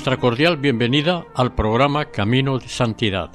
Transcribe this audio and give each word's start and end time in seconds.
Nuestra 0.00 0.16
cordial 0.16 0.56
bienvenida 0.56 1.26
al 1.34 1.54
programa 1.54 2.10
Camino 2.10 2.58
de 2.58 2.68
Santidad, 2.68 3.32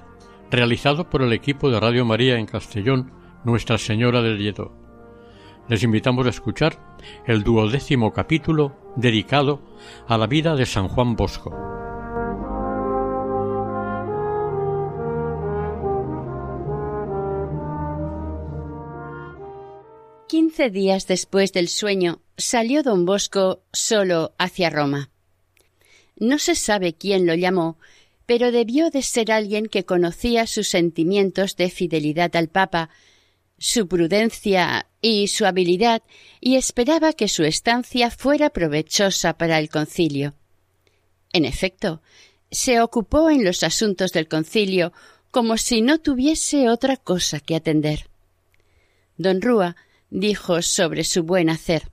realizado 0.50 1.12
por 1.12 1.22
el 1.22 1.32
equipo 1.32 1.70
de 1.70 1.80
Radio 1.80 2.06
María 2.06 2.40
en 2.40 2.48
Castellón, 2.48 3.12
Nuestra 3.44 3.78
Señora 3.78 4.24
del 4.24 4.40
Lledó. 4.40 4.74
Les 5.70 5.84
invitamos 5.84 6.26
a 6.26 6.32
escuchar 6.32 6.98
el 7.28 7.44
duodécimo 7.44 8.12
capítulo 8.14 8.76
dedicado 8.96 9.62
a 10.08 10.18
la 10.18 10.26
vida 10.26 10.56
de 10.56 10.66
San 10.66 10.88
Juan 10.88 11.16
Bosco. 11.16 11.56
Quince 20.28 20.72
días 20.72 21.06
después 21.06 21.54
del 21.54 21.68
sueño 21.68 22.22
salió 22.38 22.82
don 22.82 23.06
Bosco 23.06 23.62
solo 23.72 24.34
hacia 24.40 24.72
Roma. 24.72 25.12
No 26.18 26.40
se 26.40 26.56
sabe 26.56 26.94
quién 26.94 27.26
lo 27.26 27.36
llamó, 27.36 27.78
pero 28.26 28.52
debió 28.52 28.90
de 28.90 29.02
ser 29.02 29.32
alguien 29.32 29.68
que 29.68 29.86
conocía 29.86 30.48
sus 30.48 30.70
sentimientos 30.70 31.56
de 31.56 31.70
fidelidad 31.70 32.36
al 32.36 32.48
Papa, 32.48 32.90
su 33.58 33.88
prudencia 33.88 34.88
y 35.02 35.28
su 35.28 35.46
habilidad, 35.46 36.02
y 36.40 36.56
esperaba 36.56 37.14
que 37.14 37.28
su 37.28 37.44
estancia 37.44 38.10
fuera 38.10 38.50
provechosa 38.50 39.38
para 39.38 39.60
el 39.60 39.70
concilio. 39.70 40.34
En 41.34 41.46
efecto, 41.46 42.02
se 42.50 42.82
ocupó 42.82 43.30
en 43.30 43.44
los 43.44 43.64
asuntos 43.64 44.12
del 44.12 44.28
concilio 44.28 44.94
como 45.32 45.58
si 45.58 45.82
no 45.82 46.00
tuviese 46.00 46.70
otra 46.70 46.96
cosa 46.96 47.42
que 47.42 47.56
atender. 47.56 48.08
Don 49.18 49.42
Rúa 49.42 49.76
dijo 50.10 50.62
sobre 50.62 51.04
su 51.04 51.24
buen 51.24 51.50
hacer 51.50 51.92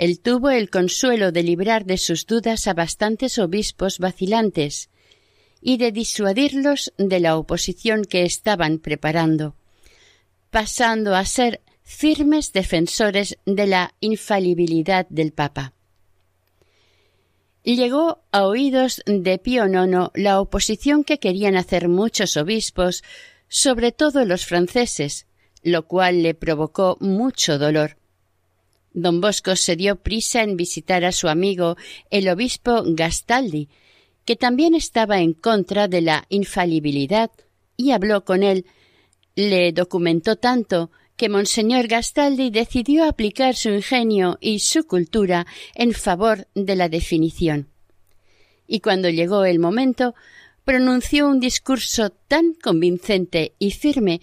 él 0.00 0.18
tuvo 0.18 0.48
el 0.48 0.70
consuelo 0.70 1.30
de 1.30 1.42
librar 1.42 1.84
de 1.84 1.98
sus 1.98 2.24
dudas 2.24 2.66
a 2.66 2.72
bastantes 2.72 3.38
obispos 3.38 3.98
vacilantes 3.98 4.88
y 5.60 5.76
de 5.76 5.92
disuadirlos 5.92 6.94
de 6.96 7.20
la 7.20 7.36
oposición 7.36 8.06
que 8.06 8.22
estaban 8.22 8.78
preparando, 8.78 9.56
pasando 10.48 11.14
a 11.14 11.26
ser 11.26 11.60
firmes 11.82 12.54
defensores 12.54 13.36
de 13.44 13.66
la 13.66 13.94
infalibilidad 14.00 15.06
del 15.10 15.34
Papa. 15.34 15.74
Llegó 17.62 18.22
a 18.32 18.46
oídos 18.46 19.02
de 19.04 19.36
Pío 19.36 19.66
IX 19.66 20.12
la 20.14 20.40
oposición 20.40 21.04
que 21.04 21.18
querían 21.18 21.56
hacer 21.56 21.88
muchos 21.88 22.38
obispos, 22.38 23.04
sobre 23.48 23.92
todo 23.92 24.24
los 24.24 24.46
franceses, 24.46 25.26
lo 25.62 25.86
cual 25.86 26.22
le 26.22 26.32
provocó 26.32 26.96
mucho 27.00 27.58
dolor. 27.58 27.99
Don 28.92 29.20
Bosco 29.20 29.56
se 29.56 29.76
dio 29.76 29.96
prisa 29.96 30.42
en 30.42 30.56
visitar 30.56 31.04
a 31.04 31.12
su 31.12 31.28
amigo 31.28 31.76
el 32.10 32.28
obispo 32.28 32.82
Gastaldi, 32.84 33.68
que 34.24 34.36
también 34.36 34.74
estaba 34.74 35.20
en 35.20 35.32
contra 35.32 35.88
de 35.88 36.00
la 36.00 36.24
infalibilidad, 36.28 37.30
y 37.76 37.92
habló 37.92 38.24
con 38.24 38.42
él. 38.42 38.66
Le 39.34 39.72
documentó 39.72 40.36
tanto 40.36 40.90
que 41.16 41.28
Monseñor 41.28 41.86
Gastaldi 41.86 42.50
decidió 42.50 43.04
aplicar 43.04 43.54
su 43.54 43.68
ingenio 43.68 44.38
y 44.40 44.60
su 44.60 44.84
cultura 44.84 45.46
en 45.74 45.92
favor 45.92 46.48
de 46.54 46.76
la 46.76 46.88
definición. 46.88 47.68
Y 48.66 48.80
cuando 48.80 49.08
llegó 49.08 49.44
el 49.44 49.58
momento, 49.58 50.14
pronunció 50.64 51.28
un 51.28 51.40
discurso 51.40 52.10
tan 52.10 52.54
convincente 52.54 53.54
y 53.58 53.72
firme 53.72 54.20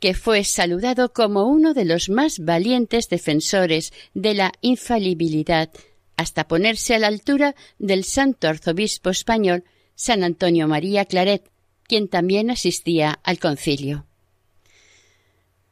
que 0.00 0.14
fue 0.14 0.44
saludado 0.44 1.12
como 1.12 1.44
uno 1.44 1.74
de 1.74 1.84
los 1.84 2.08
más 2.08 2.38
valientes 2.38 3.08
defensores 3.08 3.92
de 4.14 4.34
la 4.34 4.52
infalibilidad, 4.60 5.70
hasta 6.16 6.48
ponerse 6.48 6.94
a 6.94 6.98
la 6.98 7.08
altura 7.08 7.54
del 7.78 8.04
santo 8.04 8.48
arzobispo 8.48 9.10
español 9.10 9.64
San 9.94 10.22
Antonio 10.22 10.68
María 10.68 11.04
Claret, 11.04 11.50
quien 11.84 12.08
también 12.08 12.50
asistía 12.50 13.18
al 13.24 13.38
concilio. 13.38 14.06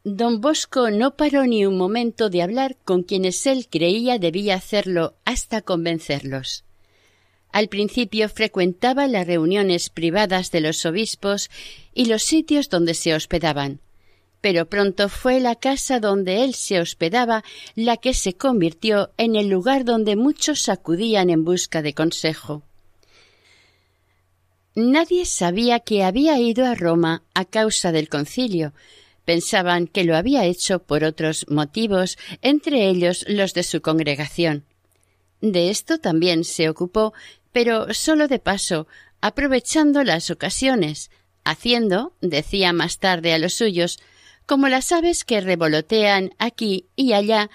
Don 0.03 0.41
Bosco 0.41 0.91
no 0.91 1.17
paró 1.17 1.47
ni 1.47 1.67
un 1.67 1.77
momento 1.77 2.31
de 2.31 2.43
hablar 2.43 2.77
con 2.85 3.03
quienes 3.03 3.45
él 3.47 3.67
creía 3.69 4.19
debía 4.19 4.55
hacerlo 4.55 5.17
hasta 5.25 5.63
convencerlos. 5.63 6.65
Al 7.53 7.69
principio 7.69 8.29
frecuentaba 8.29 9.09
las 9.09 9.27
reuniones 9.27 9.91
privadas 9.91 10.51
de 10.51 10.61
los 10.61 10.85
obispos 10.87 11.51
y 11.93 12.05
los 12.05 12.23
sitios 12.23 12.69
donde 12.69 12.95
se 12.95 13.15
hospedaban, 13.15 13.81
pero 14.41 14.67
pronto 14.67 15.09
fue 15.09 15.41
la 15.41 15.57
casa 15.57 16.01
donde 16.01 16.45
él 16.45 16.55
se 16.55 16.81
hospedaba 16.81 17.45
la 17.75 17.97
que 17.97 18.15
se 18.15 18.35
convirtió 18.35 19.11
en 19.17 19.37
el 19.37 19.49
lugar 19.49 19.85
donde 19.85 20.17
muchos 20.17 20.69
acudían 20.69 21.31
en 21.31 21.45
busca 21.45 21.83
de 21.83 21.95
consejo. 21.95 22.63
Nadie 24.75 25.25
sabía 25.25 25.81
que 25.81 26.05
había 26.05 26.39
ido 26.39 26.67
a 26.67 26.75
Roma 26.75 27.23
a 27.33 27.47
causa 27.47 27.93
del 27.93 28.11
concilio. 28.11 28.75
Pensaban 29.25 29.87
que 29.87 30.05
lo 30.05 30.17
había 30.17 30.45
hecho 30.45 30.81
por 30.81 31.03
otros 31.03 31.47
motivos, 31.49 32.19
entre 32.43 32.89
ellos 32.89 33.25
los 33.27 33.55
de 33.55 33.63
su 33.63 33.81
congregación. 33.81 34.65
De 35.41 35.71
esto 35.71 35.99
también 35.99 36.45
se 36.45 36.69
ocupó, 36.69 37.15
pero 37.53 37.95
solo 37.95 38.29
de 38.29 38.39
paso, 38.39 38.87
aprovechando 39.23 40.05
las 40.05 40.31
ocasiones, 40.31 41.11
haciendo, 41.43 42.13
decía 42.21 42.75
más 42.75 42.99
tarde 42.99 43.33
a 43.33 43.39
los 43.39 43.55
suyos, 43.55 43.99
como 44.47 44.69
las 44.69 44.93
aves 44.93 45.25
que 45.25 45.41
revolotean 45.41 46.31
aquí 46.39 46.87
y 46.97 47.13
allá 47.13 47.51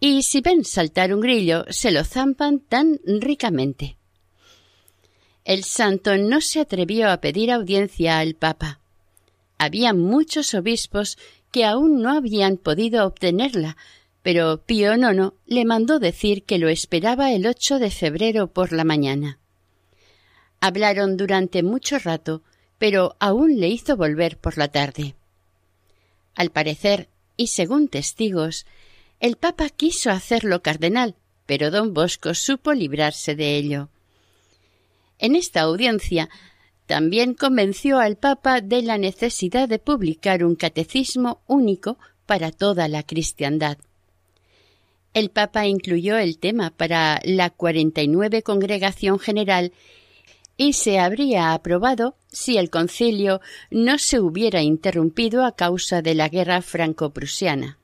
y 0.00 0.22
si 0.22 0.40
ven 0.40 0.64
saltar 0.64 1.12
un 1.12 1.20
grillo 1.20 1.64
se 1.70 1.90
lo 1.90 2.04
zampan 2.04 2.60
tan 2.60 3.00
ricamente. 3.04 3.96
El 5.44 5.64
santo 5.64 6.16
no 6.16 6.40
se 6.40 6.60
atrevió 6.60 7.10
a 7.10 7.20
pedir 7.20 7.52
audiencia 7.52 8.18
al 8.18 8.34
Papa. 8.34 8.80
Había 9.58 9.94
muchos 9.94 10.54
obispos 10.54 11.18
que 11.50 11.64
aún 11.64 12.02
no 12.02 12.12
habían 12.12 12.56
podido 12.56 13.06
obtenerla, 13.06 13.76
pero 14.22 14.62
Pío 14.66 14.94
IX 14.94 15.32
le 15.46 15.64
mandó 15.64 15.98
decir 16.00 16.42
que 16.42 16.58
lo 16.58 16.68
esperaba 16.68 17.32
el 17.32 17.46
8 17.46 17.78
de 17.78 17.90
febrero 17.90 18.48
por 18.48 18.72
la 18.72 18.84
mañana. 18.84 19.38
Hablaron 20.60 21.16
durante 21.16 21.62
mucho 21.62 21.98
rato, 21.98 22.42
pero 22.78 23.14
aún 23.20 23.60
le 23.60 23.68
hizo 23.68 23.96
volver 23.96 24.36
por 24.36 24.58
la 24.58 24.68
tarde. 24.68 25.14
Al 26.36 26.50
parecer, 26.50 27.08
y 27.36 27.48
según 27.48 27.88
testigos, 27.88 28.66
el 29.18 29.36
Papa 29.36 29.70
quiso 29.70 30.10
hacerlo 30.10 30.62
cardenal, 30.62 31.16
pero 31.46 31.70
don 31.70 31.94
Bosco 31.94 32.34
supo 32.34 32.72
librarse 32.72 33.34
de 33.34 33.56
ello. 33.56 33.88
En 35.18 35.34
esta 35.34 35.62
audiencia 35.62 36.28
también 36.86 37.34
convenció 37.34 37.98
al 37.98 38.16
Papa 38.16 38.60
de 38.60 38.82
la 38.82 38.98
necesidad 38.98 39.68
de 39.68 39.78
publicar 39.78 40.44
un 40.44 40.54
catecismo 40.54 41.42
único 41.46 41.98
para 42.26 42.52
toda 42.52 42.86
la 42.86 43.02
cristiandad. 43.02 43.78
El 45.14 45.30
Papa 45.30 45.66
incluyó 45.66 46.18
el 46.18 46.38
tema 46.38 46.70
para 46.70 47.20
la 47.24 47.48
49 47.48 48.42
Congregación 48.42 49.18
General 49.18 49.72
y 50.56 50.72
se 50.72 50.98
habría 50.98 51.52
aprobado 51.52 52.16
si 52.28 52.56
el 52.56 52.70
concilio 52.70 53.40
no 53.70 53.98
se 53.98 54.20
hubiera 54.20 54.62
interrumpido 54.62 55.44
a 55.44 55.54
causa 55.54 56.02
de 56.02 56.14
la 56.14 56.28
guerra 56.28 56.62
franco-prusiana. 56.62 57.78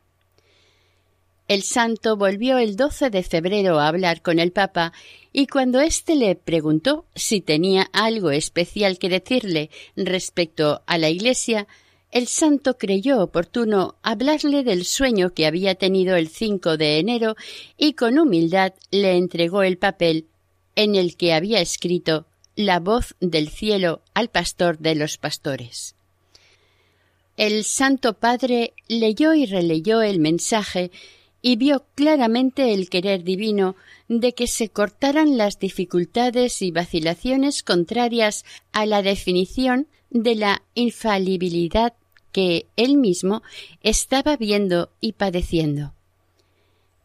El 1.49 1.63
santo 1.63 2.17
volvió 2.17 2.57
el 2.57 2.77
12 2.77 3.11
de 3.11 3.23
febrero 3.23 3.79
a 3.79 3.89
hablar 3.89 4.23
con 4.23 4.39
el 4.39 4.53
Papa 4.53 4.93
y 5.33 5.49
cuando 5.49 5.81
éste 5.81 6.15
le 6.15 6.35
preguntó 6.35 7.05
si 7.15 7.41
tenía 7.41 7.91
algo 7.93 8.31
especial 8.31 8.99
que 8.99 9.09
decirle 9.09 9.71
respecto 9.97 10.83
a 10.87 10.97
la 10.99 11.11
Iglesia, 11.11 11.67
el 12.11 12.27
santo 12.27 12.79
creyó 12.79 13.23
oportuno 13.23 13.97
hablarle 14.03 14.65
del 14.65 14.85
sueño 14.85 15.35
que 15.35 15.47
había 15.47 15.75
tenido 15.75 16.17
el 16.17 16.29
5 16.29 16.77
de 16.77 16.99
enero 16.99 17.37
y 17.77 17.95
con 17.95 18.19
humildad 18.19 18.73
le 18.91 19.17
entregó 19.17 19.63
el 19.63 19.79
papel 19.79 20.27
en 20.75 20.95
el 20.95 21.17
que 21.17 21.35
había 21.35 21.61
escrito 21.61 22.27
la 22.57 22.81
voz 22.81 23.15
del 23.21 23.49
cielo 23.49 24.03
al 24.15 24.29
pastor 24.29 24.79
de 24.79 24.95
los 24.95 25.19
pastores. 25.19 25.95
El 27.37 27.65
Santo 27.65 28.15
Padre 28.15 28.75
leyó 28.89 29.35
y 29.35 29.47
releyó 29.47 30.03
el 30.03 30.21
mensaje 30.21 30.91
y 31.41 31.57
vio 31.57 31.85
claramente 31.95 32.73
el 32.73 32.89
querer 32.89 33.25
divino 33.25 33.75
de 34.09 34.33
que 34.33 34.47
se 34.47 34.69
cortaran 34.69 35.37
las 35.37 35.59
dificultades 35.59 36.63
y 36.63 36.71
vacilaciones 36.71 37.63
contrarias 37.63 38.45
a 38.73 38.87
la 38.87 39.03
definición 39.03 39.89
de 40.11 40.37
la 40.37 40.63
infalibilidad 40.75 41.95
que 42.31 42.67
él 42.77 42.97
mismo 42.97 43.43
estaba 43.83 44.37
viendo 44.37 44.91
y 45.01 45.13
padeciendo. 45.13 45.95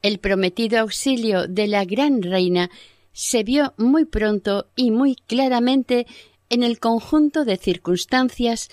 El 0.01 0.19
prometido 0.19 0.79
auxilio 0.79 1.47
de 1.47 1.67
la 1.67 1.83
gran 1.85 2.21
reina 2.21 2.69
se 3.17 3.41
vio 3.43 3.73
muy 3.77 4.05
pronto 4.05 4.67
y 4.75 4.91
muy 4.91 5.15
claramente 5.15 6.05
en 6.51 6.61
el 6.61 6.79
conjunto 6.79 7.45
de 7.45 7.57
circunstancias 7.57 8.69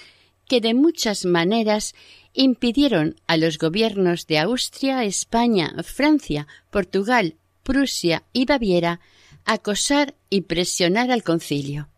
que 0.47 0.61
de 0.61 0.75
muchas 0.75 1.25
maneras 1.25 1.95
impidieron 2.35 3.17
a 3.27 3.39
los 3.39 3.57
gobiernos 3.57 4.27
de 4.27 4.39
Austria, 4.39 5.03
España, 5.05 5.75
Francia, 5.83 6.47
Portugal, 6.71 7.37
Prusia 7.63 8.23
y 8.35 8.45
Baviera 8.45 9.01
acosar 9.47 10.15
y 10.29 10.43
presionar 10.43 11.11
al 11.11 11.23
concilio. 11.23 11.89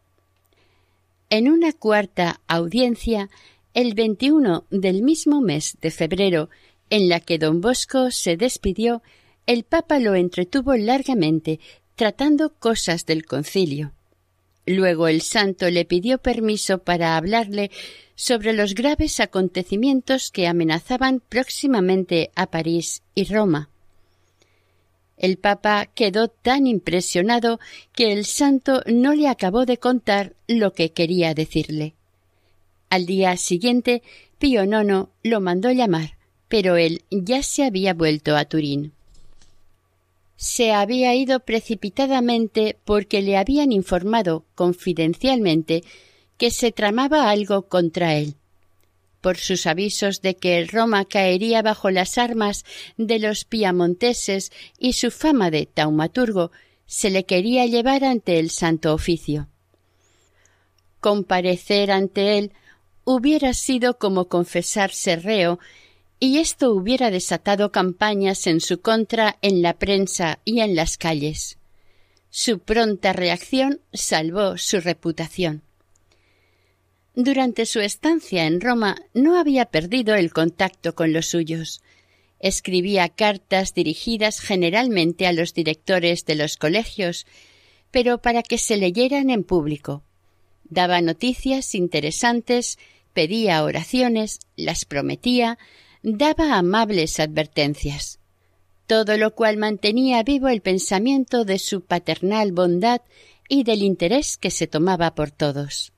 En 1.31 1.51
una 1.51 1.73
cuarta 1.73 2.41
audiencia, 2.47 3.29
el 3.75 3.95
21 3.95 4.67
del 4.71 5.03
mismo 5.03 5.41
mes 5.41 5.79
de 5.81 5.91
febrero, 5.91 6.49
en 6.91 7.09
la 7.09 7.19
que 7.19 7.39
don 7.39 7.61
Bosco 7.61 8.13
se 8.13 8.37
despidió, 8.37 9.03
el 9.47 9.65
Papa 9.65 9.99
lo 9.99 10.15
entretuvo 10.15 10.77
largamente, 10.77 11.59
tratando 11.97 12.55
cosas 12.55 13.07
del 13.07 13.27
concilio. 13.27 13.93
Luego 14.67 15.09
el 15.09 15.23
santo 15.23 15.71
le 15.71 15.85
pidió 15.85 16.19
permiso 16.19 16.79
para 16.79 17.17
hablarle 17.17 17.71
sobre 18.15 18.53
los 18.53 18.75
graves 18.75 19.21
acontecimientos 19.21 20.31
que 20.31 20.47
amenazaban 20.47 21.21
próximamente 21.21 22.31
a 22.35 22.51
París 22.51 23.03
y 23.15 23.25
Roma. 23.25 23.71
El 25.17 25.39
Papa 25.39 25.87
quedó 25.87 26.29
tan 26.29 26.67
impresionado 26.67 27.59
que 27.93 28.13
el 28.13 28.27
santo 28.27 28.83
no 28.87 29.15
le 29.15 29.29
acabó 29.29 29.65
de 29.65 29.79
contar 29.79 30.35
lo 30.47 30.73
que 30.73 30.93
quería 30.93 31.33
decirle. 31.33 31.95
Al 32.91 33.07
día 33.07 33.37
siguiente, 33.37 34.03
Pío 34.39 34.65
IX 34.65 35.09
lo 35.23 35.41
mandó 35.41 35.71
llamar, 35.71 36.19
pero 36.49 36.77
él 36.77 37.05
ya 37.11 37.43
se 37.43 37.65
había 37.65 37.95
vuelto 37.95 38.37
a 38.37 38.45
Turín. 38.45 38.93
Se 40.37 40.73
había 40.73 41.15
ido 41.15 41.41
precipitadamente 41.41 42.79
porque 42.85 43.23
le 43.23 43.37
habían 43.37 43.73
informado 43.73 44.45
confidencialmente 44.55 45.83
que 46.37 46.51
se 46.51 46.73
tramaba 46.73 47.31
algo 47.31 47.69
contra 47.69 48.15
él. 48.15 48.37
Por 49.23 49.39
sus 49.39 49.67
avisos 49.67 50.21
de 50.21 50.37
que 50.37 50.65
Roma 50.67 51.05
caería 51.07 51.63
bajo 51.63 51.91
las 51.91 52.19
armas 52.19 52.65
de 52.97 53.19
los 53.19 53.45
piamonteses 53.45 54.53
y 54.79 54.93
su 54.93 55.11
fama 55.11 55.51
de 55.51 55.67
taumaturgo, 55.67 56.53
se 56.87 57.11
le 57.11 57.25
quería 57.25 57.67
llevar 57.67 58.05
ante 58.05 58.39
el 58.39 58.51
Santo 58.51 58.95
Oficio. 58.95 59.49
Comparecer 61.01 61.91
ante 61.91 62.39
él 62.39 62.53
hubiera 63.05 63.55
sido 63.55 63.99
como 63.99 64.29
confesarse 64.29 65.17
reo, 65.17 65.59
y 66.19 66.39
esto 66.39 66.73
hubiera 66.73 67.11
desatado 67.11 67.73
campañas 67.73 68.47
en 68.47 68.61
su 68.61 68.81
contra 68.81 69.37
en 69.43 69.63
la 69.63 69.75
prensa 69.75 70.39
y 70.45 70.61
en 70.61 70.75
las 70.75 70.97
calles. 70.97 71.59
Su 72.31 72.59
pronta 72.59 73.13
reacción 73.13 73.81
salvó 73.93 74.57
su 74.57 74.81
reputación. 74.81 75.63
Durante 77.15 77.65
su 77.65 77.81
estancia 77.81 78.45
en 78.47 78.61
Roma 78.61 78.97
no 79.15 79.39
había 79.39 79.67
perdido 79.67 80.15
el 80.15 80.33
contacto 80.33 80.95
con 80.95 81.13
los 81.13 81.27
suyos. 81.27 81.81
Escribía 82.41 83.09
cartas 83.09 83.73
dirigidas 83.73 84.41
generalmente 84.41 85.27
a 85.27 85.33
los 85.33 85.55
directores 85.55 86.27
de 86.27 86.35
los 86.35 86.59
colegios, 86.59 87.27
pero 87.91 88.19
para 88.19 88.43
que 88.43 88.59
se 88.59 88.77
leyeran 88.77 89.31
en 89.31 89.45
público. 89.45 90.03
Daba 90.65 91.01
noticias 91.01 91.75
interesantes, 91.75 92.79
pedía 93.15 93.65
oraciones, 93.65 94.41
las 94.57 94.85
prometía, 94.85 95.59
daba 96.03 96.57
amables 96.57 97.21
advertencias. 97.21 98.19
Todo 98.87 99.17
lo 99.17 99.35
cual 99.35 99.57
mantenía 99.57 100.23
vivo 100.23 100.49
el 100.49 100.61
pensamiento 100.61 101.45
de 101.45 101.59
su 101.59 101.83
paternal 101.83 102.53
bondad 102.53 103.01
y 103.49 103.65
del 103.65 103.83
interés 103.83 104.37
que 104.39 104.51
se 104.51 104.67
tomaba 104.67 105.15
por 105.15 105.31
todos. 105.31 105.93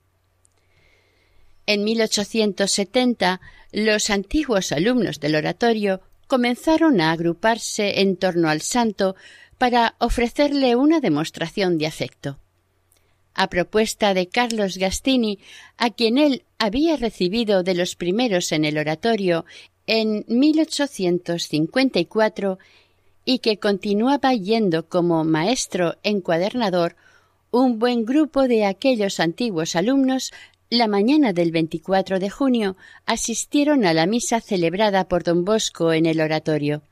En 1.67 1.85
1870 1.85 3.41
los 3.73 4.09
antiguos 4.09 4.73
alumnos 4.73 5.21
del 5.21 5.35
oratorio 5.35 6.01
comenzaron 6.27 7.01
a 7.01 7.13
agruparse 7.13 8.01
en 8.01 8.17
torno 8.17 8.49
al 8.49 8.63
santo 8.63 9.17
para 9.59 9.97
ofrecerle 9.99 10.77
una 10.77 11.01
demostración 11.01 11.79
de 11.79 11.87
afecto. 11.87 12.39
A 13.35 13.49
propuesta 13.49 14.15
de 14.15 14.29
Carlos 14.29 14.79
Gastini, 14.79 15.39
a 15.77 15.91
quien 15.91 16.19
él 16.19 16.45
había 16.59 16.97
recibido 16.97 17.63
de 17.63 17.75
los 17.75 17.97
primeros 17.97 18.53
en 18.53 18.65
el 18.65 18.79
oratorio 18.79 19.45
en 19.89 20.25
1854 20.29 22.61
y 23.25 23.41
que 23.41 23.59
continuaba 23.59 24.33
yendo 24.35 24.89
como 24.89 25.25
maestro 25.25 25.97
encuadernador, 26.05 26.95
un 27.51 27.81
buen 27.81 28.05
grupo 28.05 28.47
de 28.47 28.67
aquellos 28.67 29.19
antiguos 29.19 29.75
alumnos 29.75 30.31
la 30.71 30.87
mañana 30.87 31.33
del 31.33 31.51
24 31.51 32.21
de 32.21 32.29
junio 32.29 32.77
asistieron 33.07 33.87
a 33.87 33.95
la 33.95 34.05
misa 34.07 34.43
celebrada 34.43 35.09
por 35.09 35.25
don 35.25 35.47
Bosco 35.47 35.95
en 35.95 36.05
el 36.05 36.21
oratorio. 36.21 36.83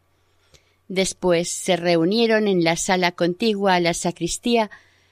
Después 0.89 1.51
se 1.51 1.77
reunieron 1.77 2.49
en 2.49 2.65
la 2.65 2.77
sala 2.77 3.13
contigua 3.13 3.75
a 3.75 3.81
la 3.81 3.93
sacristía, 3.93 4.71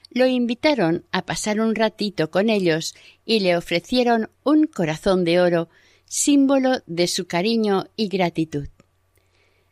lo 0.09 0.25
invitaron 0.25 1.03
a 1.11 1.21
pasar 1.21 1.59
un 1.59 1.75
ratito 1.75 2.31
con 2.31 2.49
ellos 2.49 2.95
y 3.23 3.41
le 3.41 3.55
ofrecieron 3.55 4.31
un 4.43 4.65
corazón 4.65 5.25
de 5.25 5.39
oro, 5.39 5.69
símbolo 6.15 6.81
de 6.85 7.07
su 7.07 7.27
cariño 7.27 7.89
y 7.97 8.07
gratitud. 8.07 8.69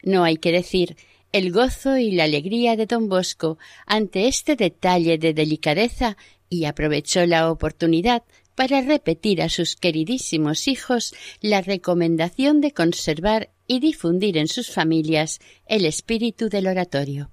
No 0.04 0.26
hay 0.26 0.36
que 0.36 0.52
decir 0.52 0.98
el 1.32 1.54
gozo 1.54 1.96
y 1.98 2.12
la 2.12 2.26
alegría 2.26 2.76
de 2.76 2.86
don 2.86 3.08
Bosco 3.08 3.58
ante 3.86 4.28
este 4.28 4.58
detalle 4.58 5.18
de 5.18 5.34
delicadeza 5.34 6.18
y 6.50 6.66
aprovechó 6.66 7.26
la 7.26 7.50
oportunidad 7.50 8.24
para 8.56 8.82
repetir 8.82 9.42
a 9.42 9.48
sus 9.48 9.78
queridísimos 9.78 10.68
hijos 10.68 11.16
la 11.40 11.62
recomendación 11.62 12.60
de 12.60 12.74
conservar 12.74 13.50
y 13.66 13.80
difundir 13.80 14.38
en 14.38 14.50
sus 14.50 14.70
familias 14.70 15.40
el 15.66 15.86
espíritu 15.86 16.50
del 16.50 16.68
oratorio. 16.68 17.32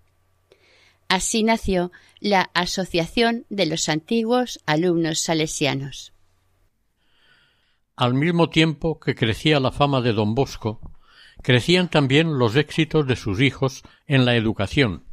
Así 1.09 1.43
nació 1.43 1.91
la 2.21 2.43
Asociación 2.55 3.45
de 3.51 3.67
los 3.67 3.89
Antiguos 3.89 4.61
Alumnos 4.67 5.19
Salesianos. 5.19 6.13
Al 8.01 8.15
mismo 8.15 8.49
tiempo 8.49 8.99
que 8.99 9.15
crecía 9.15 9.61
la 9.61 9.73
fama 9.73 10.01
de 10.01 10.15
don 10.15 10.35
Bosco, 10.35 10.81
crecían 11.43 11.91
también 11.91 12.39
los 12.39 12.57
éxitos 12.57 13.07
de 13.07 13.15
sus 13.15 13.43
hijos 13.43 13.83
en 14.07 14.25
la 14.25 14.37
educación, 14.37 15.05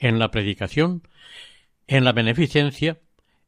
en 0.00 0.18
la 0.18 0.32
predicación, 0.32 1.06
en 1.86 2.02
la 2.02 2.10
beneficencia 2.10 2.98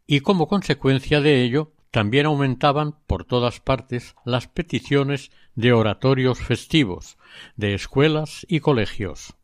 y 0.07 0.21
como 0.21 0.47
consecuencia 0.47 1.21
de 1.21 1.43
ello 1.43 1.73
también 1.91 2.27
aumentaban 2.27 2.95
por 3.09 3.25
todas 3.25 3.59
partes 3.59 4.15
las 4.25 4.47
peticiones 4.47 5.33
de 5.57 5.73
oratorios 5.73 6.39
festivos, 6.39 7.19
de 7.57 7.75
escuelas 7.75 8.47
y 8.49 8.61
colegios. 8.61 9.35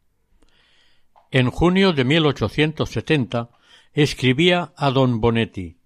En 1.32 1.50
junio 1.50 1.92
de 1.92 2.04
1870 2.04 3.50
escribía 3.94 4.72
a 4.76 4.92
don 4.92 5.20
Bonetti 5.20 5.78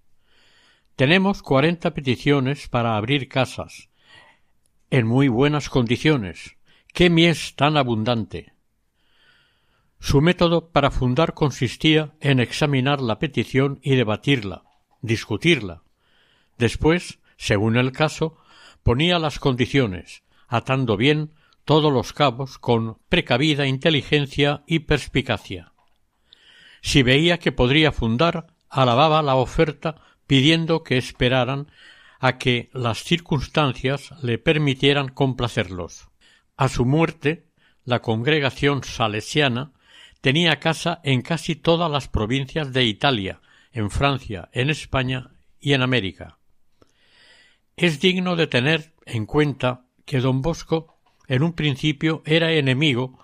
Tenemos 0.98 1.42
cuarenta 1.42 1.94
peticiones 1.94 2.66
para 2.66 2.96
abrir 2.96 3.28
casas, 3.28 3.88
en 4.90 5.06
muy 5.06 5.28
buenas 5.28 5.68
condiciones. 5.68 6.56
¡Qué 6.92 7.08
mies 7.08 7.54
tan 7.54 7.76
abundante! 7.76 8.52
Su 10.00 10.20
método 10.20 10.70
para 10.72 10.90
fundar 10.90 11.34
consistía 11.34 12.16
en 12.18 12.40
examinar 12.40 13.00
la 13.00 13.20
petición 13.20 13.78
y 13.80 13.94
debatirla, 13.94 14.64
discutirla, 15.00 15.84
Después, 16.58 17.20
según 17.36 17.76
el 17.76 17.92
caso, 17.92 18.36
ponía 18.82 19.20
las 19.20 19.38
condiciones, 19.38 20.24
atando 20.48 20.96
bien 20.96 21.32
todos 21.64 21.92
los 21.92 22.12
cabos 22.12 22.58
con 22.58 22.98
precavida 23.08 23.68
inteligencia 23.68 24.64
y 24.66 24.80
perspicacia. 24.80 25.74
Si 26.82 27.04
veía 27.04 27.38
que 27.38 27.52
podría 27.52 27.92
fundar, 27.92 28.48
alababa 28.68 29.22
la 29.22 29.36
oferta 29.36 30.07
pidiendo 30.28 30.84
que 30.84 30.98
esperaran 30.98 31.72
a 32.20 32.38
que 32.38 32.68
las 32.72 33.02
circunstancias 33.02 34.12
le 34.22 34.38
permitieran 34.38 35.08
complacerlos. 35.08 36.08
A 36.56 36.68
su 36.68 36.84
muerte, 36.84 37.46
la 37.84 38.02
congregación 38.02 38.84
salesiana 38.84 39.72
tenía 40.20 40.60
casa 40.60 41.00
en 41.02 41.22
casi 41.22 41.56
todas 41.56 41.90
las 41.90 42.08
provincias 42.08 42.72
de 42.72 42.84
Italia, 42.84 43.40
en 43.72 43.90
Francia, 43.90 44.50
en 44.52 44.68
España 44.68 45.30
y 45.58 45.72
en 45.72 45.82
América. 45.82 46.38
Es 47.76 47.98
digno 47.98 48.36
de 48.36 48.48
tener 48.48 48.92
en 49.06 49.24
cuenta 49.24 49.86
que 50.04 50.20
don 50.20 50.42
Bosco 50.42 50.98
en 51.26 51.42
un 51.42 51.54
principio 51.54 52.22
era 52.26 52.52
enemigo 52.52 53.18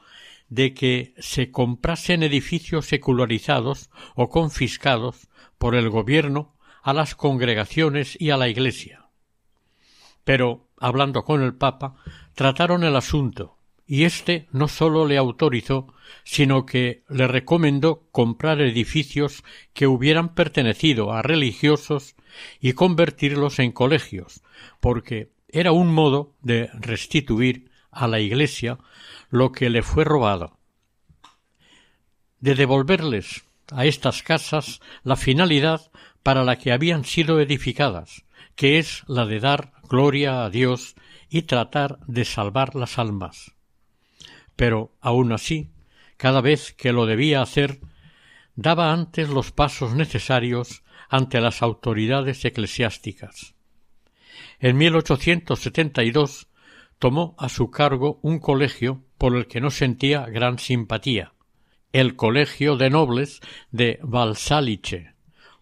de 0.48 0.72
que 0.72 1.14
se 1.18 1.50
comprasen 1.50 2.22
edificios 2.22 2.86
secularizados 2.86 3.90
o 4.14 4.30
confiscados 4.30 5.28
por 5.58 5.74
el 5.74 5.90
gobierno 5.90 6.53
a 6.84 6.92
las 6.92 7.14
congregaciones 7.14 8.14
y 8.20 8.28
a 8.28 8.36
la 8.36 8.48
Iglesia. 8.48 9.06
Pero, 10.22 10.68
hablando 10.78 11.24
con 11.24 11.42
el 11.42 11.54
Papa, 11.54 11.96
trataron 12.34 12.84
el 12.84 12.94
asunto, 12.94 13.56
y 13.86 14.04
éste 14.04 14.48
no 14.52 14.68
sólo 14.68 15.06
le 15.06 15.16
autorizó, 15.16 15.94
sino 16.24 16.66
que 16.66 17.02
le 17.08 17.26
recomendó 17.26 18.06
comprar 18.12 18.60
edificios 18.60 19.44
que 19.72 19.86
hubieran 19.86 20.34
pertenecido 20.34 21.12
a 21.12 21.22
religiosos 21.22 22.16
y 22.60 22.74
convertirlos 22.74 23.60
en 23.60 23.72
colegios, 23.72 24.42
porque 24.80 25.32
era 25.48 25.72
un 25.72 25.90
modo 25.90 26.34
de 26.42 26.68
restituir 26.74 27.70
a 27.90 28.08
la 28.08 28.20
Iglesia 28.20 28.78
lo 29.30 29.52
que 29.52 29.70
le 29.70 29.82
fue 29.82 30.04
robado, 30.04 30.58
de 32.40 32.54
devolverles 32.54 33.44
a 33.72 33.86
estas 33.86 34.22
casas 34.22 34.80
la 35.02 35.16
finalidad 35.16 35.90
para 36.24 36.42
la 36.42 36.56
que 36.56 36.72
habían 36.72 37.04
sido 37.04 37.38
edificadas, 37.38 38.24
que 38.56 38.78
es 38.78 39.04
la 39.06 39.26
de 39.26 39.38
dar 39.38 39.72
gloria 39.88 40.44
a 40.44 40.50
Dios 40.50 40.96
y 41.28 41.42
tratar 41.42 42.00
de 42.06 42.24
salvar 42.24 42.74
las 42.74 42.98
almas. 42.98 43.54
Pero 44.56 44.96
aun 45.00 45.32
así, 45.32 45.70
cada 46.16 46.40
vez 46.40 46.72
que 46.72 46.92
lo 46.92 47.06
debía 47.06 47.42
hacer, 47.42 47.80
daba 48.56 48.92
antes 48.92 49.28
los 49.28 49.52
pasos 49.52 49.94
necesarios 49.94 50.82
ante 51.08 51.40
las 51.40 51.62
autoridades 51.62 52.44
eclesiásticas. 52.44 53.54
En 54.58 54.78
1872 54.78 56.48
tomó 56.98 57.34
a 57.38 57.48
su 57.50 57.70
cargo 57.70 58.18
un 58.22 58.38
colegio 58.38 59.04
por 59.18 59.36
el 59.36 59.46
que 59.46 59.60
no 59.60 59.70
sentía 59.70 60.24
gran 60.26 60.58
simpatía, 60.58 61.34
el 61.92 62.16
Colegio 62.16 62.76
de 62.76 62.88
Nobles 62.88 63.40
de 63.70 63.98
Valsaliche, 64.02 65.13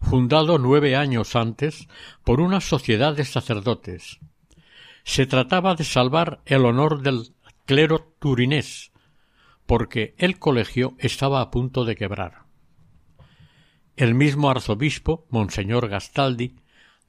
fundado 0.03 0.59
nueve 0.59 0.95
años 0.95 1.35
antes 1.35 1.87
por 2.23 2.41
una 2.41 2.61
sociedad 2.61 3.15
de 3.15 3.25
sacerdotes. 3.25 4.19
Se 5.03 5.25
trataba 5.25 5.75
de 5.75 5.83
salvar 5.83 6.41
el 6.45 6.65
honor 6.65 7.01
del 7.01 7.33
clero 7.65 8.13
turinés, 8.19 8.91
porque 9.65 10.13
el 10.17 10.37
colegio 10.37 10.95
estaba 10.99 11.41
a 11.41 11.49
punto 11.49 11.85
de 11.85 11.95
quebrar. 11.95 12.43
El 13.95 14.15
mismo 14.15 14.49
arzobispo, 14.49 15.25
Monseñor 15.29 15.87
Gastaldi, 15.87 16.55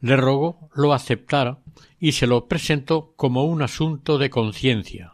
le 0.00 0.16
rogó 0.16 0.68
lo 0.74 0.92
aceptara 0.92 1.60
y 1.98 2.12
se 2.12 2.26
lo 2.26 2.46
presentó 2.46 3.14
como 3.16 3.44
un 3.44 3.62
asunto 3.62 4.18
de 4.18 4.28
conciencia. 4.30 5.12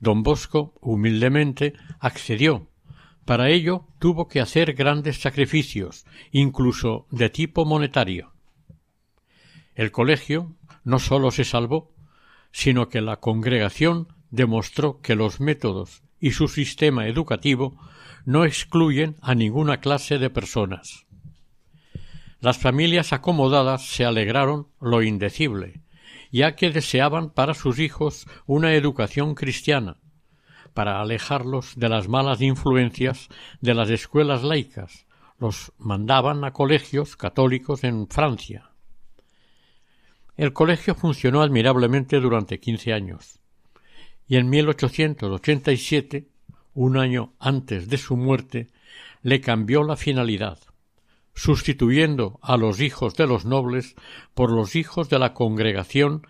Don 0.00 0.24
Bosco 0.24 0.74
humildemente 0.80 1.74
accedió. 2.00 2.71
Para 3.24 3.50
ello 3.50 3.86
tuvo 3.98 4.28
que 4.28 4.40
hacer 4.40 4.74
grandes 4.74 5.20
sacrificios, 5.20 6.04
incluso 6.32 7.06
de 7.10 7.30
tipo 7.30 7.64
monetario. 7.64 8.32
El 9.74 9.90
colegio 9.90 10.56
no 10.84 10.98
sólo 10.98 11.30
se 11.30 11.44
salvó, 11.44 11.92
sino 12.50 12.88
que 12.88 13.00
la 13.00 13.16
congregación 13.16 14.08
demostró 14.30 15.00
que 15.00 15.14
los 15.14 15.40
métodos 15.40 16.02
y 16.20 16.32
su 16.32 16.48
sistema 16.48 17.06
educativo 17.06 17.78
no 18.24 18.44
excluyen 18.44 19.16
a 19.20 19.34
ninguna 19.34 19.78
clase 19.80 20.18
de 20.18 20.30
personas. 20.30 21.06
Las 22.40 22.58
familias 22.58 23.12
acomodadas 23.12 23.86
se 23.86 24.04
alegraron 24.04 24.68
lo 24.80 25.02
indecible, 25.02 25.80
ya 26.32 26.56
que 26.56 26.70
deseaban 26.70 27.30
para 27.30 27.54
sus 27.54 27.78
hijos 27.78 28.26
una 28.46 28.74
educación 28.74 29.34
cristiana, 29.34 29.98
para 30.74 31.00
alejarlos 31.00 31.74
de 31.76 31.88
las 31.88 32.08
malas 32.08 32.40
influencias 32.40 33.28
de 33.60 33.74
las 33.74 33.90
escuelas 33.90 34.42
laicas. 34.42 35.06
Los 35.38 35.72
mandaban 35.78 36.44
a 36.44 36.52
colegios 36.52 37.16
católicos 37.16 37.84
en 37.84 38.08
Francia. 38.08 38.70
El 40.36 40.52
colegio 40.52 40.94
funcionó 40.94 41.42
admirablemente 41.42 42.20
durante 42.20 42.60
quince 42.60 42.92
años, 42.92 43.38
y 44.26 44.36
en 44.36 44.48
1887, 44.48 46.28
un 46.74 46.96
año 46.96 47.34
antes 47.38 47.88
de 47.88 47.98
su 47.98 48.16
muerte, 48.16 48.68
le 49.22 49.40
cambió 49.40 49.82
la 49.82 49.96
finalidad 49.96 50.58
sustituyendo 51.34 52.38
a 52.42 52.56
los 52.56 52.80
hijos 52.80 53.14
de 53.14 53.26
los 53.26 53.44
nobles 53.44 53.94
por 54.34 54.50
los 54.50 54.76
hijos 54.76 55.08
de 55.08 55.18
la 55.18 55.34
congregación 55.34 56.26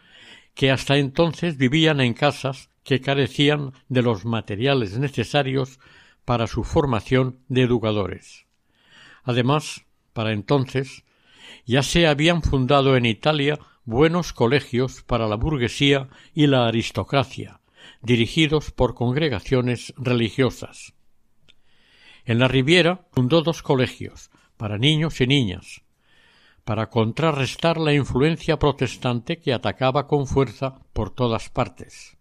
que 0.54 0.70
hasta 0.70 0.96
entonces 0.96 1.56
vivían 1.56 2.00
en 2.00 2.14
casas 2.14 2.70
que 2.84 3.00
carecían 3.00 3.72
de 3.88 4.02
los 4.02 4.24
materiales 4.24 4.98
necesarios 4.98 5.78
para 6.24 6.46
su 6.46 6.64
formación 6.64 7.38
de 7.48 7.62
educadores. 7.62 8.46
Además, 9.24 9.84
para 10.12 10.32
entonces, 10.32 11.04
ya 11.64 11.82
se 11.82 12.06
habían 12.06 12.42
fundado 12.42 12.96
en 12.96 13.06
Italia 13.06 13.58
buenos 13.84 14.32
colegios 14.32 15.02
para 15.02 15.26
la 15.26 15.36
burguesía 15.36 16.08
y 16.34 16.46
la 16.46 16.66
aristocracia, 16.66 17.60
dirigidos 18.00 18.70
por 18.70 18.94
congregaciones 18.94 19.92
religiosas. 19.96 20.94
En 22.24 22.38
la 22.38 22.48
Riviera 22.48 23.06
fundó 23.10 23.42
dos 23.42 23.62
colegios, 23.62 24.30
para 24.56 24.78
niños 24.78 25.20
y 25.20 25.26
niñas, 25.26 25.82
para 26.64 26.88
contrarrestar 26.88 27.78
la 27.78 27.92
influencia 27.92 28.58
protestante 28.58 29.40
que 29.40 29.52
atacaba 29.52 30.06
con 30.06 30.28
fuerza 30.28 30.78
por 30.92 31.10
todas 31.10 31.50
partes. 31.50 32.16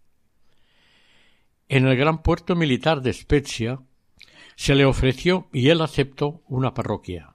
En 1.74 1.86
el 1.86 1.96
gran 1.96 2.22
puerto 2.22 2.54
militar 2.54 3.00
de 3.00 3.14
Spezia 3.14 3.80
se 4.56 4.74
le 4.74 4.84
ofreció 4.84 5.48
y 5.54 5.70
él 5.70 5.80
aceptó 5.80 6.42
una 6.46 6.74
parroquia. 6.74 7.34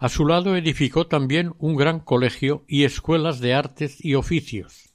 A 0.00 0.08
su 0.08 0.26
lado 0.26 0.56
edificó 0.56 1.06
también 1.06 1.54
un 1.60 1.76
gran 1.76 2.00
colegio 2.00 2.64
y 2.66 2.82
escuelas 2.82 3.38
de 3.38 3.54
artes 3.54 4.04
y 4.04 4.16
oficios. 4.16 4.92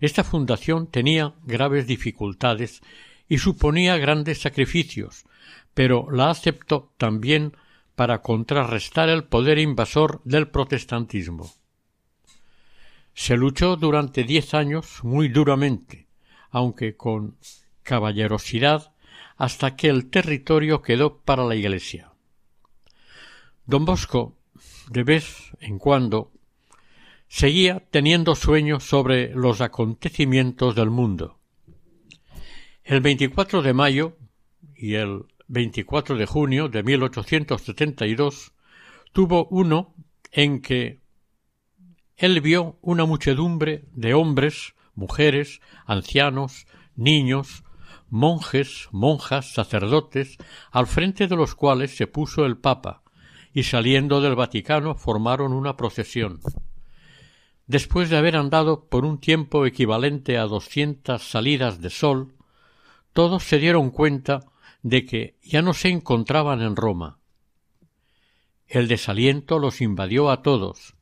Esta 0.00 0.24
fundación 0.24 0.88
tenía 0.88 1.36
graves 1.44 1.86
dificultades 1.86 2.82
y 3.30 3.38
suponía 3.38 3.96
grandes 3.96 4.42
sacrificios, 4.42 5.24
pero 5.72 6.10
la 6.10 6.28
aceptó 6.28 6.92
también 6.98 7.56
para 7.94 8.20
contrarrestar 8.20 9.08
el 9.08 9.24
poder 9.24 9.58
invasor 9.58 10.20
del 10.24 10.48
protestantismo. 10.48 11.50
Se 13.14 13.38
luchó 13.38 13.76
durante 13.76 14.24
diez 14.24 14.52
años 14.52 15.02
muy 15.02 15.30
duramente, 15.30 16.04
aunque 16.54 16.96
con 16.96 17.36
caballerosidad, 17.82 18.92
hasta 19.36 19.74
que 19.74 19.88
el 19.88 20.08
territorio 20.08 20.82
quedó 20.82 21.18
para 21.18 21.44
la 21.44 21.56
Iglesia. 21.56 22.12
Don 23.66 23.84
Bosco, 23.84 24.36
de 24.88 25.02
vez 25.02 25.50
en 25.58 25.80
cuando, 25.80 26.30
seguía 27.26 27.82
teniendo 27.90 28.36
sueños 28.36 28.84
sobre 28.84 29.34
los 29.34 29.60
acontecimientos 29.60 30.76
del 30.76 30.90
mundo. 30.90 31.40
El 32.84 33.00
24 33.00 33.60
de 33.62 33.72
mayo 33.74 34.16
y 34.76 34.94
el 34.94 35.24
24 35.48 36.16
de 36.16 36.26
junio 36.26 36.68
de 36.68 36.84
1872, 36.84 38.52
tuvo 39.12 39.48
uno 39.50 39.92
en 40.30 40.60
que 40.60 41.00
él 42.16 42.40
vio 42.40 42.78
una 42.80 43.06
muchedumbre 43.06 43.86
de 43.92 44.14
hombres, 44.14 44.74
mujeres, 44.94 45.60
ancianos, 45.86 46.66
niños, 46.96 47.64
monjes, 48.08 48.88
monjas, 48.92 49.52
sacerdotes, 49.52 50.36
al 50.70 50.86
frente 50.86 51.26
de 51.26 51.36
los 51.36 51.54
cuales 51.54 51.96
se 51.96 52.06
puso 52.06 52.44
el 52.44 52.56
Papa, 52.56 53.02
y 53.52 53.64
saliendo 53.64 54.20
del 54.20 54.34
Vaticano 54.34 54.94
formaron 54.94 55.52
una 55.52 55.76
procesión. 55.76 56.40
Después 57.66 58.10
de 58.10 58.16
haber 58.16 58.36
andado 58.36 58.88
por 58.88 59.04
un 59.04 59.18
tiempo 59.18 59.64
equivalente 59.64 60.38
a 60.38 60.44
doscientas 60.44 61.22
salidas 61.22 61.80
de 61.80 61.90
sol, 61.90 62.34
todos 63.12 63.44
se 63.44 63.58
dieron 63.58 63.90
cuenta 63.90 64.40
de 64.82 65.06
que 65.06 65.38
ya 65.42 65.62
no 65.62 65.72
se 65.72 65.88
encontraban 65.88 66.60
en 66.60 66.76
Roma. 66.76 67.18
El 68.66 68.86
desaliento 68.88 69.58
los 69.58 69.80
invadió 69.80 70.30
a 70.30 70.42
todos, 70.42 70.94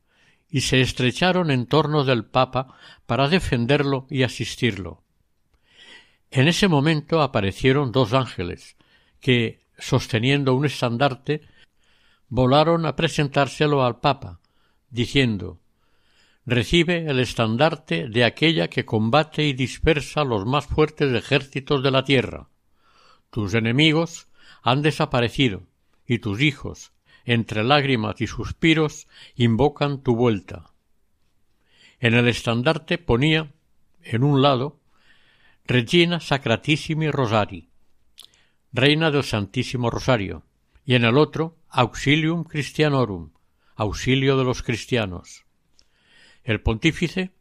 y 0.53 0.61
se 0.61 0.79
estrecharon 0.79 1.51
en 1.51 1.65
torno 1.65 2.05
del 2.05 2.23
Papa 2.23 2.77
para 3.05 3.27
defenderlo 3.27 4.07
y 4.09 4.23
asistirlo. 4.23 5.03
En 6.31 6.47
ese 6.47 6.69
momento 6.69 7.21
aparecieron 7.21 7.91
dos 7.91 8.13
ángeles, 8.13 8.77
que, 9.19 9.59
sosteniendo 9.77 10.55
un 10.55 10.65
estandarte, 10.65 11.41
volaron 12.29 12.85
a 12.85 12.95
presentárselo 12.95 13.83
al 13.83 13.99
Papa, 13.99 14.39
diciendo 14.89 15.59
Recibe 16.45 17.07
el 17.07 17.19
estandarte 17.19 18.07
de 18.07 18.23
aquella 18.23 18.69
que 18.69 18.85
combate 18.85 19.43
y 19.45 19.53
dispersa 19.53 20.23
los 20.23 20.45
más 20.45 20.65
fuertes 20.65 21.13
ejércitos 21.13 21.83
de 21.83 21.91
la 21.91 22.05
tierra 22.05 22.47
tus 23.33 23.55
enemigos 23.55 24.27
han 24.61 24.83
desaparecido 24.83 25.63
y 26.05 26.19
tus 26.19 26.39
hijos, 26.39 26.92
entre 27.25 27.63
lágrimas 27.63 28.19
y 28.21 28.27
suspiros, 28.27 29.07
invocan 29.35 30.01
tu 30.01 30.15
vuelta. 30.15 30.71
En 31.99 32.13
el 32.13 32.27
estandarte 32.27 32.97
ponía, 32.97 33.53
en 34.01 34.23
un 34.23 34.41
lado, 34.41 34.79
Regina 35.65 36.19
Sacratissimi 36.19 37.09
Rosari, 37.09 37.69
Reina 38.73 39.11
del 39.11 39.23
Santísimo 39.23 39.89
Rosario, 39.89 40.43
y 40.85 40.95
en 40.95 41.05
el 41.05 41.17
otro, 41.17 41.55
Auxilium 41.69 42.43
Christianorum, 42.43 43.31
auxilio 43.75 44.37
de 44.37 44.43
los 44.43 44.61
cristianos. 44.61 45.45
El 46.43 46.61
pontífice 46.61 47.31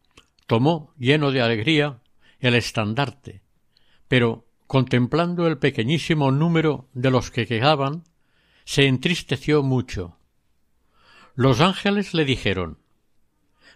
tomó, 0.47 0.95
lleno 0.99 1.31
de 1.33 1.43
alegría, 1.43 2.01
el 2.39 2.55
estandarte, 2.55 3.43
pero 4.09 4.47
contemplando 4.67 5.47
el 5.47 5.59
pequeñísimo 5.59 6.31
número 6.31 6.89
de 6.95 7.11
los 7.11 7.31
que 7.31 7.47
quejaban, 7.47 8.05
se 8.65 8.87
entristeció 8.87 9.63
mucho. 9.63 10.19
Los 11.35 11.61
ángeles 11.61 12.15
le 12.15 12.25
dijeron 12.25 12.79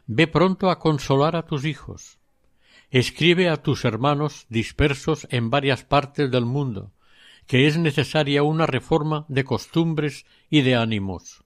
Ve 0.06 0.26
pronto 0.26 0.70
a 0.70 0.78
consolar 0.78 1.36
a 1.36 1.46
tus 1.46 1.64
hijos. 1.64 2.18
Escribe 2.90 3.48
a 3.48 3.62
tus 3.62 3.84
hermanos 3.84 4.46
dispersos 4.48 5.26
en 5.30 5.50
varias 5.50 5.84
partes 5.84 6.30
del 6.30 6.44
mundo 6.44 6.92
que 7.46 7.66
es 7.66 7.78
necesaria 7.78 8.42
una 8.42 8.66
reforma 8.66 9.24
de 9.28 9.44
costumbres 9.44 10.26
y 10.50 10.62
de 10.62 10.74
ánimos. 10.74 11.44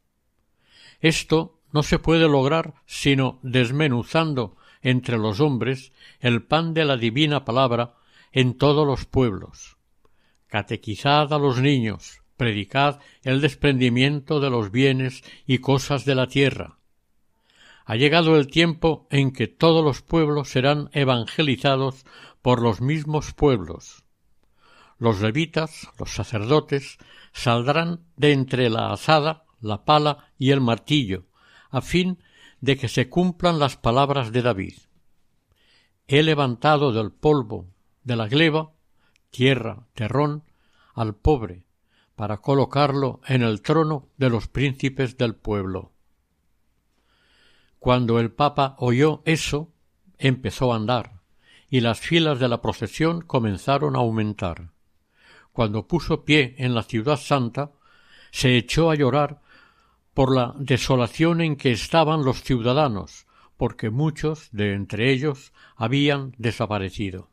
Esto 1.01 1.61
no 1.73 1.83
se 1.83 1.99
puede 1.99 2.27
lograr 2.29 2.75
sino 2.87 3.39
desmenuzando 3.43 4.57
entre 4.83 5.19
los 5.19 5.41
hombres 5.41 5.93
el 6.21 6.43
pan 6.43 6.75
de 6.75 6.85
la 6.85 6.97
divina 6.97 7.45
palabra 7.45 7.95
en 8.33 8.57
todos 8.57 8.87
los 8.87 9.05
pueblos. 9.05 9.77
Catequizad 10.47 11.33
a 11.33 11.39
los 11.39 11.61
niños, 11.61 12.20
predicad 12.41 13.01
el 13.23 13.43
desprendimiento 13.43 14.41
de 14.41 14.49
los 14.49 14.71
bienes 14.71 15.23
y 15.47 15.59
cosas 15.59 16.07
de 16.07 16.15
la 16.15 16.27
tierra. 16.27 16.79
Ha 17.85 17.97
llegado 17.97 18.39
el 18.39 18.47
tiempo 18.47 19.07
en 19.11 19.31
que 19.31 19.47
todos 19.47 19.85
los 19.85 20.01
pueblos 20.01 20.49
serán 20.49 20.89
evangelizados 20.95 22.07
por 22.41 22.63
los 22.63 22.81
mismos 22.81 23.35
pueblos. 23.35 24.05
Los 24.97 25.21
levitas, 25.21 25.89
los 25.99 26.15
sacerdotes, 26.15 26.97
saldrán 27.35 28.07
de 28.17 28.33
entre 28.33 28.71
la 28.71 28.91
azada, 28.91 29.45
la 29.61 29.85
pala 29.85 30.33
y 30.39 30.53
el 30.53 30.63
martillo, 30.63 31.27
a 31.69 31.83
fin 31.83 32.23
de 32.63 32.79
que 32.79 32.89
se 32.89 33.11
cumplan 33.11 33.59
las 33.59 33.77
palabras 33.77 34.33
de 34.33 34.41
David. 34.41 34.79
He 36.09 36.23
levantado 36.23 36.93
del 36.93 37.13
polvo 37.13 37.67
de 38.03 38.17
la 38.17 38.29
gleba, 38.29 38.73
tierra, 39.29 39.89
terrón, 39.93 40.45
al 40.95 41.15
pobre, 41.17 41.65
para 42.21 42.37
colocarlo 42.37 43.23
en 43.29 43.41
el 43.41 43.63
trono 43.63 44.11
de 44.19 44.29
los 44.29 44.47
príncipes 44.47 45.17
del 45.17 45.35
pueblo. 45.35 45.91
Cuando 47.79 48.21
el 48.21 48.31
Papa 48.31 48.77
oyó 48.77 49.23
eso, 49.25 49.73
empezó 50.19 50.71
a 50.71 50.77
andar, 50.77 51.23
y 51.71 51.81
las 51.81 51.99
filas 51.99 52.39
de 52.39 52.49
la 52.49 52.61
procesión 52.61 53.23
comenzaron 53.23 53.97
a 53.97 54.01
aumentar. 54.01 54.69
Cuando 55.53 55.89
puso 55.89 56.27
pie 56.27 56.57
en 56.59 56.75
la 56.75 56.83
ciudad 56.83 57.17
santa, 57.17 57.71
se 58.33 58.59
echó 58.59 58.91
a 58.91 58.97
llorar 58.97 59.41
por 60.13 60.37
la 60.37 60.55
desolación 60.59 61.41
en 61.41 61.57
que 61.57 61.73
estaban 61.73 62.23
los 62.23 62.43
ciudadanos, 62.43 63.27
porque 63.57 63.89
muchos 63.89 64.51
de 64.53 64.75
entre 64.75 65.11
ellos 65.11 65.55
habían 65.75 66.35
desaparecido. 66.37 67.31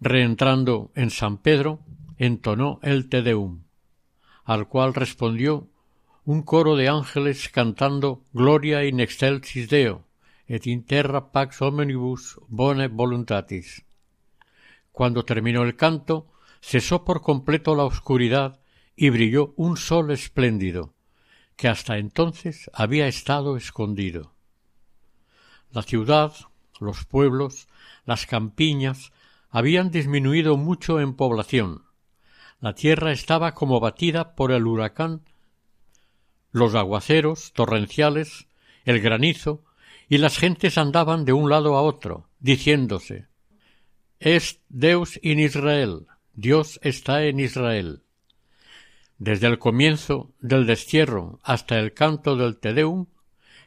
Reentrando 0.00 0.92
en 0.94 1.08
San 1.08 1.38
Pedro, 1.38 1.80
entonó 2.18 2.78
el 2.82 3.08
Te 3.08 3.22
Deum, 3.22 3.62
al 4.44 4.68
cual 4.68 4.94
respondió 4.94 5.68
un 6.24 6.42
coro 6.42 6.76
de 6.76 6.88
ángeles 6.88 7.48
cantando 7.48 8.24
Gloria 8.32 8.84
in 8.84 9.00
excelsis 9.00 9.68
Deo, 9.68 10.06
et 10.48 10.66
in 10.66 10.84
terra 10.84 11.30
pax 11.32 11.62
omnibus 11.62 12.38
bone 12.48 12.88
voluntatis. 12.88 13.84
Cuando 14.92 15.24
terminó 15.24 15.62
el 15.62 15.76
canto, 15.76 16.26
cesó 16.60 17.04
por 17.04 17.22
completo 17.22 17.74
la 17.74 17.84
oscuridad 17.84 18.60
y 18.96 19.10
brilló 19.10 19.54
un 19.56 19.76
sol 19.76 20.10
espléndido, 20.10 20.94
que 21.56 21.68
hasta 21.68 21.98
entonces 21.98 22.70
había 22.72 23.06
estado 23.06 23.56
escondido. 23.56 24.34
La 25.70 25.82
ciudad, 25.82 26.32
los 26.80 27.04
pueblos, 27.04 27.68
las 28.04 28.26
campiñas, 28.26 29.12
habían 29.50 29.90
disminuido 29.90 30.56
mucho 30.56 31.00
en 31.00 31.14
población. 31.14 31.85
La 32.60 32.74
tierra 32.74 33.12
estaba 33.12 33.54
como 33.54 33.80
batida 33.80 34.34
por 34.34 34.50
el 34.52 34.66
huracán, 34.66 35.22
los 36.52 36.74
aguaceros 36.74 37.52
torrenciales, 37.52 38.46
el 38.84 39.00
granizo, 39.00 39.62
y 40.08 40.18
las 40.18 40.38
gentes 40.38 40.78
andaban 40.78 41.24
de 41.24 41.32
un 41.32 41.50
lado 41.50 41.76
a 41.76 41.82
otro, 41.82 42.28
diciéndose 42.38 43.26
Es 44.20 44.60
Deus 44.68 45.18
in 45.22 45.40
Israel, 45.40 46.06
Dios 46.32 46.80
está 46.82 47.24
en 47.24 47.40
Israel. 47.40 48.02
Desde 49.18 49.48
el 49.48 49.58
comienzo 49.58 50.32
del 50.40 50.66
destierro 50.66 51.40
hasta 51.42 51.78
el 51.78 51.92
canto 51.92 52.36
del 52.36 52.58
Tedeum, 52.58 53.06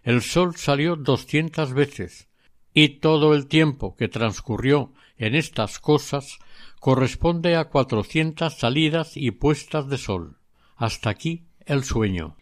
el 0.03 0.21
sol 0.21 0.55
salió 0.55 0.95
doscientas 0.95 1.73
veces, 1.73 2.27
y 2.73 2.99
todo 2.99 3.35
el 3.35 3.47
tiempo 3.47 3.95
que 3.95 4.07
transcurrió 4.07 4.93
en 5.17 5.35
estas 5.35 5.79
cosas 5.79 6.39
corresponde 6.79 7.55
a 7.55 7.65
cuatrocientas 7.65 8.59
salidas 8.59 9.15
y 9.15 9.31
puestas 9.31 9.89
de 9.89 9.97
sol. 9.97 10.37
Hasta 10.75 11.09
aquí 11.09 11.43
el 11.65 11.83
sueño. 11.83 12.37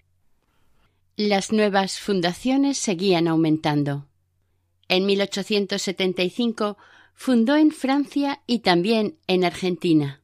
Las 1.16 1.52
nuevas 1.52 2.00
fundaciones 2.00 2.78
seguían 2.78 3.28
aumentando. 3.28 4.06
En 4.88 5.06
1875 5.06 6.78
fundó 7.14 7.56
en 7.56 7.72
Francia 7.72 8.42
y 8.46 8.60
también 8.60 9.18
en 9.26 9.44
Argentina. 9.44 10.22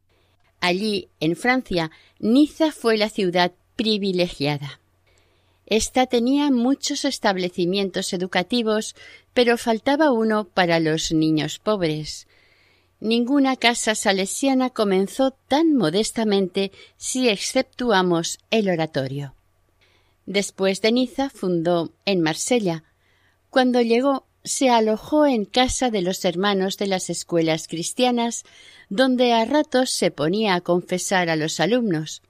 Allí, 0.62 1.10
en 1.20 1.36
Francia, 1.36 1.92
Niza 2.20 2.72
fue 2.72 2.98
la 2.98 3.10
ciudad 3.10 3.54
privilegiada. 3.76 4.80
Esta 5.66 6.06
tenía 6.06 6.52
muchos 6.52 7.04
establecimientos 7.04 8.14
educativos, 8.14 8.96
pero 9.34 9.58
faltaba 9.58 10.12
uno 10.12 10.46
para 10.46 10.80
los 10.80 11.12
niños 11.12 11.58
pobres. 11.58 12.28
Ninguna 13.04 13.58
casa 13.58 13.96
salesiana 13.96 14.70
comenzó 14.70 15.32
tan 15.32 15.76
modestamente 15.76 16.72
si 16.96 17.28
exceptuamos 17.28 18.40
el 18.50 18.70
oratorio. 18.70 19.36
Después 20.26 20.80
de 20.80 20.94
Niza 20.94 21.30
fundó 21.30 21.92
en 22.06 22.22
Marsella. 22.22 22.86
Cuando 23.50 23.82
llegó 23.82 24.26
se 24.46 24.70
alojó 24.70 25.26
en 25.26 25.44
casa 25.44 25.90
de 25.90 26.02
los 26.02 26.24
hermanos 26.24 26.78
de 26.78 26.88
las 26.88 27.10
escuelas 27.10 27.68
cristianas, 27.68 28.46
donde 28.88 29.34
a 29.34 29.44
ratos 29.44 29.90
se 29.90 30.10
ponía 30.10 30.56
a 30.56 30.62
confesar 30.62 31.30
a 31.30 31.36
los 31.36 31.60
alumnos. 31.60 32.22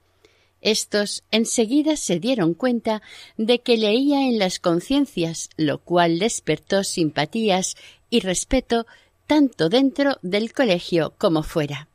Estos 0.60 1.24
enseguida 1.30 1.98
se 1.98 2.20
dieron 2.20 2.56
cuenta 2.56 3.04
de 3.38 3.60
que 3.60 3.78
leía 3.78 4.28
en 4.28 4.40
las 4.40 4.58
conciencias, 4.58 5.52
lo 5.56 5.84
cual 5.84 6.18
despertó 6.18 6.84
simpatías 6.84 7.76
y 8.10 8.22
respeto 8.22 8.88
tanto 9.34 9.68
dentro 9.68 10.20
del 10.22 10.54
colegio 10.54 11.16
como 11.18 11.42
fuera. 11.42 11.88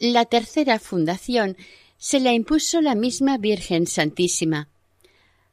La 0.00 0.24
tercera 0.24 0.80
fundación 0.80 1.56
se 1.96 2.18
la 2.18 2.32
impuso 2.32 2.80
la 2.80 2.96
misma 2.96 3.38
Virgen 3.38 3.86
Santísima. 3.86 4.68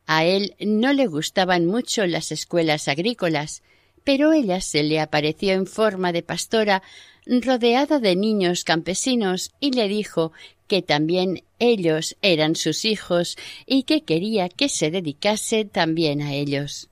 A 0.07 0.25
él 0.25 0.55
no 0.59 0.93
le 0.93 1.05
gustaban 1.05 1.67
mucho 1.67 2.07
las 2.07 2.31
escuelas 2.31 2.87
agrícolas, 2.87 3.61
pero 4.03 4.33
ella 4.33 4.59
se 4.59 4.81
le 4.81 4.99
apareció 4.99 5.53
en 5.53 5.67
forma 5.67 6.11
de 6.11 6.23
pastora 6.23 6.81
rodeada 7.27 7.99
de 7.99 8.15
niños 8.15 8.63
campesinos 8.63 9.51
y 9.59 9.73
le 9.73 9.87
dijo 9.87 10.31
que 10.65 10.81
también 10.81 11.43
ellos 11.59 12.17
eran 12.23 12.55
sus 12.55 12.85
hijos 12.85 13.37
y 13.67 13.83
que 13.83 14.01
quería 14.01 14.49
que 14.49 14.67
se 14.67 14.89
dedicase 14.89 15.63
también 15.63 16.23
a 16.23 16.33
ellos. 16.33 16.89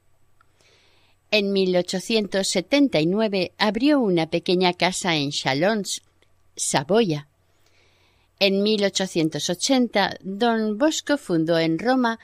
En 1.38 1.52
1879 1.52 3.52
abrió 3.58 4.00
una 4.00 4.30
pequeña 4.30 4.71
casa 4.71 5.17
en 5.17 5.32
Chalons, 5.32 6.02
Saboya. 6.56 7.28
En 8.39 8.63
1880 8.63 10.19
don 10.21 10.78
Bosco 10.78 11.17
fundó 11.17 11.60
en 11.60 11.78
Roma, 11.78 12.19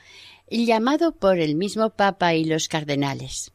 llamado 0.48 1.12
por 1.12 1.40
el 1.40 1.56
mismo 1.56 1.90
Papa 1.90 2.32
y 2.32 2.46
los 2.46 2.68
cardenales. 2.68 3.52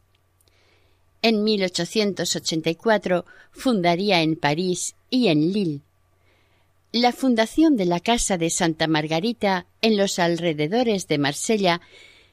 En 1.22 1.42
1884 1.42 3.24
fundaría 3.50 4.22
en 4.22 4.36
París 4.36 4.94
y 5.10 5.26
en 5.26 5.52
Lille. 5.52 5.80
La 6.92 7.10
fundación 7.10 7.76
de 7.76 7.86
la 7.86 7.98
Casa 7.98 8.38
de 8.38 8.50
Santa 8.50 8.86
Margarita 8.86 9.66
en 9.82 9.96
los 9.96 10.20
alrededores 10.20 11.08
de 11.08 11.18
Marsella 11.18 11.80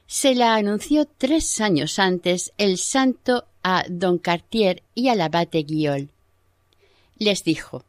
se 0.06 0.34
la 0.34 0.54
anunció 0.54 1.06
tres 1.06 1.60
años 1.60 1.98
antes 1.98 2.52
el 2.58 2.78
santo 2.78 3.46
a 3.62 3.84
don 3.88 4.18
Cartier 4.18 4.82
y 4.94 5.08
al 5.08 5.20
abate 5.20 5.62
Guiol. 5.62 6.10
Les 7.18 7.44
dijo 7.44 7.84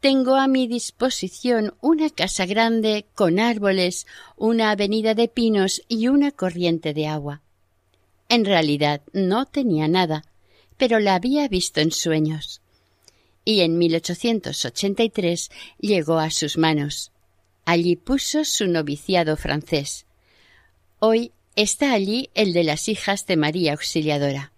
tengo 0.00 0.36
a 0.36 0.46
mi 0.46 0.68
disposición 0.68 1.74
una 1.80 2.08
casa 2.08 2.46
grande 2.46 3.06
con 3.16 3.40
árboles, 3.40 4.06
una 4.36 4.70
avenida 4.70 5.14
de 5.14 5.26
pinos 5.26 5.82
y 5.88 6.06
una 6.06 6.30
corriente 6.30 6.94
de 6.94 7.08
agua. 7.08 7.42
En 8.28 8.44
realidad 8.44 9.02
no 9.12 9.46
tenía 9.46 9.88
nada, 9.88 10.22
pero 10.76 11.00
la 11.00 11.16
había 11.16 11.48
visto 11.48 11.80
en 11.80 11.90
sueños. 11.90 12.60
Y 13.44 13.62
en 13.62 13.76
1883 13.76 15.50
llegó 15.80 16.18
a 16.18 16.30
sus 16.30 16.58
manos. 16.58 17.10
Allí 17.64 17.96
puso 17.96 18.44
su 18.44 18.68
noviciado 18.68 19.36
francés. 19.36 20.06
Hoy 21.00 21.30
está 21.54 21.92
allí 21.92 22.28
el 22.34 22.52
de 22.52 22.64
las 22.64 22.88
hijas 22.88 23.24
de 23.24 23.36
María 23.36 23.74
Auxiliadora. 23.74 24.52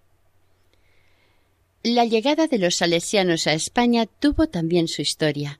La 1.83 2.03
llegada 2.05 2.47
de 2.47 2.57
los 2.57 2.77
salesianos 2.77 3.45
a 3.45 3.53
España 3.53 4.07
tuvo 4.07 4.47
también 4.47 4.87
su 4.87 5.03
historia. 5.03 5.59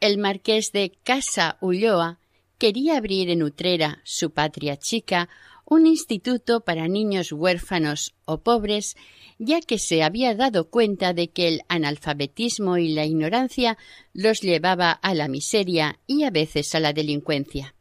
El 0.00 0.16
marqués 0.16 0.72
de 0.72 0.92
Casa 1.04 1.58
Ulloa 1.60 2.18
quería 2.56 2.96
abrir 2.96 3.28
en 3.28 3.42
Utrera, 3.42 4.00
su 4.04 4.30
patria 4.30 4.78
chica, 4.78 5.28
un 5.66 5.86
instituto 5.86 6.62
para 6.62 6.88
niños 6.88 7.30
huérfanos 7.30 8.14
o 8.24 8.38
pobres, 8.38 8.96
ya 9.38 9.60
que 9.60 9.78
se 9.78 10.02
había 10.02 10.34
dado 10.34 10.70
cuenta 10.70 11.12
de 11.12 11.28
que 11.28 11.46
el 11.46 11.62
analfabetismo 11.68 12.78
y 12.78 12.94
la 12.94 13.04
ignorancia 13.04 13.76
los 14.14 14.40
llevaba 14.40 14.92
a 14.92 15.12
la 15.12 15.28
miseria 15.28 16.00
y 16.06 16.22
a 16.22 16.30
veces 16.30 16.74
a 16.74 16.80
la 16.80 16.94
delincuencia. 16.94 17.74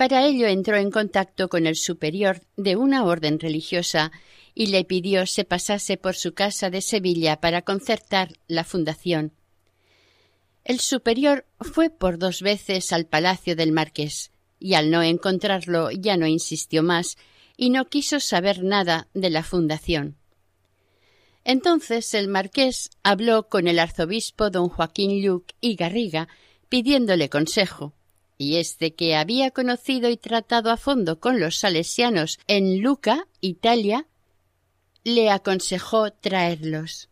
Para 0.00 0.24
ello 0.24 0.46
entró 0.46 0.78
en 0.78 0.90
contacto 0.90 1.50
con 1.50 1.66
el 1.66 1.76
superior 1.76 2.40
de 2.56 2.74
una 2.74 3.04
orden 3.04 3.38
religiosa 3.38 4.12
y 4.54 4.68
le 4.68 4.86
pidió 4.86 5.26
se 5.26 5.44
pasase 5.44 5.98
por 5.98 6.14
su 6.14 6.32
casa 6.32 6.70
de 6.70 6.80
Sevilla 6.80 7.38
para 7.38 7.60
concertar 7.60 8.32
la 8.48 8.64
fundación. 8.64 9.34
El 10.64 10.80
superior 10.80 11.44
fue 11.60 11.90
por 11.90 12.16
dos 12.16 12.40
veces 12.40 12.94
al 12.94 13.04
palacio 13.04 13.56
del 13.56 13.72
marqués, 13.72 14.30
y 14.58 14.72
al 14.72 14.90
no 14.90 15.02
encontrarlo 15.02 15.90
ya 15.90 16.16
no 16.16 16.26
insistió 16.26 16.82
más 16.82 17.18
y 17.58 17.68
no 17.68 17.84
quiso 17.84 18.20
saber 18.20 18.64
nada 18.64 19.08
de 19.12 19.28
la 19.28 19.42
fundación. 19.42 20.16
Entonces 21.44 22.14
el 22.14 22.28
marqués 22.28 22.88
habló 23.02 23.50
con 23.50 23.68
el 23.68 23.78
arzobispo 23.78 24.48
don 24.48 24.70
Joaquín 24.70 25.22
Luc 25.22 25.48
y 25.60 25.74
Garriga 25.74 26.26
pidiéndole 26.70 27.28
consejo, 27.28 27.92
y 28.40 28.56
este 28.56 28.94
que 28.94 29.16
había 29.16 29.50
conocido 29.50 30.08
y 30.08 30.16
tratado 30.16 30.70
a 30.70 30.78
fondo 30.78 31.20
con 31.20 31.40
los 31.40 31.58
salesianos 31.58 32.38
en 32.46 32.80
Luca, 32.80 33.28
Italia, 33.42 34.06
le 35.04 35.30
aconsejó 35.30 36.10
traerlos. 36.10 37.10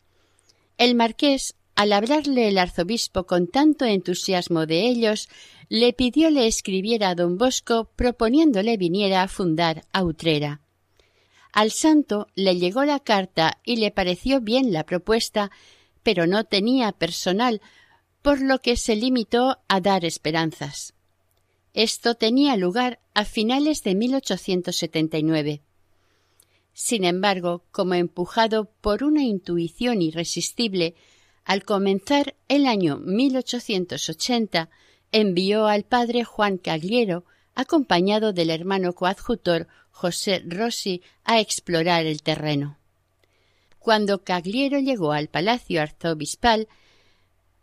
El 0.79 0.95
marqués, 0.95 1.55
al 1.75 1.93
hablarle 1.93 2.49
el 2.49 2.57
arzobispo 2.57 3.27
con 3.27 3.47
tanto 3.47 3.85
entusiasmo 3.85 4.64
de 4.64 4.88
ellos, 4.88 5.29
le 5.69 5.93
pidió 5.93 6.31
le 6.31 6.47
escribiera 6.47 7.11
a 7.11 7.14
don 7.14 7.37
Bosco 7.37 7.91
proponiéndole 7.95 8.79
viniera 8.79 9.23
a 9.23 9.29
fundar 9.29 9.85
a 9.93 10.05
Utrera. 10.05 10.62
Al 11.53 11.73
santo 11.73 12.29
le 12.37 12.57
llegó 12.57 12.87
la 12.87 13.01
carta 13.01 13.61
y 13.64 13.77
le 13.77 13.91
pareció 13.91 14.41
bien 14.41 14.73
la 14.73 14.87
propuesta, 14.87 15.51
pero 16.03 16.27
no 16.27 16.45
tenía 16.45 16.93
personal, 16.93 17.61
por 18.23 18.41
lo 18.41 18.61
que 18.61 18.79
se 18.79 18.97
limitó 18.97 19.59
a 19.69 19.81
dar 19.83 20.07
esperanzas. 20.07 20.95
Esto 21.79 22.17
tenía 22.17 22.57
lugar 22.57 22.99
a 23.14 23.25
finales 23.25 23.85
de 23.85 23.95
1879. 23.95 25.62
Sin 26.73 27.05
embargo, 27.05 27.62
como 27.71 27.95
empujado 27.95 28.64
por 28.81 29.05
una 29.05 29.23
intuición 29.23 30.03
irresistible, 30.03 30.97
al 31.45 31.62
comenzar 31.62 32.35
el 32.49 32.67
año 32.67 32.97
1880, 32.97 34.71
envió 35.12 35.69
al 35.69 35.85
padre 35.85 36.25
Juan 36.25 36.59
Cagliero, 36.59 37.25
acompañado 37.55 38.33
del 38.33 38.51
hermano 38.51 38.93
coadjutor 38.93 39.69
José 39.93 40.43
Rossi, 40.45 41.03
a 41.23 41.38
explorar 41.38 42.07
el 42.07 42.23
terreno. 42.23 42.77
Cuando 43.79 44.25
Cagliero 44.25 44.81
llegó 44.81 45.12
al 45.12 45.29
palacio 45.29 45.81
arzobispal, 45.81 46.67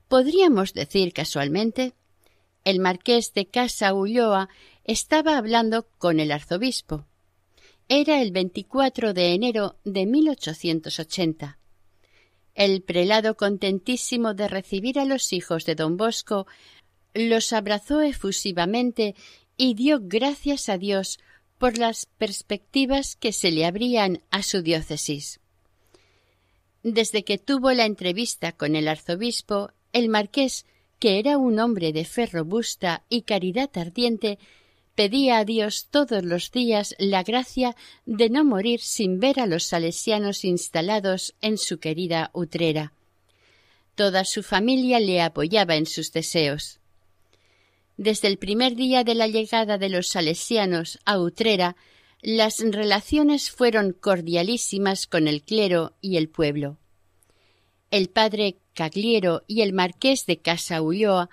podríamos 0.07 0.73
decir 0.73 1.11
casualmente, 1.11 1.95
el 2.65 2.79
marqués 2.79 3.33
de 3.33 3.45
Casa 3.45 3.93
Ulloa 3.93 4.49
estaba 4.83 5.37
hablando 5.37 5.87
con 5.97 6.19
el 6.19 6.31
arzobispo. 6.31 7.05
Era 7.87 8.21
el 8.21 8.31
24 8.31 9.13
de 9.13 9.33
enero 9.33 9.77
de 9.85 10.05
1880. 10.05 11.59
El 12.55 12.81
prelado, 12.81 13.37
contentísimo 13.37 14.33
de 14.33 14.47
recibir 14.47 14.97
a 14.99 15.05
los 15.05 15.31
hijos 15.31 15.65
de 15.65 15.75
don 15.75 15.95
Bosco, 15.95 16.47
los 17.13 17.53
abrazó 17.53 18.01
efusivamente 18.01 19.15
y 19.57 19.75
dio 19.75 19.99
gracias 20.01 20.67
a 20.67 20.77
Dios 20.77 21.19
por 21.59 21.77
las 21.77 22.05
perspectivas 22.05 23.15
que 23.15 23.31
se 23.31 23.51
le 23.51 23.65
abrían 23.65 24.21
a 24.31 24.41
su 24.41 24.61
diócesis. 24.61 25.39
Desde 26.81 27.23
que 27.23 27.37
tuvo 27.37 27.71
la 27.71 27.85
entrevista 27.85 28.51
con 28.51 28.75
el 28.75 28.87
arzobispo, 28.87 29.71
el 29.93 30.09
marqués, 30.09 30.65
que 30.99 31.19
era 31.19 31.37
un 31.37 31.59
hombre 31.59 31.93
de 31.93 32.05
fe 32.05 32.25
robusta 32.25 33.03
y 33.09 33.23
caridad 33.23 33.69
ardiente, 33.77 34.39
pedía 34.95 35.39
a 35.39 35.45
Dios 35.45 35.87
todos 35.91 36.23
los 36.23 36.51
días 36.51 36.95
la 36.97 37.23
gracia 37.23 37.75
de 38.05 38.29
no 38.29 38.45
morir 38.45 38.79
sin 38.79 39.19
ver 39.19 39.39
a 39.39 39.45
los 39.45 39.65
salesianos 39.65 40.45
instalados 40.45 41.35
en 41.41 41.57
su 41.57 41.79
querida 41.79 42.31
Utrera. 42.33 42.93
Toda 43.95 44.25
su 44.25 44.43
familia 44.43 44.99
le 44.99 45.21
apoyaba 45.21 45.75
en 45.75 45.85
sus 45.85 46.11
deseos. 46.11 46.79
Desde 47.97 48.27
el 48.27 48.37
primer 48.37 48.75
día 48.75 49.03
de 49.03 49.15
la 49.15 49.27
llegada 49.27 49.77
de 49.77 49.89
los 49.89 50.09
salesianos 50.09 50.99
a 51.05 51.19
Utrera, 51.19 51.77
las 52.21 52.59
relaciones 52.59 53.51
fueron 53.51 53.93
cordialísimas 53.93 55.07
con 55.07 55.27
el 55.27 55.43
clero 55.43 55.93
y 56.01 56.17
el 56.17 56.27
pueblo. 56.27 56.77
El 57.91 58.09
padre 58.09 58.57
Cagliero 58.75 59.43
y 59.47 59.61
el 59.61 59.73
marqués 59.73 60.27
de 60.27 60.37
Casa 60.37 60.83
Ulloa 60.83 61.29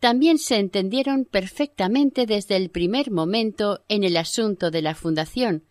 también 0.00 0.38
se 0.38 0.56
entendieron 0.56 1.24
perfectamente 1.24 2.26
desde 2.26 2.56
el 2.56 2.70
primer 2.70 3.10
momento 3.10 3.84
en 3.88 4.02
el 4.02 4.16
asunto 4.16 4.70
de 4.70 4.82
la 4.82 4.94
fundación, 4.94 5.64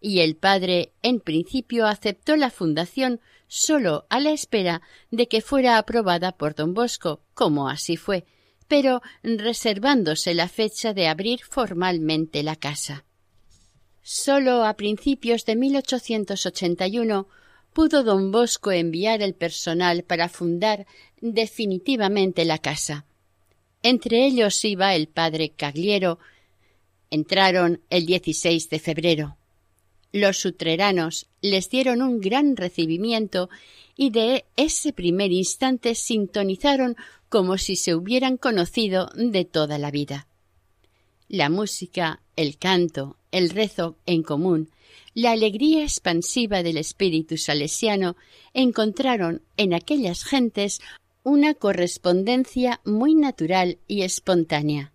y 0.00 0.20
el 0.20 0.36
padre 0.36 0.92
en 1.02 1.20
principio 1.20 1.86
aceptó 1.86 2.36
la 2.36 2.50
fundación 2.50 3.20
sólo 3.48 4.06
a 4.10 4.20
la 4.20 4.32
espera 4.32 4.82
de 5.10 5.28
que 5.28 5.40
fuera 5.40 5.78
aprobada 5.78 6.32
por 6.32 6.54
don 6.54 6.74
Bosco, 6.74 7.22
como 7.32 7.68
así 7.68 7.96
fue, 7.96 8.26
pero 8.68 9.00
reservándose 9.22 10.34
la 10.34 10.48
fecha 10.48 10.92
de 10.92 11.08
abrir 11.08 11.40
formalmente 11.42 12.42
la 12.42 12.56
casa. 12.56 13.04
Sólo 14.02 14.64
a 14.64 14.74
principios 14.74 15.44
de 15.46 15.56
1881 15.56 17.26
pudo 17.74 18.04
don 18.04 18.30
Bosco 18.30 18.72
enviar 18.72 19.20
el 19.20 19.34
personal 19.34 20.04
para 20.04 20.30
fundar 20.30 20.86
definitivamente 21.20 22.44
la 22.46 22.58
casa. 22.58 23.04
Entre 23.82 24.24
ellos 24.24 24.64
iba 24.64 24.94
el 24.94 25.08
padre 25.08 25.50
Cagliero. 25.50 26.18
Entraron 27.10 27.82
el 27.90 28.06
16 28.06 28.70
de 28.70 28.78
febrero. 28.78 29.36
Los 30.12 30.38
sutreranos 30.38 31.26
les 31.42 31.68
dieron 31.68 32.00
un 32.00 32.20
gran 32.20 32.56
recibimiento 32.56 33.50
y 33.96 34.10
de 34.10 34.44
ese 34.56 34.92
primer 34.92 35.32
instante 35.32 35.94
sintonizaron 35.94 36.96
como 37.28 37.58
si 37.58 37.76
se 37.76 37.94
hubieran 37.94 38.36
conocido 38.36 39.10
de 39.16 39.44
toda 39.44 39.76
la 39.78 39.90
vida. 39.90 40.28
La 41.28 41.50
música, 41.50 42.20
el 42.36 42.56
canto, 42.56 43.16
el 43.32 43.50
rezo 43.50 43.96
en 44.06 44.22
común, 44.22 44.70
la 45.14 45.32
alegría 45.32 45.82
expansiva 45.82 46.62
del 46.62 46.76
espíritu 46.76 47.36
salesiano 47.36 48.16
encontraron 48.52 49.42
en 49.56 49.74
aquellas 49.74 50.24
gentes 50.24 50.80
una 51.22 51.54
correspondencia 51.54 52.80
muy 52.84 53.14
natural 53.14 53.78
y 53.86 54.02
espontánea. 54.02 54.92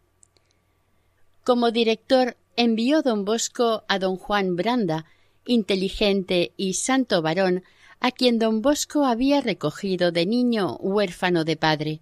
Como 1.44 1.72
director 1.72 2.38
envió 2.56 3.02
don 3.02 3.26
Bosco 3.26 3.84
a 3.88 3.98
don 4.00 4.18
Juan 4.18 4.56
Branda, 4.56 5.06
inteligente 5.46 6.54
y 6.58 6.74
santo 6.74 7.22
varón, 7.22 7.64
a 8.00 8.12
quien 8.12 8.38
don 8.40 8.62
Bosco 8.62 9.06
había 9.06 9.42
recogido 9.42 10.12
de 10.12 10.26
niño 10.26 10.76
huérfano 10.78 11.44
de 11.44 11.56
padre. 11.56 12.02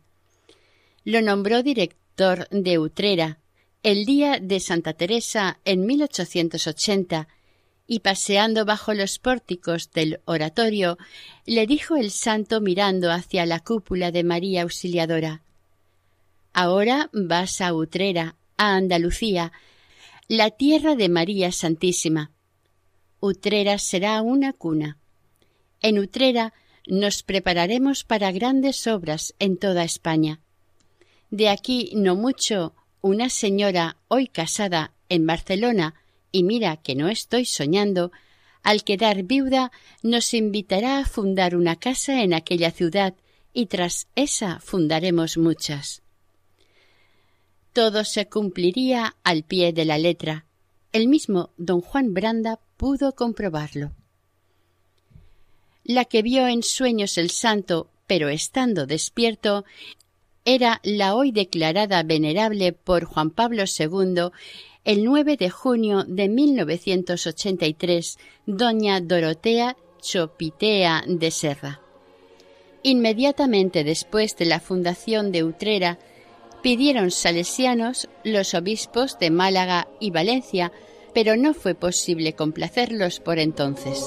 Lo 1.04 1.22
nombró 1.22 1.64
director 1.64 2.50
de 2.50 2.80
Utrera 2.80 3.40
el 3.84 4.06
día 4.06 4.40
de 4.42 4.60
Santa 4.60 4.94
Teresa 4.94 5.60
en 5.64 5.86
1880 5.86 7.30
y 7.88 8.00
paseando 8.00 8.66
bajo 8.66 8.94
los 8.94 9.18
pórticos 9.18 9.92
del 9.92 10.20
oratorio, 10.26 10.98
le 11.46 11.66
dijo 11.66 11.96
el 11.96 12.12
santo 12.12 12.62
mirando 12.62 13.12
hacia 13.12 13.46
la 13.46 13.62
cúpula 13.62 14.12
de 14.12 14.24
María 14.24 14.64
Auxiliadora 14.64 15.42
Ahora 16.60 17.12
vas 17.14 17.62
a 17.62 17.72
Utrera, 17.72 18.36
a 18.58 18.76
Andalucía, 18.78 19.52
la 20.28 20.50
tierra 20.50 20.96
de 20.96 21.08
María 21.08 21.52
Santísima. 21.52 22.32
Utrera 23.20 23.78
será 23.78 24.20
una 24.24 24.54
cuna. 24.54 24.98
En 25.84 26.00
Utrera 26.00 26.54
nos 26.88 27.22
prepararemos 27.22 28.04
para 28.04 28.32
grandes 28.32 28.88
obras 28.88 29.36
en 29.38 29.58
toda 29.58 29.84
España. 29.84 30.40
De 31.30 31.50
aquí 31.50 31.92
no 31.96 32.16
mucho, 32.16 32.74
una 33.02 33.30
señora 33.30 33.98
hoy 34.08 34.26
casada 34.26 34.94
en 35.10 35.28
Barcelona, 35.28 35.94
y 36.32 36.44
mira 36.44 36.78
que 36.78 36.96
no 36.96 37.10
estoy 37.10 37.46
soñando, 37.46 38.12
al 38.64 38.84
quedar 38.84 39.24
viuda 39.24 39.72
nos 40.04 40.34
invitará 40.34 41.00
a 41.00 41.06
fundar 41.06 41.56
una 41.56 41.78
casa 41.78 42.22
en 42.24 42.34
aquella 42.34 42.72
ciudad 42.72 43.16
y 43.54 43.68
tras 43.68 44.08
esa 44.16 44.60
fundaremos 44.60 45.38
muchas. 45.38 46.02
Todo 47.74 48.04
se 48.04 48.28
cumpliría 48.28 49.16
al 49.24 49.44
pie 49.44 49.72
de 49.72 49.86
la 49.86 49.98
letra. 49.98 50.46
El 50.92 51.08
mismo 51.08 51.52
don 51.58 51.82
Juan 51.82 52.14
Branda 52.14 52.60
pudo 52.76 53.14
comprobarlo. 53.16 53.92
La 55.84 56.06
que 56.06 56.22
vio 56.22 56.48
en 56.48 56.64
sueños 56.64 57.18
el 57.18 57.30
santo, 57.30 57.90
pero 58.08 58.30
estando 58.30 58.86
despierto, 58.86 59.64
era 60.48 60.80
la 60.82 61.14
hoy 61.14 61.34
declarada 61.34 62.04
venerable 62.04 62.72
por 62.72 63.04
Juan 63.04 63.32
Pablo 63.32 63.66
II 63.68 64.32
el 64.86 65.04
9 65.04 65.36
de 65.36 65.50
junio 65.50 66.06
de 66.08 66.30
1983, 66.30 68.18
doña 68.46 69.02
Dorotea 69.02 69.76
Chopitea 70.02 71.04
de 71.06 71.32
Serra. 71.32 71.82
Inmediatamente 72.82 73.84
después 73.84 74.38
de 74.38 74.46
la 74.46 74.62
fundación 74.62 75.34
de 75.34 75.44
Utrera, 75.44 76.00
pidieron 76.62 77.12
salesianos 77.12 78.08
los 78.24 78.54
obispos 78.54 79.20
de 79.20 79.32
Málaga 79.32 79.90
y 80.00 80.12
Valencia, 80.12 80.72
pero 81.14 81.36
no 81.36 81.54
fue 81.54 81.76
posible 81.76 82.36
complacerlos 82.36 83.20
por 83.20 83.40
entonces. 83.40 84.02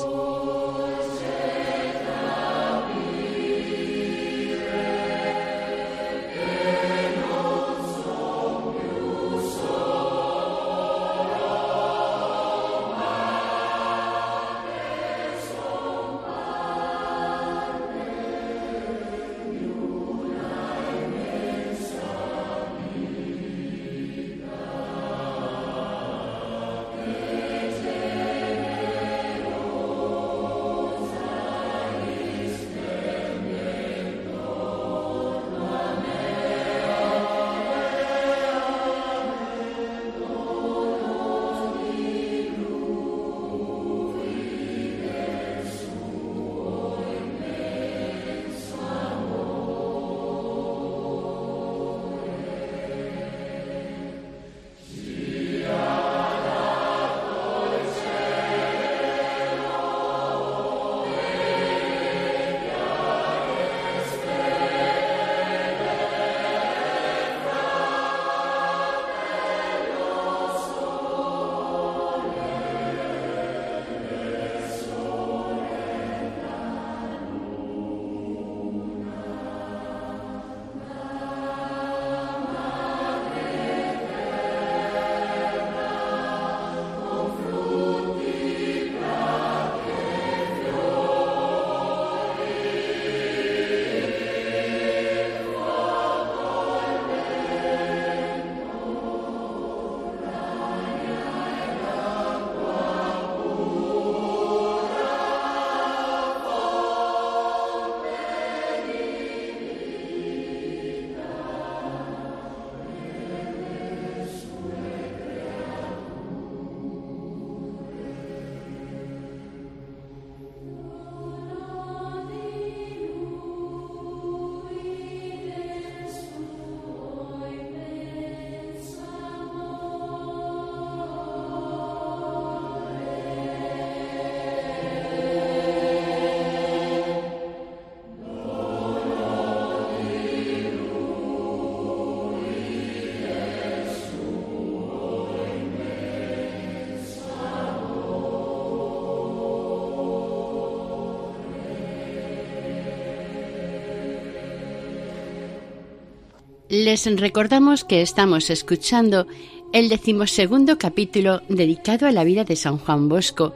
Les 156.71 157.05
recordamos 157.17 157.83
que 157.83 158.01
estamos 158.01 158.49
escuchando 158.49 159.27
el 159.73 159.89
decimosegundo 159.89 160.79
capítulo 160.79 161.43
dedicado 161.49 162.07
a 162.07 162.13
la 162.13 162.23
vida 162.23 162.45
de 162.45 162.55
San 162.55 162.79
Juan 162.79 163.09
Bosco 163.09 163.55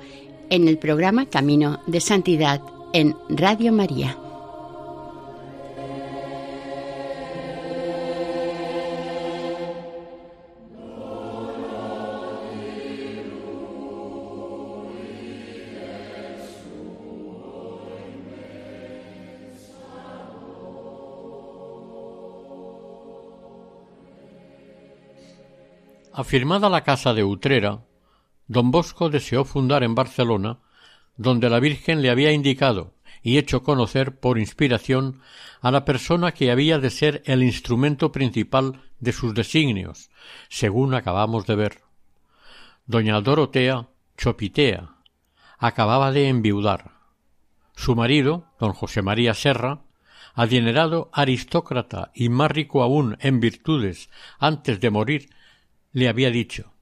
en 0.50 0.66
el 0.66 0.78
programa 0.78 1.26
Camino 1.26 1.80
de 1.86 2.00
Santidad 2.00 2.60
en 2.92 3.14
Radio 3.28 3.72
María. 3.72 4.18
Afirmada 26.16 26.70
la 26.70 26.84
casa 26.84 27.12
de 27.12 27.24
Utrera, 27.24 27.82
don 28.46 28.70
Bosco 28.70 29.10
deseó 29.10 29.44
fundar 29.44 29.82
en 29.82 29.96
Barcelona, 29.96 30.60
donde 31.16 31.50
la 31.50 31.58
Virgen 31.58 32.02
le 32.02 32.10
había 32.10 32.30
indicado 32.30 32.94
y 33.20 33.36
hecho 33.36 33.64
conocer 33.64 34.20
por 34.20 34.38
inspiración 34.38 35.22
a 35.60 35.72
la 35.72 35.84
persona 35.84 36.30
que 36.30 36.52
había 36.52 36.78
de 36.78 36.90
ser 36.90 37.24
el 37.26 37.42
instrumento 37.42 38.12
principal 38.12 38.80
de 39.00 39.10
sus 39.10 39.34
designios, 39.34 40.08
según 40.48 40.94
acabamos 40.94 41.46
de 41.46 41.56
ver. 41.56 41.80
Doña 42.86 43.20
Dorotea 43.20 43.88
Chopitea 44.16 44.94
acababa 45.58 46.12
de 46.12 46.28
enviudar. 46.28 46.92
Su 47.74 47.96
marido, 47.96 48.46
don 48.60 48.72
José 48.72 49.02
María 49.02 49.34
Serra, 49.34 49.80
adinerado 50.34 51.10
aristócrata 51.12 52.12
y 52.14 52.28
más 52.28 52.52
rico 52.52 52.84
aún 52.84 53.16
en 53.18 53.40
virtudes 53.40 54.10
antes 54.38 54.78
de 54.78 54.90
morir 54.90 55.30
le 55.94 56.08
había 56.08 56.30
dicho 56.30 56.74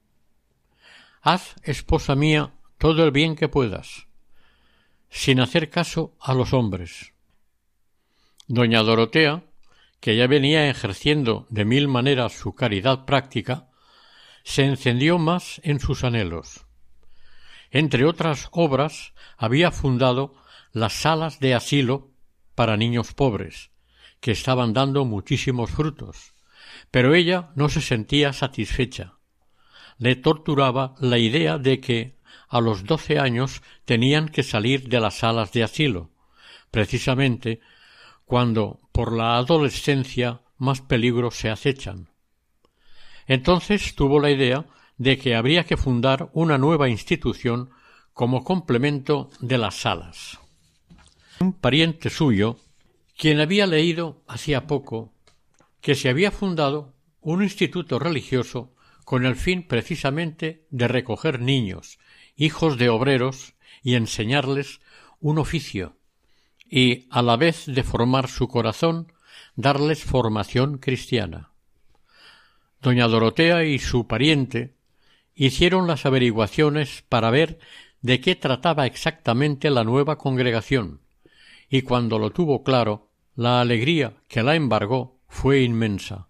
Haz, 1.21 1.55
esposa 1.63 2.15
mía, 2.15 2.51
todo 2.77 3.05
el 3.05 3.11
bien 3.11 3.37
que 3.37 3.47
puedas, 3.47 4.07
sin 5.09 5.39
hacer 5.39 5.69
caso 5.69 6.17
a 6.19 6.33
los 6.33 6.51
hombres. 6.51 7.13
Doña 8.47 8.83
Dorotea, 8.83 9.45
que 10.01 10.17
ya 10.17 10.27
venía 10.27 10.69
ejerciendo 10.69 11.47
de 11.49 11.63
mil 11.63 11.87
maneras 11.87 12.33
su 12.33 12.55
caridad 12.55 13.05
práctica, 13.05 13.69
se 14.43 14.65
encendió 14.65 15.17
más 15.17 15.61
en 15.63 15.79
sus 15.79 16.03
anhelos. 16.03 16.65
Entre 17.71 18.03
otras 18.03 18.49
obras, 18.51 19.13
había 19.37 19.71
fundado 19.71 20.35
las 20.73 20.91
salas 20.91 21.39
de 21.39 21.53
asilo 21.53 22.11
para 22.53 22.75
niños 22.75 23.13
pobres, 23.13 23.71
que 24.19 24.31
estaban 24.31 24.73
dando 24.73 25.05
muchísimos 25.05 25.71
frutos, 25.71 26.32
pero 26.93 27.15
ella 27.15 27.49
no 27.55 27.69
se 27.69 27.81
sentía 27.81 28.33
satisfecha. 28.33 29.15
Le 29.97 30.15
torturaba 30.15 30.93
la 30.99 31.17
idea 31.17 31.57
de 31.57 31.79
que 31.79 32.19
a 32.47 32.61
los 32.61 32.83
doce 32.83 33.17
años 33.17 33.63
tenían 33.83 34.29
que 34.29 34.43
salir 34.43 34.87
de 34.89 34.99
las 34.99 35.15
salas 35.15 35.51
de 35.53 35.63
asilo, 35.63 36.11
precisamente 36.69 37.61
cuando 38.25 38.79
por 38.91 39.11
la 39.11 39.37
adolescencia 39.37 40.41
más 40.59 40.81
peligros 40.81 41.33
se 41.35 41.49
acechan. 41.49 42.09
Entonces 43.25 43.95
tuvo 43.95 44.19
la 44.19 44.29
idea 44.29 44.67
de 44.97 45.17
que 45.17 45.33
habría 45.33 45.63
que 45.63 45.77
fundar 45.77 46.29
una 46.31 46.59
nueva 46.59 46.89
institución 46.89 47.71
como 48.13 48.43
complemento 48.43 49.31
de 49.39 49.57
las 49.57 49.77
salas. 49.77 50.37
Un 51.39 51.53
pariente 51.53 52.11
suyo, 52.11 52.59
quien 53.17 53.39
había 53.39 53.65
leído 53.65 54.21
hacía 54.27 54.67
poco 54.67 55.12
que 55.83 55.95
se 55.95 56.07
había 56.07 56.31
fundado 56.31 56.95
un 57.19 57.43
instituto 57.43 57.99
religioso 57.99 58.73
con 59.03 59.25
el 59.25 59.35
fin 59.35 59.67
precisamente 59.67 60.65
de 60.71 60.87
recoger 60.87 61.41
niños, 61.41 61.99
hijos 62.37 62.77
de 62.77 62.87
obreros, 62.87 63.53
y 63.83 63.95
enseñarles 63.95 64.79
un 65.19 65.37
oficio, 65.39 65.97
y 66.69 67.05
a 67.11 67.21
la 67.21 67.35
vez 67.35 67.65
de 67.65 67.83
formar 67.83 68.29
su 68.29 68.47
corazón, 68.47 69.11
darles 69.57 70.05
formación 70.05 70.77
cristiana. 70.77 71.51
Doña 72.81 73.09
Dorotea 73.09 73.65
y 73.65 73.77
su 73.77 74.07
pariente 74.07 74.77
hicieron 75.35 75.85
las 75.85 76.05
averiguaciones 76.05 77.03
para 77.09 77.29
ver 77.29 77.59
de 78.01 78.21
qué 78.21 78.37
trataba 78.37 78.85
exactamente 78.85 79.69
la 79.69 79.83
nueva 79.83 80.17
congregación, 80.17 81.01
y 81.69 81.81
cuando 81.81 82.19
lo 82.19 82.29
tuvo 82.29 82.63
claro, 82.63 83.09
la 83.35 83.59
alegría 83.59 84.13
que 84.29 84.43
la 84.43 84.55
embargó 84.55 85.12
fue 85.33 85.61
inmensa. 85.61 86.29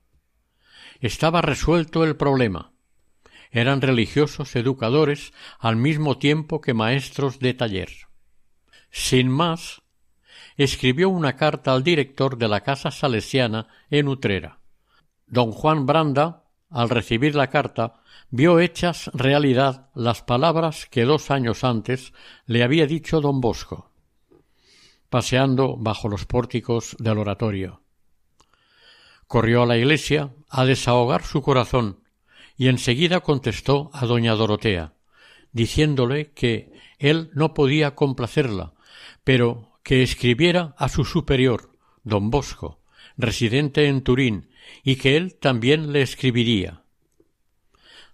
Estaba 1.02 1.42
resuelto 1.42 2.06
el 2.06 2.16
problema. 2.16 2.72
Eran 3.52 3.82
religiosos 3.82 4.56
educadores 4.56 5.34
al 5.60 5.76
mismo 5.76 6.18
tiempo 6.18 6.62
que 6.62 6.74
maestros 6.74 7.38
de 7.38 7.54
taller. 7.54 7.90
Sin 8.90 9.30
más, 9.30 9.84
escribió 10.56 11.10
una 11.10 11.36
carta 11.36 11.74
al 11.74 11.84
director 11.84 12.38
de 12.38 12.48
la 12.48 12.62
casa 12.62 12.92
salesiana 12.92 13.68
en 13.92 14.08
Utrera. 14.08 14.62
Don 15.28 15.52
Juan 15.52 15.86
Branda, 15.86 16.46
al 16.70 16.90
recibir 16.90 17.36
la 17.36 17.50
carta, 17.50 18.02
vio 18.30 18.60
hechas 18.60 19.12
realidad 19.14 19.90
las 19.94 20.24
palabras 20.24 20.88
que 20.90 21.04
dos 21.04 21.30
años 21.30 21.64
antes 21.66 22.14
le 22.46 22.64
había 22.64 22.88
dicho 22.88 23.20
don 23.20 23.42
Bosco, 23.42 23.92
paseando 25.10 25.76
bajo 25.78 26.08
los 26.08 26.26
pórticos 26.26 26.96
del 27.00 27.18
oratorio. 27.18 27.83
Corrió 29.28 29.64
a 29.64 29.66
la 29.66 29.78
iglesia 29.78 30.34
a 30.50 30.66
desahogar 30.66 31.24
su 31.24 31.42
corazón 31.42 32.00
y 32.58 32.68
enseguida 32.68 33.22
contestó 33.22 33.90
a 33.94 34.06
doña 34.06 34.34
Dorotea, 34.36 34.94
diciéndole 35.52 36.32
que 36.32 36.72
él 37.00 37.32
no 37.34 37.54
podía 37.54 37.96
complacerla, 37.96 38.74
pero 39.24 39.80
que 39.84 40.04
escribiera 40.04 40.76
a 40.78 40.90
su 40.90 41.04
superior, 41.04 41.72
don 42.04 42.30
Bosco, 42.30 42.80
residente 43.18 43.88
en 43.88 44.02
Turín, 44.04 44.50
y 44.84 44.96
que 44.96 45.18
él 45.18 45.36
también 45.36 45.92
le 45.92 46.02
escribiría. 46.02 46.84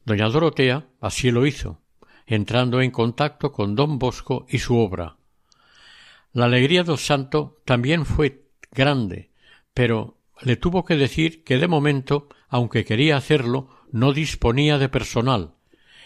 Doña 0.06 0.30
Dorotea 0.30 0.88
así 1.02 1.32
lo 1.32 1.46
hizo, 1.46 1.82
entrando 2.26 2.82
en 2.82 2.92
contacto 2.92 3.52
con 3.52 3.76
don 3.76 4.00
Bosco 4.00 4.46
y 4.50 4.60
su 4.60 4.78
obra. 4.78 5.18
La 6.32 6.46
alegría 6.46 6.84
del 6.84 6.98
santo 6.98 7.62
también 7.66 8.06
fue 8.06 8.46
grande, 8.72 9.32
pero 9.74 10.19
le 10.42 10.56
tuvo 10.56 10.86
que 10.86 10.96
decir 10.96 11.44
que 11.44 11.58
de 11.58 11.68
momento, 11.68 12.28
aunque 12.48 12.86
quería 12.86 13.18
hacerlo, 13.18 13.70
no 13.92 14.14
disponía 14.14 14.78
de 14.78 14.90
personal, 14.90 15.56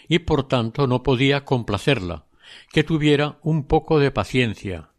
y 0.08 0.20
por 0.20 0.48
tanto 0.48 0.86
no 0.86 1.02
podía 1.02 1.44
complacerla, 1.44 2.26
que 2.72 2.84
tuviera 2.84 3.38
un 3.42 3.66
poco 3.66 3.98
de 3.98 4.10
paciencia. 4.10 4.90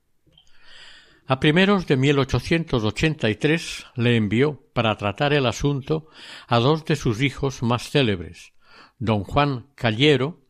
A 1.27 1.39
primeros 1.39 1.87
de 1.87 1.97
1883 1.97 3.87
le 3.95 4.15
envió 4.15 4.61
para 4.73 4.95
tratar 4.95 5.33
el 5.33 5.47
asunto 5.47 6.07
a 6.47 6.59
dos 6.59 6.85
de 6.85 6.95
sus 6.95 7.21
hijos 7.21 7.63
más 7.63 7.89
célebres, 7.89 8.53
don 8.99 9.23
Juan 9.23 9.67
Callero 9.75 10.41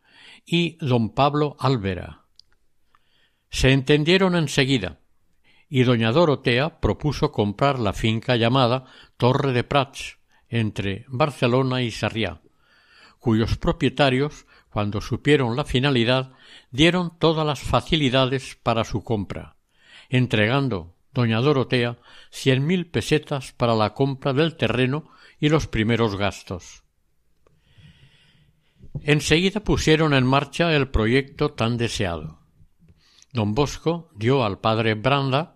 y 0.46 0.78
don 0.86 1.14
Pablo 1.14 1.56
Álvera. 1.60 2.26
Se 3.50 3.72
entendieron 3.72 4.36
enseguida, 4.36 5.00
y 5.70 5.84
doña 5.84 6.12
Dorotea 6.12 6.80
propuso 6.80 7.32
comprar 7.32 7.80
la 7.80 7.94
finca 7.94 8.36
llamada 8.36 8.86
Torre 9.18 9.52
de 9.54 9.64
Prats, 9.64 10.20
entre 10.50 11.06
Barcelona 11.08 11.82
y 11.82 11.92
Sarriá, 11.92 12.42
cuyos 13.20 13.58
propietarios, 13.58 14.46
cuando 14.70 15.02
supieron 15.02 15.56
la 15.56 15.66
finalidad, 15.66 16.34
dieron 16.72 17.18
todas 17.18 17.46
las 17.46 17.60
facilidades 17.60 18.58
para 18.62 18.84
su 18.84 19.04
compra, 19.04 19.56
entregando 20.10 20.96
doña 21.14 21.40
Dorotea 21.40 21.98
cien 22.30 22.68
mil 22.68 22.88
pesetas 22.88 23.54
para 23.54 23.74
la 23.74 23.94
compra 23.94 24.34
del 24.34 24.56
terreno 24.58 25.10
y 25.40 25.50
los 25.50 25.68
primeros 25.68 26.18
gastos. 26.18 26.84
Enseguida 29.02 29.62
pusieron 29.62 30.14
en 30.14 30.26
marcha 30.26 30.76
el 30.76 30.90
proyecto 30.90 31.52
tan 31.52 31.78
deseado. 31.78 32.40
Don 33.34 33.54
Bosco 33.54 34.10
dio 34.16 34.44
al 34.44 34.60
padre 34.60 34.94
Branda 34.94 35.55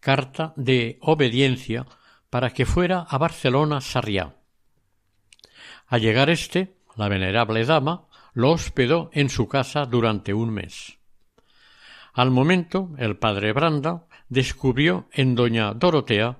carta 0.00 0.52
de 0.56 0.98
obediencia 1.00 1.86
para 2.30 2.50
que 2.50 2.66
fuera 2.66 3.00
a 3.08 3.18
Barcelona 3.18 3.80
Sarriá. 3.80 4.36
Al 5.86 6.00
llegar 6.00 6.30
éste, 6.30 6.76
la 6.96 7.08
venerable 7.08 7.64
dama 7.64 8.06
lo 8.34 8.52
hospedó 8.52 9.10
en 9.12 9.30
su 9.30 9.48
casa 9.48 9.86
durante 9.86 10.34
un 10.34 10.50
mes. 10.50 10.98
Al 12.12 12.30
momento, 12.30 12.90
el 12.98 13.16
padre 13.16 13.52
Branda 13.52 14.06
descubrió 14.28 15.08
en 15.12 15.34
doña 15.34 15.72
Dorotea 15.72 16.38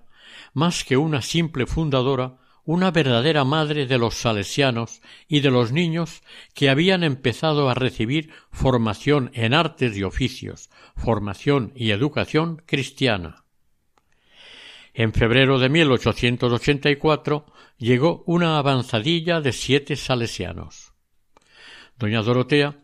más 0.53 0.85
que 0.85 0.97
una 0.97 1.23
simple 1.23 1.66
fundadora 1.66 2.37
una 2.68 2.90
verdadera 2.90 3.44
madre 3.44 3.87
de 3.87 3.97
los 3.97 4.14
salesianos 4.16 5.01
y 5.27 5.40
de 5.40 5.51
los 5.51 5.73
niños 5.73 6.23
que 6.53 6.68
habían 6.68 7.03
empezado 7.03 7.71
a 7.71 7.75
recibir 7.75 8.31
formación 8.51 9.31
en 9.33 9.55
artes 9.55 9.97
y 9.97 10.03
oficios, 10.03 10.68
formación 10.94 11.73
y 11.75 11.92
educación 11.92 12.62
cristiana. 12.66 13.47
En 14.98 15.12
febrero 15.12 15.61
de 15.61 15.68
1884 15.68 17.46
llegó 17.76 18.24
una 18.26 18.58
avanzadilla 18.58 19.40
de 19.40 19.52
siete 19.52 19.94
salesianos. 19.94 20.92
Doña 21.96 22.20
Dorotea 22.22 22.80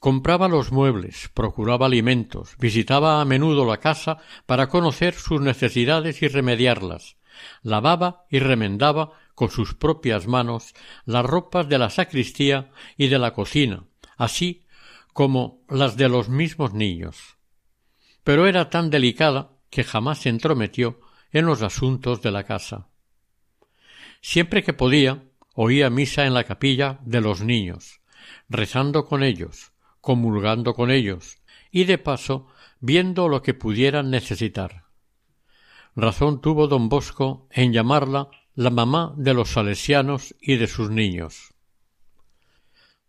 compraba 0.00 0.48
los 0.48 0.72
muebles, 0.72 1.30
procuraba 1.34 1.86
alimentos, 1.86 2.56
visitaba 2.58 3.20
a 3.20 3.24
menudo 3.24 3.64
la 3.64 3.76
casa 3.76 4.18
para 4.46 4.68
conocer 4.68 5.14
sus 5.14 5.40
necesidades 5.40 6.20
y 6.20 6.26
remediarlas, 6.26 7.16
lavaba 7.62 8.24
y 8.28 8.40
remendaba 8.40 9.12
con 9.36 9.48
sus 9.48 9.74
propias 9.74 10.26
manos 10.26 10.74
las 11.04 11.24
ropas 11.24 11.68
de 11.68 11.78
la 11.78 11.90
sacristía 11.90 12.72
y 12.96 13.06
de 13.06 13.20
la 13.20 13.34
cocina, 13.34 13.84
así 14.16 14.64
como 15.12 15.62
las 15.68 15.96
de 15.96 16.08
los 16.08 16.28
mismos 16.28 16.74
niños. 16.74 17.36
Pero 18.24 18.48
era 18.48 18.68
tan 18.68 18.90
delicada 18.90 19.52
que 19.70 19.84
jamás 19.84 20.18
se 20.18 20.28
entrometió 20.28 21.05
en 21.38 21.44
los 21.44 21.60
asuntos 21.60 22.22
de 22.22 22.30
la 22.30 22.44
casa. 22.44 22.88
Siempre 24.22 24.64
que 24.64 24.72
podía, 24.72 25.22
oía 25.54 25.90
misa 25.90 26.24
en 26.24 26.32
la 26.32 26.44
capilla 26.44 26.98
de 27.02 27.20
los 27.20 27.42
niños, 27.42 28.00
rezando 28.48 29.04
con 29.04 29.22
ellos, 29.22 29.72
comulgando 30.00 30.72
con 30.72 30.90
ellos, 30.90 31.36
y 31.70 31.84
de 31.84 31.98
paso 31.98 32.46
viendo 32.80 33.28
lo 33.28 33.42
que 33.42 33.52
pudieran 33.52 34.10
necesitar. 34.10 34.84
Razón 35.94 36.40
tuvo 36.40 36.68
don 36.68 36.88
Bosco 36.88 37.48
en 37.50 37.74
llamarla 37.74 38.30
la 38.54 38.70
mamá 38.70 39.12
de 39.18 39.34
los 39.34 39.50
salesianos 39.50 40.34
y 40.40 40.56
de 40.56 40.66
sus 40.66 40.88
niños. 40.88 41.52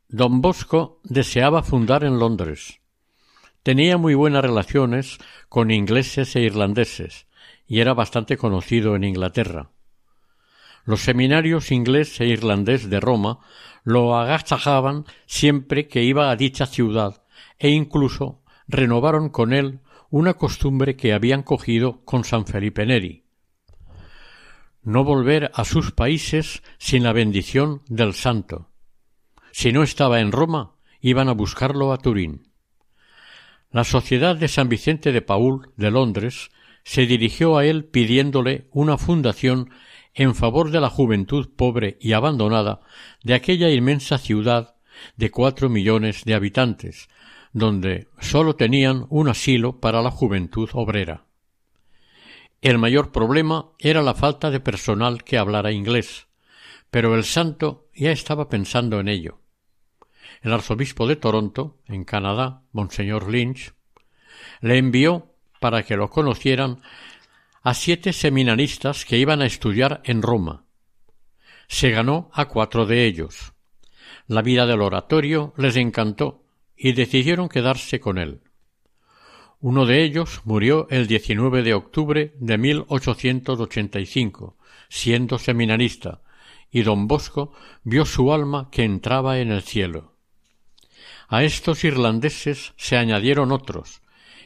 Don 0.10 0.42
Bosco 0.42 1.00
deseaba 1.06 1.64
fundar 1.64 2.04
en 2.04 2.20
Londres. 2.20 2.82
Tenía 3.64 3.98
muy 3.98 4.16
buenas 4.16 4.42
relaciones 4.42 5.18
con 5.48 5.72
ingleses 5.72 6.36
e 6.36 6.42
irlandeses 6.42 7.27
y 7.68 7.80
era 7.80 7.94
bastante 7.94 8.38
conocido 8.38 8.96
en 8.96 9.04
Inglaterra. 9.04 9.72
Los 10.86 11.02
seminarios 11.02 11.72
inglés 11.72 12.20
e 12.22 12.28
irlandés 12.28 12.90
de 12.90 13.00
Roma 13.00 13.40
lo 13.84 14.18
agasajaban 14.18 15.06
siempre 15.26 15.88
que 15.88 16.04
iba 16.04 16.32
a 16.32 16.36
dicha 16.36 16.66
ciudad 16.66 17.24
e 17.60 17.70
incluso 17.70 18.42
renovaron 18.68 19.30
con 19.30 19.54
él 19.54 19.82
una 20.10 20.36
costumbre 20.36 20.96
que 20.96 21.14
habían 21.14 21.44
cogido 21.44 22.04
con 22.06 22.24
San 22.24 22.46
Felipe 22.46 22.86
Neri 22.86 23.28
no 24.88 25.04
volver 25.04 25.52
a 25.54 25.66
sus 25.66 25.92
países 25.92 26.64
sin 26.78 27.04
la 27.04 27.12
bendición 27.12 27.82
del 27.90 28.14
santo. 28.14 28.70
Si 29.52 29.74
no 29.74 29.84
estaba 29.84 30.22
en 30.22 30.32
Roma, 30.32 30.76
iban 31.02 31.28
a 31.28 31.34
buscarlo 31.34 31.92
a 31.92 31.98
Turín. 31.98 32.54
La 33.70 33.84
Sociedad 33.84 34.38
de 34.38 34.48
San 34.48 34.70
Vicente 34.70 35.12
de 35.12 35.22
Paul 35.22 35.74
de 35.76 35.92
Londres 35.92 36.52
se 36.88 37.06
dirigió 37.06 37.58
a 37.58 37.66
él 37.66 37.84
pidiéndole 37.84 38.70
una 38.72 38.98
fundación 38.98 39.72
en 40.14 40.34
favor 40.36 40.72
de 40.72 40.80
la 40.80 40.90
juventud 40.90 41.50
pobre 41.54 41.98
y 42.00 42.14
abandonada 42.14 42.80
de 43.24 43.34
aquella 43.34 43.70
inmensa 43.70 44.18
ciudad 44.18 44.78
de 45.18 45.30
cuatro 45.30 45.68
millones 45.68 46.24
de 46.24 46.34
habitantes, 46.34 47.10
donde 47.52 48.08
sólo 48.22 48.56
tenían 48.56 49.06
un 49.10 49.28
asilo 49.28 49.82
para 49.82 50.02
la 50.02 50.12
juventud 50.12 50.70
obrera. 50.72 51.26
El 52.62 52.78
mayor 52.78 53.12
problema 53.12 53.74
era 53.80 54.02
la 54.02 54.14
falta 54.14 54.50
de 54.50 54.62
personal 54.62 55.26
que 55.26 55.38
hablara 55.38 55.74
inglés, 55.74 56.28
pero 56.90 57.16
el 57.16 57.26
santo 57.26 57.90
ya 57.94 58.12
estaba 58.12 58.48
pensando 58.48 59.02
en 59.02 59.10
ello. 59.10 59.42
El 60.42 60.54
arzobispo 60.54 61.06
de 61.06 61.18
Toronto, 61.18 61.82
en 61.86 62.06
Canadá, 62.06 62.64
Monseñor 62.72 63.30
Lynch, 63.30 63.74
le 64.62 64.78
envió 64.78 65.34
para 65.60 65.84
que 65.84 65.96
lo 65.96 66.10
conocieran 66.10 66.82
a 67.64 67.74
siete 67.74 68.14
seminaristas 68.14 69.06
que 69.06 69.18
iban 69.18 69.42
a 69.42 69.46
estudiar 69.46 70.02
en 70.06 70.22
Roma. 70.22 70.66
Se 71.68 71.92
ganó 71.92 72.30
a 72.34 72.46
cuatro 72.46 72.86
de 72.86 73.06
ellos. 73.06 73.54
La 74.28 74.42
vida 74.42 74.66
del 74.66 74.82
oratorio 74.82 75.54
les 75.58 75.76
encantó 75.76 76.44
y 76.76 76.94
decidieron 76.94 77.50
quedarse 77.50 78.00
con 78.00 78.18
él. 78.18 78.42
Uno 79.60 79.86
de 79.86 80.04
ellos 80.04 80.42
murió 80.46 80.88
el 80.90 81.08
19 81.08 81.64
de 81.64 81.74
octubre 81.74 82.34
de 82.40 82.58
1885, 82.58 84.56
siendo 84.88 85.40
seminarista, 85.40 86.22
y 86.72 86.84
don 86.84 87.08
Bosco 87.08 87.54
vio 87.84 88.06
su 88.06 88.32
alma 88.32 88.70
que 88.72 88.84
entraba 88.84 89.40
en 89.40 89.52
el 89.52 89.64
cielo. 89.64 90.16
A 91.28 91.44
estos 91.44 91.84
irlandeses 91.84 92.74
se 92.78 92.98
añadieron 92.98 93.52
otros, 93.52 94.02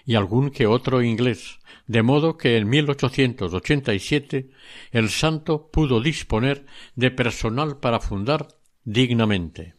y 0.05 0.15
algún 0.15 0.49
que 0.51 0.67
otro 0.67 1.01
inglés, 1.01 1.59
de 1.87 2.03
modo 2.03 2.37
que 2.37 2.57
en 2.57 2.69
1887 2.69 4.49
el 4.91 5.09
santo 5.09 5.69
pudo 5.71 6.01
disponer 6.01 6.65
de 6.95 7.11
personal 7.11 7.77
para 7.77 7.99
fundar 7.99 8.47
dignamente. 8.83 9.75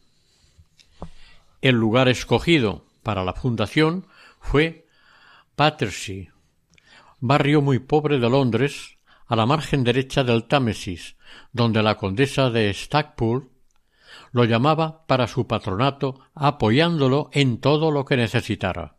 El 1.61 1.75
lugar 1.75 2.09
escogido 2.09 2.85
para 3.03 3.23
la 3.23 3.33
fundación 3.33 4.07
fue 4.39 4.87
Battersea, 5.55 6.33
barrio 7.19 7.61
muy 7.61 7.79
pobre 7.79 8.19
de 8.19 8.29
Londres, 8.29 8.97
a 9.27 9.35
la 9.35 9.45
margen 9.45 9.83
derecha 9.83 10.23
del 10.23 10.45
Támesis, 10.45 11.15
donde 11.51 11.81
la 11.81 11.95
condesa 11.95 12.49
de 12.49 12.73
Stackpool 12.73 13.49
lo 14.31 14.45
llamaba 14.45 15.05
para 15.07 15.27
su 15.27 15.47
patronato, 15.47 16.19
apoyándolo 16.35 17.29
en 17.33 17.59
todo 17.59 17.91
lo 17.91 18.05
que 18.05 18.17
necesitara. 18.17 18.92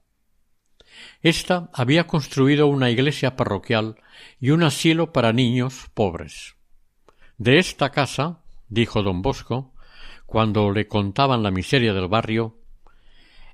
Esta 1.22 1.70
había 1.72 2.07
construido 2.07 2.66
una 2.66 2.90
iglesia 2.90 3.36
parroquial 3.36 3.96
y 4.40 4.50
un 4.50 4.62
asilo 4.62 5.12
para 5.12 5.32
niños 5.32 5.90
pobres. 5.94 6.57
De 7.38 7.59
esta 7.59 7.90
casa, 7.90 8.40
dijo 8.68 9.02
don 9.02 9.22
Bosco, 9.22 9.72
cuando 10.26 10.70
le 10.70 10.88
contaban 10.88 11.42
la 11.42 11.50
miseria 11.50 11.92
del 11.94 12.09
barrio, 12.09 12.57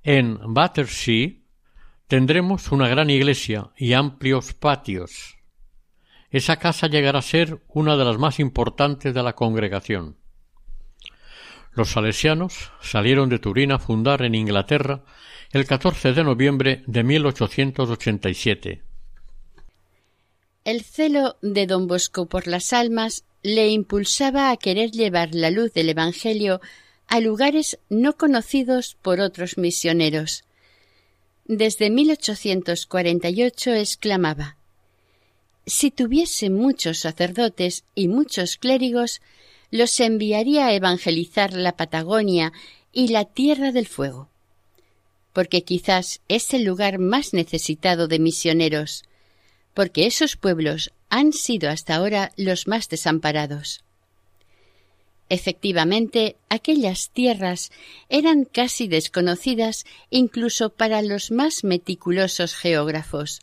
en 0.03 0.39
Battersea 0.43 1.33
tendremos 2.07 2.73
una 2.73 2.89
gran 2.89 3.11
iglesia 3.11 3.71
y 3.77 3.93
amplios 3.93 4.55
patios. 4.55 5.37
Esa 6.31 6.57
casa 6.57 6.87
llegará 6.87 7.19
a 7.19 7.23
ser 7.23 7.63
una 7.69 7.97
de 7.97 8.05
las 8.05 8.19
más 8.19 8.41
importantes 8.41 9.13
de 9.13 9.23
la 9.23 9.35
congregación. 9.35 10.17
Los 11.73 11.91
salesianos 11.91 12.73
salieron 12.81 13.29
de 13.29 13.39
Turín 13.39 13.73
a 13.73 13.79
fundar 13.79 14.23
en 14.23 14.35
Inglaterra 14.35 15.03
el 15.53 15.67
14 15.67 16.13
de 16.13 16.23
noviembre 16.23 16.85
de 16.87 17.03
1887. 17.03 18.83
El 20.65 20.83
celo 20.83 21.37
de 21.43 21.67
don 21.67 21.89
Bosco 21.89 22.27
por 22.27 22.47
las 22.47 22.73
almas 22.73 23.25
le 23.43 23.69
impulsaba 23.69 24.51
a 24.51 24.57
querer 24.57 24.93
llevar 24.93 25.35
la 25.35 25.51
luz 25.51 25.73
del 25.73 25.89
Evangelio 25.89 26.61
a 27.09 27.19
lugares 27.19 27.81
no 27.89 28.17
conocidos 28.17 28.97
por 29.03 29.19
otros 29.19 29.59
misioneros. 29.59 30.45
Desde 31.47 31.91
1848 31.91 33.73
exclamaba 33.75 34.57
Si 35.67 35.91
tuviese 35.91 36.49
muchos 36.49 36.99
sacerdotes 36.99 37.83
y 37.97 38.07
muchos 38.07 38.57
clérigos, 38.57 39.21
los 39.73 39.99
enviaría 39.99 40.67
a 40.67 40.75
evangelizar 40.75 41.55
la 41.55 41.77
Patagonia 41.77 42.53
y 42.93 43.09
la 43.09 43.25
Tierra 43.25 43.73
del 43.73 43.89
Fuego 43.89 44.30
porque 45.33 45.63
quizás 45.63 46.21
es 46.29 46.53
el 46.55 46.65
lugar 46.65 46.99
más 46.99 47.33
necesitado 47.33 48.09
de 48.09 48.19
misioneros, 48.19 49.05
porque 49.75 50.07
esos 50.07 50.37
pueblos 50.37 50.93
han 51.09 51.33
sido 51.33 51.71
hasta 51.71 51.97
ahora 51.97 52.33
los 52.37 52.67
más 52.67 52.89
desamparados. 52.89 53.83
Efectivamente, 55.29 56.37
aquellas 56.49 57.11
tierras 57.11 57.71
eran 58.09 58.45
casi 58.45 58.89
desconocidas 58.89 59.85
incluso 60.11 60.71
para 60.71 61.03
los 61.03 61.31
más 61.31 61.63
meticulosos 61.63 62.57
geógrafos. 62.57 63.41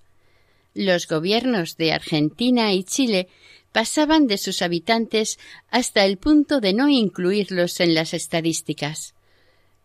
Los 0.74 1.08
gobiernos 1.08 1.78
de 1.78 1.94
Argentina 1.94 2.74
y 2.74 2.84
Chile 2.84 3.30
pasaban 3.72 4.28
de 4.28 4.38
sus 4.38 4.62
habitantes 4.62 5.40
hasta 5.70 6.04
el 6.04 6.18
punto 6.18 6.60
de 6.60 6.74
no 6.74 6.90
incluirlos 6.90 7.80
en 7.80 7.94
las 7.94 8.14
estadísticas 8.14 9.14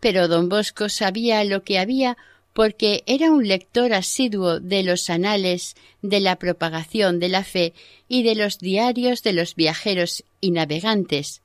pero 0.03 0.27
don 0.27 0.49
Bosco 0.49 0.89
sabía 0.89 1.45
lo 1.45 1.63
que 1.63 1.79
había 1.79 2.17
porque 2.53 3.05
era 3.07 3.31
un 3.31 3.47
lector 3.47 3.93
asiduo 3.95 4.59
de 4.59 4.83
los 4.83 5.09
anales 5.09 5.77
de 6.03 6.19
la 6.19 6.41
propagación 6.41 7.21
de 7.21 7.29
la 7.29 7.45
fe 7.45 7.73
y 8.09 8.25
de 8.25 8.35
los 8.35 8.59
diarios 8.59 9.23
de 9.23 9.33
los 9.33 9.55
viajeros 9.55 10.25
y 10.41 10.51
navegantes. 10.51 11.41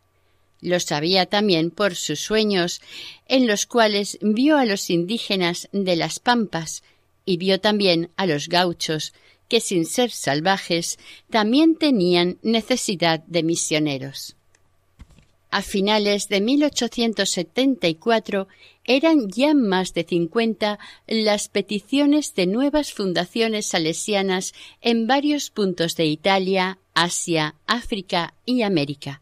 Lo 0.60 0.80
sabía 0.80 1.28
también 1.28 1.70
por 1.70 1.94
sus 1.94 2.20
sueños, 2.20 2.82
en 3.28 3.46
los 3.46 3.68
cuales 3.68 4.18
vio 4.22 4.58
a 4.58 4.66
los 4.66 4.90
indígenas 4.90 5.70
de 5.72 5.96
las 5.96 6.18
pampas 6.18 6.82
y 7.26 7.38
vio 7.38 7.62
también 7.62 8.10
a 8.18 8.26
los 8.26 8.50
gauchos, 8.50 9.14
que 9.50 9.60
sin 9.62 9.86
ser 9.86 10.10
salvajes 10.10 10.98
también 11.30 11.76
tenían 11.76 12.40
necesidad 12.42 13.20
de 13.28 13.44
misioneros. 13.44 14.37
A 15.50 15.62
finales 15.62 16.28
de 16.28 16.42
1874 16.42 18.50
eran 18.84 19.30
ya 19.30 19.54
más 19.54 19.94
de 19.94 20.04
cincuenta 20.04 20.78
las 21.08 21.48
peticiones 21.48 22.36
de 22.36 22.48
nuevas 22.48 22.92
fundaciones 22.92 23.68
salesianas 23.68 24.54
en 24.82 25.08
varios 25.08 25.50
puntos 25.50 25.96
de 25.96 26.06
Italia, 26.06 26.80
Asia, 26.94 27.56
África 27.66 28.34
y 28.46 28.64
América. 28.64 29.22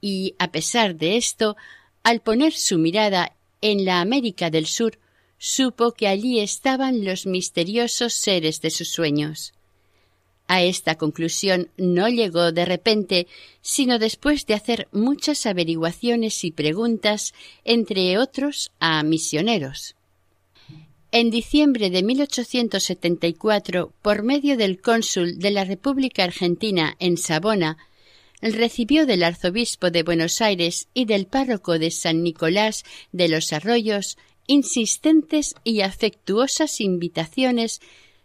Y 0.00 0.34
a 0.38 0.50
pesar 0.50 0.96
de 0.96 1.16
esto, 1.16 1.56
al 2.02 2.20
poner 2.20 2.52
su 2.52 2.78
mirada 2.78 3.36
en 3.60 3.84
la 3.84 4.00
América 4.00 4.50
del 4.50 4.66
Sur, 4.66 4.98
supo 5.38 5.92
que 5.92 6.08
allí 6.08 6.40
estaban 6.40 7.04
los 7.04 7.26
misteriosos 7.26 8.14
seres 8.14 8.60
de 8.60 8.70
sus 8.70 8.88
sueños. 8.88 9.52
A 10.52 10.64
esta 10.64 10.96
conclusión 10.96 11.68
no 11.76 12.08
llegó 12.08 12.50
de 12.50 12.64
repente, 12.64 13.28
sino 13.62 14.00
después 14.00 14.46
de 14.46 14.54
hacer 14.54 14.88
muchas 14.90 15.46
averiguaciones 15.46 16.42
y 16.42 16.50
preguntas, 16.50 17.34
entre 17.64 18.18
otros 18.18 18.72
a 18.80 19.00
misioneros. 19.04 19.94
En 21.12 21.30
diciembre 21.30 21.88
de 21.90 22.02
1874, 22.02 23.92
por 24.02 24.24
medio 24.24 24.56
del 24.56 24.80
cónsul 24.80 25.38
de 25.38 25.52
la 25.52 25.64
República 25.64 26.24
Argentina 26.24 26.96
en 26.98 27.16
Sabona, 27.16 27.78
recibió 28.42 29.06
del 29.06 29.22
arzobispo 29.22 29.92
de 29.92 30.02
Buenos 30.02 30.40
Aires 30.40 30.88
y 30.94 31.04
del 31.04 31.26
párroco 31.26 31.78
de 31.78 31.92
San 31.92 32.24
Nicolás 32.24 32.82
de 33.12 33.28
los 33.28 33.52
Arroyos 33.52 34.18
insistentes 34.48 35.54
y 35.62 35.82
afectuosas 35.82 36.80
invitaciones 36.80 37.80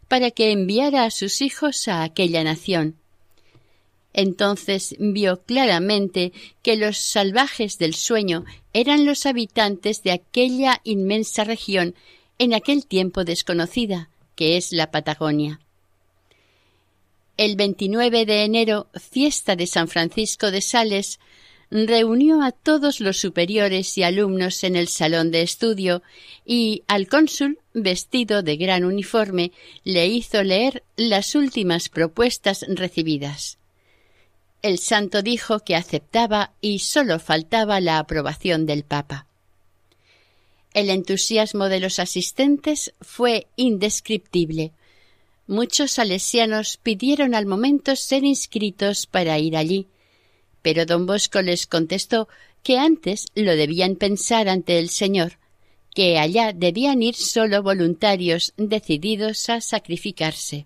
para 0.07 0.31
que 0.31 0.51
enviara 0.51 1.05
a 1.05 1.11
sus 1.11 1.41
hijos 1.41 1.87
a 1.87 2.03
aquella 2.03 2.43
nación. 2.43 2.95
Entonces 4.13 4.95
vio 4.97 5.41
claramente 5.41 6.31
que 6.61 6.77
los 6.77 6.97
salvajes 6.97 7.77
del 7.77 7.93
sueño 7.93 8.45
eran 8.71 9.05
los 9.05 9.25
habitantes 9.25 10.03
de 10.03 10.13
aquella 10.13 10.79
inmensa 10.85 11.43
región 11.43 11.95
en 12.39 12.53
aquel 12.53 12.85
tiempo 12.85 13.25
desconocida, 13.25 14.09
que 14.35 14.55
es 14.55 14.71
la 14.71 14.89
Patagonia. 14.89 15.59
El 17.37 17.57
29 17.57 18.25
de 18.25 18.43
enero, 18.45 18.87
fiesta 18.93 19.57
de 19.57 19.67
San 19.67 19.89
Francisco 19.89 20.49
de 20.49 20.61
Sales, 20.61 21.19
reunió 21.71 22.41
a 22.43 22.51
todos 22.51 22.99
los 22.99 23.17
superiores 23.17 23.97
y 23.97 24.03
alumnos 24.03 24.63
en 24.63 24.75
el 24.75 24.87
salón 24.87 25.31
de 25.31 25.41
estudio 25.41 26.03
y 26.45 26.83
al 26.87 27.07
cónsul, 27.07 27.59
vestido 27.73 28.43
de 28.43 28.57
gran 28.57 28.85
uniforme, 28.85 29.51
le 29.83 30.07
hizo 30.07 30.43
leer 30.43 30.83
las 30.95 31.35
últimas 31.35 31.89
propuestas 31.89 32.65
recibidas. 32.67 33.57
El 34.61 34.79
santo 34.79 35.21
dijo 35.21 35.59
que 35.59 35.75
aceptaba 35.75 36.53
y 36.61 36.79
sólo 36.79 37.19
faltaba 37.19 37.79
la 37.79 37.99
aprobación 37.99 38.65
del 38.65 38.83
Papa. 38.83 39.27
El 40.73 40.89
entusiasmo 40.89 41.69
de 41.69 41.79
los 41.79 41.99
asistentes 41.99 42.93
fue 42.99 43.47
indescriptible. 43.55 44.73
Muchos 45.47 45.91
salesianos 45.91 46.77
pidieron 46.77 47.35
al 47.35 47.45
momento 47.45 47.95
ser 47.95 48.23
inscritos 48.23 49.05
para 49.05 49.37
ir 49.39 49.55
allí, 49.55 49.87
pero 50.65 50.87
don 50.87 51.05
Bosco 51.05 51.43
les 51.43 51.67
contestó 51.67 52.27
que 52.63 52.79
antes 52.79 53.27
lo 53.35 53.55
debían 53.55 53.97
pensar 53.97 54.49
ante 54.49 54.79
el 54.79 54.89
Señor, 54.89 55.33
que 55.93 56.17
allá 56.17 56.53
debían 56.53 57.03
ir 57.03 57.13
solo 57.13 57.61
voluntarios 57.61 58.51
decididos 58.57 59.47
a 59.51 59.61
sacrificarse. 59.61 60.65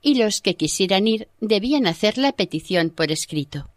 Y 0.00 0.14
los 0.14 0.40
que 0.40 0.56
quisieran 0.56 1.06
ir 1.08 1.28
debían 1.42 1.86
hacer 1.86 2.16
la 2.16 2.32
petición 2.32 2.88
por 2.88 3.12
escrito. 3.12 3.68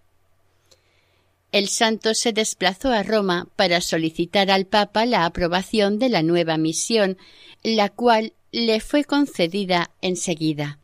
El 1.52 1.68
santo 1.68 2.14
se 2.14 2.32
desplazó 2.32 2.94
a 2.94 3.04
Roma 3.04 3.50
para 3.58 3.82
solicitar 3.82 4.50
al 4.50 4.68
Papa 4.68 5.06
la 5.06 5.26
aprobación 5.26 6.00
de 6.00 6.08
la 6.08 6.24
nueva 6.24 6.58
misión, 6.58 7.18
la 7.62 7.90
cual 7.90 8.32
le 8.54 8.80
fue 8.80 9.04
concedida 9.04 9.92
enseguida. 10.02 10.80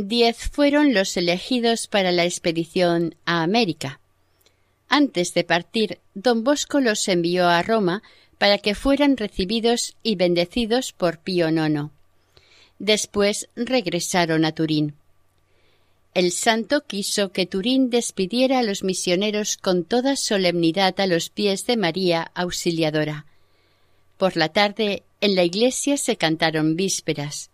Diez 0.00 0.48
fueron 0.52 0.94
los 0.94 1.16
elegidos 1.16 1.88
para 1.88 2.12
la 2.12 2.24
expedición 2.24 3.16
a 3.24 3.42
América. 3.42 3.98
Antes 4.88 5.34
de 5.34 5.42
partir, 5.42 5.98
don 6.14 6.44
Bosco 6.44 6.78
los 6.78 7.08
envió 7.08 7.48
a 7.48 7.62
Roma 7.62 8.04
para 8.38 8.58
que 8.58 8.76
fueran 8.76 9.16
recibidos 9.16 9.96
y 10.04 10.14
bendecidos 10.14 10.92
por 10.92 11.18
Pío 11.18 11.48
IX. 11.48 11.90
Después 12.78 13.48
regresaron 13.56 14.44
a 14.44 14.52
Turín. 14.52 14.94
El 16.14 16.30
santo 16.30 16.86
quiso 16.86 17.32
que 17.32 17.46
Turín 17.46 17.90
despidiera 17.90 18.60
a 18.60 18.62
los 18.62 18.84
misioneros 18.84 19.56
con 19.56 19.82
toda 19.82 20.14
solemnidad 20.14 21.00
a 21.00 21.08
los 21.08 21.28
pies 21.28 21.66
de 21.66 21.76
María 21.76 22.30
Auxiliadora. 22.36 23.26
Por 24.16 24.36
la 24.36 24.50
tarde 24.50 25.02
en 25.20 25.34
la 25.34 25.42
iglesia 25.42 25.96
se 25.96 26.16
cantaron 26.16 26.76
vísperas. 26.76 27.50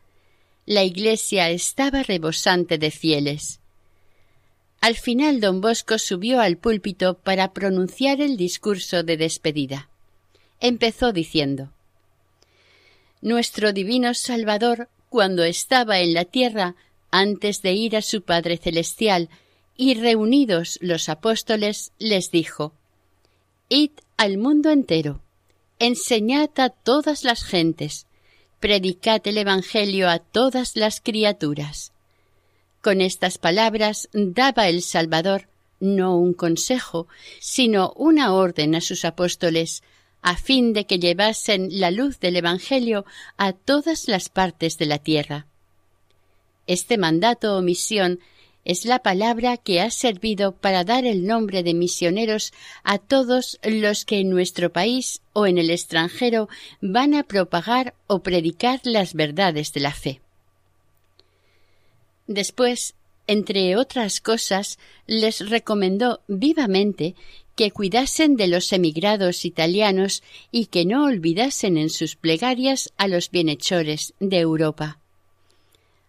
La 0.66 0.82
iglesia 0.82 1.50
estaba 1.50 2.02
rebosante 2.02 2.78
de 2.78 2.90
fieles. 2.90 3.60
Al 4.80 4.96
final 4.96 5.40
don 5.40 5.60
Bosco 5.60 5.98
subió 5.98 6.40
al 6.40 6.56
púlpito 6.56 7.14
para 7.14 7.52
pronunciar 7.52 8.20
el 8.20 8.36
discurso 8.36 9.02
de 9.02 9.16
despedida. 9.16 9.88
Empezó 10.60 11.12
diciendo 11.12 11.70
Nuestro 13.20 13.72
divino 13.72 14.14
Salvador, 14.14 14.88
cuando 15.08 15.44
estaba 15.44 16.00
en 16.00 16.14
la 16.14 16.24
tierra, 16.24 16.76
antes 17.10 17.62
de 17.62 17.72
ir 17.72 17.96
a 17.96 18.02
su 18.02 18.22
Padre 18.22 18.56
Celestial, 18.56 19.28
y 19.76 19.94
reunidos 19.94 20.78
los 20.80 21.08
apóstoles, 21.08 21.92
les 21.98 22.30
dijo 22.30 22.72
Id 23.68 23.90
al 24.16 24.38
mundo 24.38 24.70
entero 24.70 25.20
enseñad 25.78 26.50
a 26.56 26.70
todas 26.70 27.24
las 27.24 27.42
gentes, 27.44 28.06
predicad 28.64 29.20
el 29.26 29.36
Evangelio 29.36 30.08
a 30.08 30.20
todas 30.20 30.74
las 30.74 31.02
criaturas. 31.02 31.92
Con 32.80 33.02
estas 33.02 33.36
palabras 33.36 34.08
daba 34.14 34.68
el 34.68 34.80
Salvador 34.80 35.48
no 35.80 36.16
un 36.16 36.32
consejo, 36.32 37.06
sino 37.40 37.92
una 37.94 38.32
orden 38.32 38.74
a 38.74 38.80
sus 38.80 39.04
apóstoles, 39.04 39.82
a 40.22 40.38
fin 40.38 40.72
de 40.72 40.86
que 40.86 40.98
llevasen 40.98 41.78
la 41.78 41.90
luz 41.90 42.20
del 42.20 42.36
Evangelio 42.36 43.04
a 43.36 43.52
todas 43.52 44.08
las 44.08 44.30
partes 44.30 44.78
de 44.78 44.86
la 44.86 44.96
tierra. 44.96 45.46
Este 46.66 46.96
mandato 46.96 47.58
o 47.58 47.60
misión 47.60 48.18
es 48.64 48.84
la 48.84 49.00
palabra 49.00 49.56
que 49.56 49.80
ha 49.80 49.90
servido 49.90 50.52
para 50.52 50.84
dar 50.84 51.04
el 51.04 51.26
nombre 51.26 51.62
de 51.62 51.74
misioneros 51.74 52.52
a 52.82 52.98
todos 52.98 53.58
los 53.62 54.04
que 54.04 54.20
en 54.20 54.30
nuestro 54.30 54.72
país 54.72 55.20
o 55.32 55.46
en 55.46 55.58
el 55.58 55.70
extranjero 55.70 56.48
van 56.80 57.14
a 57.14 57.24
propagar 57.24 57.94
o 58.06 58.22
predicar 58.22 58.80
las 58.84 59.14
verdades 59.14 59.72
de 59.72 59.80
la 59.80 59.92
fe. 59.92 60.20
Después, 62.26 62.94
entre 63.26 63.76
otras 63.76 64.20
cosas, 64.20 64.78
les 65.06 65.48
recomendó 65.48 66.22
vivamente 66.26 67.14
que 67.56 67.70
cuidasen 67.70 68.36
de 68.36 68.48
los 68.48 68.72
emigrados 68.72 69.44
italianos 69.44 70.22
y 70.50 70.66
que 70.66 70.84
no 70.84 71.04
olvidasen 71.04 71.76
en 71.76 71.90
sus 71.90 72.16
plegarias 72.16 72.92
a 72.96 73.08
los 73.08 73.30
bienhechores 73.30 74.14
de 74.18 74.40
Europa. 74.40 74.98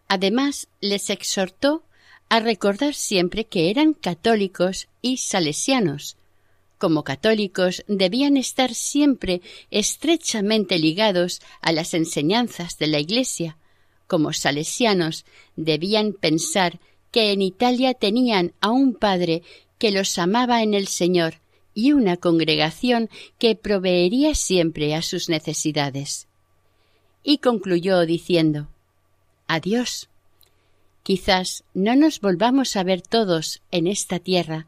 Además, 0.08 0.68
les 0.82 1.10
exhortó 1.10 1.84
a 2.30 2.40
recordar 2.40 2.94
siempre 2.94 3.46
que 3.46 3.70
eran 3.70 3.94
católicos 3.94 4.88
y 5.02 5.18
salesianos. 5.18 6.18
Como 6.78 7.04
católicos 7.04 7.84
debían 7.88 8.38
estar 8.38 8.74
siempre 8.74 9.42
estrechamente 9.72 10.78
ligados 10.78 11.42
a 11.62 11.72
las 11.72 11.94
enseñanzas 11.94 12.78
de 12.78 12.88
la 12.88 13.00
Iglesia. 13.00 13.58
Como 14.08 14.34
salesianos 14.34 15.26
debían 15.56 16.14
pensar 16.14 16.80
que 17.12 17.32
en 17.32 17.42
Italia 17.42 17.94
tenían 17.94 18.54
a 18.60 18.72
un 18.72 18.94
Padre 18.94 19.42
que 19.78 19.92
los 19.92 20.18
amaba 20.18 20.64
en 20.64 20.74
el 20.74 20.88
Señor 20.88 21.36
y 21.74 21.92
una 21.92 22.18
congregación 22.18 23.10
que 23.40 23.56
proveería 23.56 24.36
siempre 24.36 24.96
a 24.96 25.02
sus 25.02 25.30
necesidades. 25.30 26.28
Y 27.24 27.38
concluyó 27.40 28.06
diciendo 28.06 28.68
Adiós 29.48 30.10
Quizás 31.06 31.64
no 31.76 31.96
nos 31.96 32.20
volvamos 32.20 32.76
a 32.76 32.82
ver 32.82 33.04
todos 33.04 33.62
en 33.70 33.86
esta 33.86 34.18
tierra, 34.18 34.66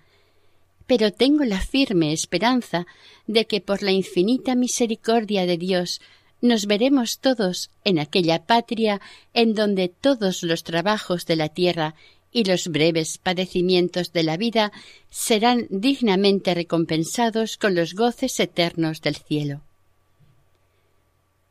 pero 0.86 1.12
tengo 1.12 1.44
la 1.46 1.60
firme 1.60 2.14
esperanza 2.14 2.86
de 3.26 3.48
que 3.48 3.60
por 3.60 3.82
la 3.82 3.92
infinita 3.92 4.54
misericordia 4.54 5.48
de 5.48 5.58
Dios 5.58 6.00
nos 6.40 6.68
veremos 6.68 7.18
todos 7.18 7.72
en 7.84 7.98
aquella 7.98 8.46
patria 8.46 9.02
en 9.34 9.56
donde 9.56 9.90
todos 9.90 10.44
los 10.44 10.64
trabajos 10.64 11.26
de 11.26 11.38
la 11.38 11.50
tierra 11.50 11.96
y 12.32 12.44
los 12.44 12.68
breves 12.68 13.18
padecimientos 13.18 14.14
de 14.14 14.22
la 14.22 14.38
vida 14.38 14.72
serán 15.10 15.66
dignamente 15.72 16.54
recompensados 16.54 17.58
con 17.58 17.74
los 17.74 17.96
goces 17.96 18.40
eternos 18.40 19.02
del 19.02 19.16
cielo. 19.16 19.62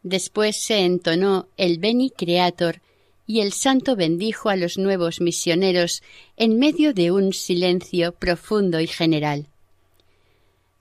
Después 0.04 0.62
se 0.62 0.84
entonó 0.84 1.48
el 1.56 1.78
Beni 1.78 2.10
Creator 2.10 2.82
y 3.26 3.40
el 3.40 3.52
santo 3.52 3.96
bendijo 3.96 4.48
a 4.48 4.56
los 4.56 4.78
nuevos 4.78 5.20
misioneros 5.20 6.02
en 6.36 6.58
medio 6.58 6.94
de 6.94 7.10
un 7.10 7.32
silencio 7.32 8.12
profundo 8.12 8.80
y 8.80 8.86
general. 8.86 9.48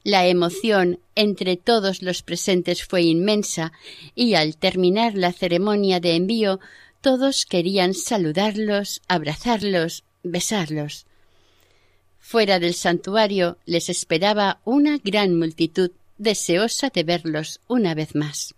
La 0.03 0.27
emoción 0.27 0.99
entre 1.15 1.57
todos 1.57 2.03
los 2.03 2.21
presentes 2.21 2.83
fue 2.83 3.01
inmensa 3.01 3.71
y 4.13 4.35
al 4.35 4.55
terminar 4.57 5.15
la 5.15 5.31
ceremonia 5.31 5.99
de 5.99 6.15
envío 6.15 6.59
todos 7.01 7.45
querían 7.45 7.93
saludarlos, 7.93 9.01
abrazarlos, 9.07 10.03
besarlos. 10.21 11.07
Fuera 12.19 12.59
del 12.59 12.73
santuario 12.73 13.57
les 13.65 13.89
esperaba 13.89 14.59
una 14.63 14.97
gran 14.97 15.37
multitud 15.37 15.91
deseosa 16.17 16.89
de 16.89 17.03
verlos 17.03 17.59
una 17.67 17.93
vez 17.93 18.15
más. 18.15 18.55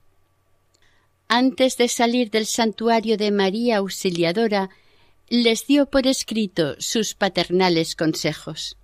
Antes 1.29 1.75
de 1.77 1.89
salir 1.89 2.31
del 2.31 2.45
santuario 2.45 3.17
de 3.17 3.31
María 3.31 3.77
Auxiliadora, 3.77 4.69
les 5.29 5.67
dio 5.67 5.87
por 5.87 6.07
escrito 6.07 6.75
sus 6.79 7.15
paternales 7.15 7.95
consejos. 7.95 8.77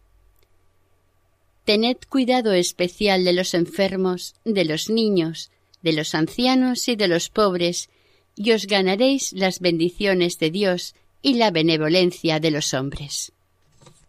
Tened 1.64 1.98
cuidado 2.10 2.52
especial 2.52 3.24
de 3.24 3.32
los 3.32 3.54
enfermos, 3.54 4.36
de 4.44 4.66
los 4.66 4.90
niños, 4.90 5.52
de 5.82 5.94
los 5.94 6.14
ancianos 6.16 6.90
y 6.90 6.98
de 6.98 7.08
los 7.08 7.30
pobres, 7.30 7.90
y 8.36 8.52
os 8.52 8.66
ganaréis 8.66 9.32
las 9.32 9.62
bendiciones 9.62 10.38
de 10.38 10.52
Dios 10.52 10.96
y 11.22 11.36
la 11.36 11.50
benevolencia 11.52 12.42
de 12.42 12.52
los 12.52 12.74
hombres. 12.74 13.32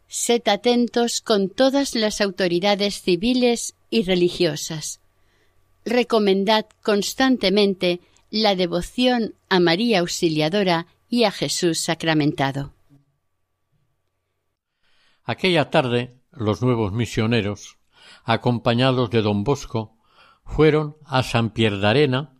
Sed 0.08 0.42
atentos 0.46 1.20
con 1.20 1.48
todas 1.50 1.94
las 1.94 2.20
autoridades 2.20 3.00
civiles 3.00 3.76
y 3.90 4.02
religiosas. 4.02 4.98
Recomendad 5.84 6.66
constantemente 6.82 8.00
la 8.34 8.56
devoción 8.56 9.36
a 9.48 9.60
María 9.60 10.00
Auxiliadora 10.00 10.88
y 11.08 11.22
a 11.22 11.30
Jesús 11.30 11.78
sacramentado. 11.78 12.74
Aquella 15.22 15.70
tarde 15.70 16.18
los 16.32 16.60
nuevos 16.60 16.92
misioneros, 16.92 17.78
acompañados 18.24 19.10
de 19.10 19.22
don 19.22 19.44
Bosco, 19.44 19.96
fueron 20.44 20.96
a 21.04 21.22
San 21.22 21.52
Arena, 21.84 22.34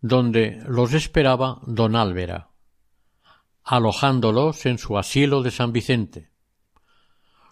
donde 0.00 0.64
los 0.66 0.92
esperaba 0.94 1.60
don 1.64 1.94
Álvera, 1.94 2.50
alojándolos 3.62 4.66
en 4.66 4.78
su 4.78 4.98
asilo 4.98 5.44
de 5.44 5.52
San 5.52 5.72
Vicente. 5.72 6.32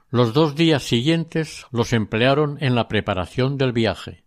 Los 0.09 0.35
dos 0.35 0.57
días 0.57 0.83
siguientes 0.83 1.65
los 1.71 1.93
emplearon 1.93 2.59
en 2.61 2.75
la 2.75 2.89
preparación 2.89 3.57
del 3.57 3.71
viaje. 3.73 4.25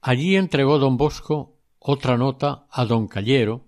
Allí 0.00 0.36
entregó 0.36 0.78
don 0.78 0.96
Bosco 0.96 1.59
otra 1.80 2.16
nota 2.16 2.66
a 2.70 2.84
don 2.84 3.08
Callero, 3.08 3.64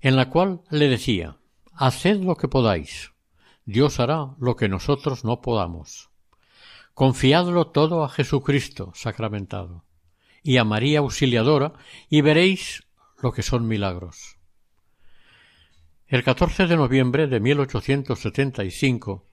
en 0.00 0.16
la 0.16 0.30
cual 0.30 0.62
le 0.70 0.88
decía 0.88 1.36
Haced 1.74 2.22
lo 2.22 2.36
que 2.36 2.48
podáis, 2.48 3.12
Dios 3.66 4.00
hará 4.00 4.34
lo 4.38 4.56
que 4.56 4.68
nosotros 4.68 5.24
no 5.24 5.42
podamos. 5.42 6.08
Confiadlo 6.94 7.66
todo 7.66 8.02
a 8.04 8.08
Jesucristo 8.08 8.90
sacramentado 8.94 9.84
y 10.42 10.56
a 10.56 10.64
María 10.64 11.00
Auxiliadora 11.00 11.74
y 12.08 12.22
veréis 12.22 12.86
lo 13.20 13.32
que 13.32 13.42
son 13.42 13.68
milagros. 13.68 14.38
El 16.06 16.24
14 16.24 16.68
de 16.68 16.76
noviembre 16.76 17.26
de 17.26 17.40
1875 17.40 19.26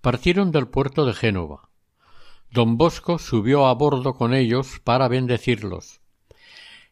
partieron 0.00 0.50
del 0.50 0.68
puerto 0.68 1.04
de 1.04 1.12
Génova. 1.12 1.68
Don 2.50 2.78
Bosco 2.78 3.18
subió 3.18 3.66
a 3.66 3.74
bordo 3.74 4.14
con 4.14 4.32
ellos 4.32 4.80
para 4.82 5.08
bendecirlos. 5.08 5.99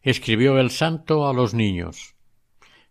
Escribió 0.02 0.58
el 0.58 0.70
santo 0.70 1.28
a 1.28 1.32
los 1.32 1.54
niños. 1.54 2.14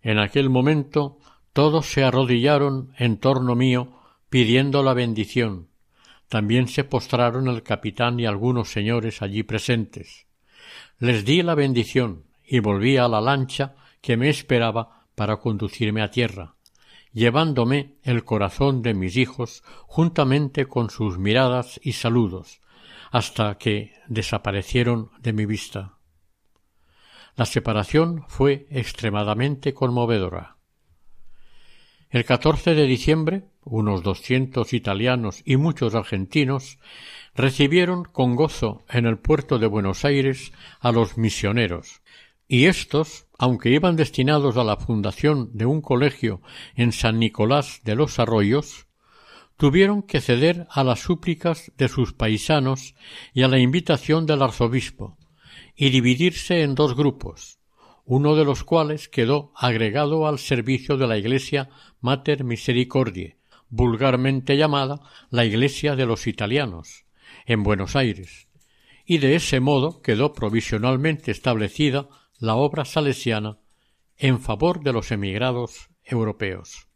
En 0.01 0.19
aquel 0.19 0.49
momento 0.49 1.19
todos 1.53 1.87
se 1.87 2.03
arrodillaron 2.03 2.93
en 2.97 3.17
torno 3.17 3.55
mío 3.55 3.99
pidiendo 4.29 4.83
la 4.83 4.93
bendición. 4.93 5.69
También 6.27 6.67
se 6.67 6.83
postraron 6.83 7.47
el 7.47 7.63
capitán 7.63 8.19
y 8.19 8.25
algunos 8.25 8.69
señores 8.69 9.21
allí 9.21 9.43
presentes. 9.43 10.27
Les 10.99 11.23
di 11.23 11.41
la 11.41 11.55
bendición 11.55 12.25
y 12.45 12.59
volví 12.59 12.97
a 12.97 13.07
la 13.07 13.21
lancha 13.21 13.75
que 14.01 14.17
me 14.17 14.29
esperaba 14.29 15.07
para 15.15 15.37
conducirme 15.37 16.01
a 16.01 16.11
tierra, 16.11 16.55
llevándome 17.13 17.95
el 18.03 18.23
corazón 18.23 18.81
de 18.81 18.93
mis 18.93 19.17
hijos 19.17 19.63
juntamente 19.85 20.65
con 20.65 20.89
sus 20.89 21.17
miradas 21.17 21.79
y 21.83 21.93
saludos, 21.93 22.61
hasta 23.11 23.57
que 23.57 23.93
desaparecieron 24.07 25.09
de 25.19 25.33
mi 25.33 25.45
vista. 25.45 25.96
La 27.37 27.45
separación 27.45 28.23
fue 28.27 28.65
extremadamente 28.71 29.75
conmovedora. 29.75 30.57
El 32.09 32.25
14 32.25 32.73
de 32.73 32.87
diciembre, 32.87 33.43
unos 33.63 34.01
doscientos 34.01 34.73
italianos 34.73 35.43
y 35.45 35.55
muchos 35.57 35.93
argentinos 35.93 36.79
recibieron 37.35 38.05
con 38.05 38.35
gozo 38.35 38.83
en 38.89 39.05
el 39.05 39.19
puerto 39.19 39.59
de 39.59 39.67
Buenos 39.67 40.03
Aires 40.03 40.51
a 40.79 40.91
los 40.91 41.19
misioneros, 41.19 42.01
y 42.47 42.65
éstos, 42.65 43.27
aunque 43.37 43.69
iban 43.69 43.97
destinados 43.97 44.57
a 44.57 44.63
la 44.63 44.77
fundación 44.77 45.51
de 45.53 45.67
un 45.67 45.81
colegio 45.81 46.41
en 46.75 46.91
San 46.91 47.19
Nicolás 47.19 47.81
de 47.83 47.93
los 47.93 48.17
Arroyos, 48.17 48.87
tuvieron 49.57 50.01
que 50.01 50.21
ceder 50.21 50.65
a 50.71 50.83
las 50.83 51.01
súplicas 51.01 51.71
de 51.77 51.87
sus 51.87 52.13
paisanos 52.13 52.95
y 53.31 53.43
a 53.43 53.47
la 53.47 53.59
invitación 53.59 54.25
del 54.25 54.41
arzobispo, 54.41 55.16
y 55.77 55.91
dividirse 55.91 56.63
en 56.63 56.73
dos 56.73 56.95
grupos, 56.95 57.59
uno 58.03 58.35
de 58.35 58.43
los 58.43 58.63
cuales 58.63 59.07
quedó 59.07 59.51
agregado 59.55 60.27
al 60.27 60.39
servicio 60.39 60.97
de 60.97 61.07
la 61.07 61.17
Iglesia 61.19 61.69
Mater 62.01 62.43
Misericordiae, 62.43 63.37
vulgarmente 63.69 64.57
llamada 64.57 64.99
la 65.29 65.45
Iglesia 65.45 65.95
de 65.95 66.07
los 66.07 66.25
Italianos, 66.25 67.05
en 67.45 67.61
Buenos 67.61 67.95
Aires, 67.95 68.47
y 69.05 69.19
de 69.19 69.35
ese 69.35 69.59
modo 69.59 70.01
quedó 70.01 70.33
provisionalmente 70.33 71.29
establecida 71.29 72.09
la 72.39 72.55
obra 72.55 72.83
salesiana 72.83 73.59
en 74.17 74.39
favor 74.39 74.81
de 74.83 74.93
los 74.93 75.11
emigrados 75.11 75.89
europeos. 76.03 76.87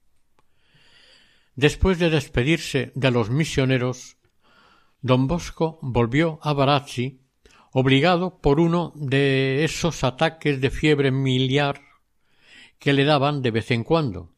Después 1.56 2.00
de 2.00 2.10
despedirse 2.10 2.92
de 2.96 3.12
los 3.12 3.30
misioneros, 3.30 4.18
don 5.02 5.28
Bosco 5.28 5.78
volvió 5.84 6.40
a 6.42 6.54
Barazzi 6.54 7.21
obligado 7.72 8.40
por 8.40 8.60
uno 8.60 8.92
de 8.96 9.64
esos 9.64 10.04
ataques 10.04 10.60
de 10.62 10.70
fiebre 10.70 11.12
miliar 11.12 11.82
que 12.80 12.94
le 12.94 13.06
daban 13.06 13.42
de 13.42 13.52
vez 13.52 13.72
en 13.72 13.84
cuando, 13.84 14.34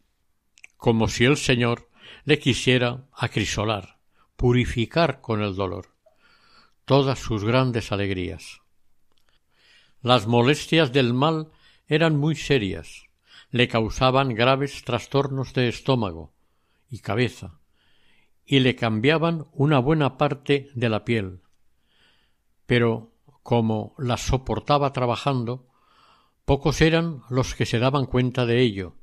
como 0.77 1.07
si 1.07 1.25
el 1.25 1.37
Señor 1.37 1.89
le 2.25 2.39
quisiera 2.39 3.05
acrisolar, 3.13 3.97
purificar 4.35 5.21
con 5.21 5.41
el 5.41 5.55
dolor 5.55 5.93
todas 6.85 7.19
sus 7.19 7.43
grandes 7.43 7.91
alegrías. 7.91 8.61
Las 10.01 10.27
molestias 10.27 10.91
del 10.91 11.13
mal 11.13 11.51
eran 11.87 12.17
muy 12.17 12.35
serias, 12.35 13.05
le 13.49 13.67
causaban 13.67 14.33
graves 14.35 14.83
trastornos 14.83 15.53
de 15.53 15.69
estómago 15.69 16.33
y 16.89 16.99
cabeza, 16.99 17.59
y 18.45 18.59
le 18.59 18.75
cambiaban 18.75 19.47
una 19.53 19.79
buena 19.79 20.17
parte 20.17 20.69
de 20.75 20.89
la 20.89 21.05
piel. 21.05 21.41
Pero 22.65 23.12
como 23.43 23.93
las 23.97 24.21
soportaba 24.21 24.93
trabajando, 24.93 25.67
pocos 26.45 26.81
eran 26.81 27.21
los 27.29 27.55
que 27.55 27.65
se 27.65 27.79
daban 27.79 28.05
cuenta 28.05 28.45
de 28.45 28.61
ello. 28.61 28.95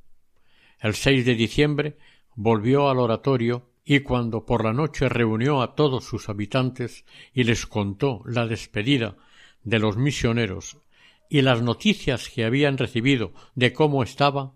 El 0.78 0.95
6 0.95 1.24
de 1.26 1.34
diciembre 1.34 1.99
volvió 2.34 2.88
al 2.88 2.99
oratorio 2.99 3.68
y 3.84 4.01
cuando 4.01 4.47
por 4.47 4.64
la 4.64 4.72
noche 4.72 5.09
reunió 5.09 5.62
a 5.62 5.74
todos 5.74 6.05
sus 6.05 6.28
habitantes 6.28 7.05
y 7.34 7.45
les 7.45 7.66
contó 7.66 8.22
la 8.24 8.47
despedida 8.47 9.16
de 9.62 9.78
los 9.78 9.97
misioneros 9.97 10.78
y 11.28 11.43
las 11.43 11.62
noticias 11.62 12.28
que 12.28 12.45
habían 12.45 12.78
recibido 12.78 13.32
de 13.55 13.72
cómo 13.72 14.03
estaba 14.03 14.53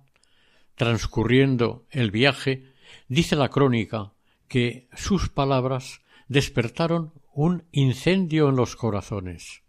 transcurriendo 0.76 1.86
el 1.90 2.10
viaje, 2.10 2.72
dice 3.08 3.36
la 3.36 3.48
crónica 3.48 4.12
que 4.48 4.88
sus 4.94 5.28
palabras 5.28 6.00
despertaron 6.28 7.12
un 7.32 7.64
incendio 7.70 8.48
en 8.48 8.56
los 8.56 8.76
corazones. 8.76 9.63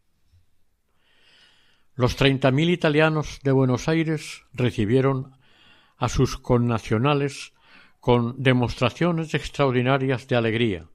Los 1.97 2.17
treinta 2.17 2.51
mil 2.51 2.69
italianos 2.69 3.39
de 3.41 3.53
Buenos 3.53 3.87
Aires 3.87 4.43
recibieron 4.51 5.31
a 5.95 6.09
sus 6.09 6.37
connacionales 6.37 7.53
con 8.01 8.35
demostraciones 8.43 9.33
extraordinarias 9.33 10.27
de 10.27 10.35
alegría. 10.35 10.89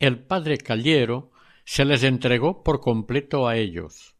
El 0.00 0.18
padre 0.18 0.58
Callero 0.58 1.30
se 1.64 1.84
les 1.84 2.02
entregó 2.02 2.64
por 2.64 2.80
completo 2.80 3.46
a 3.46 3.56
ellos. 3.56 4.16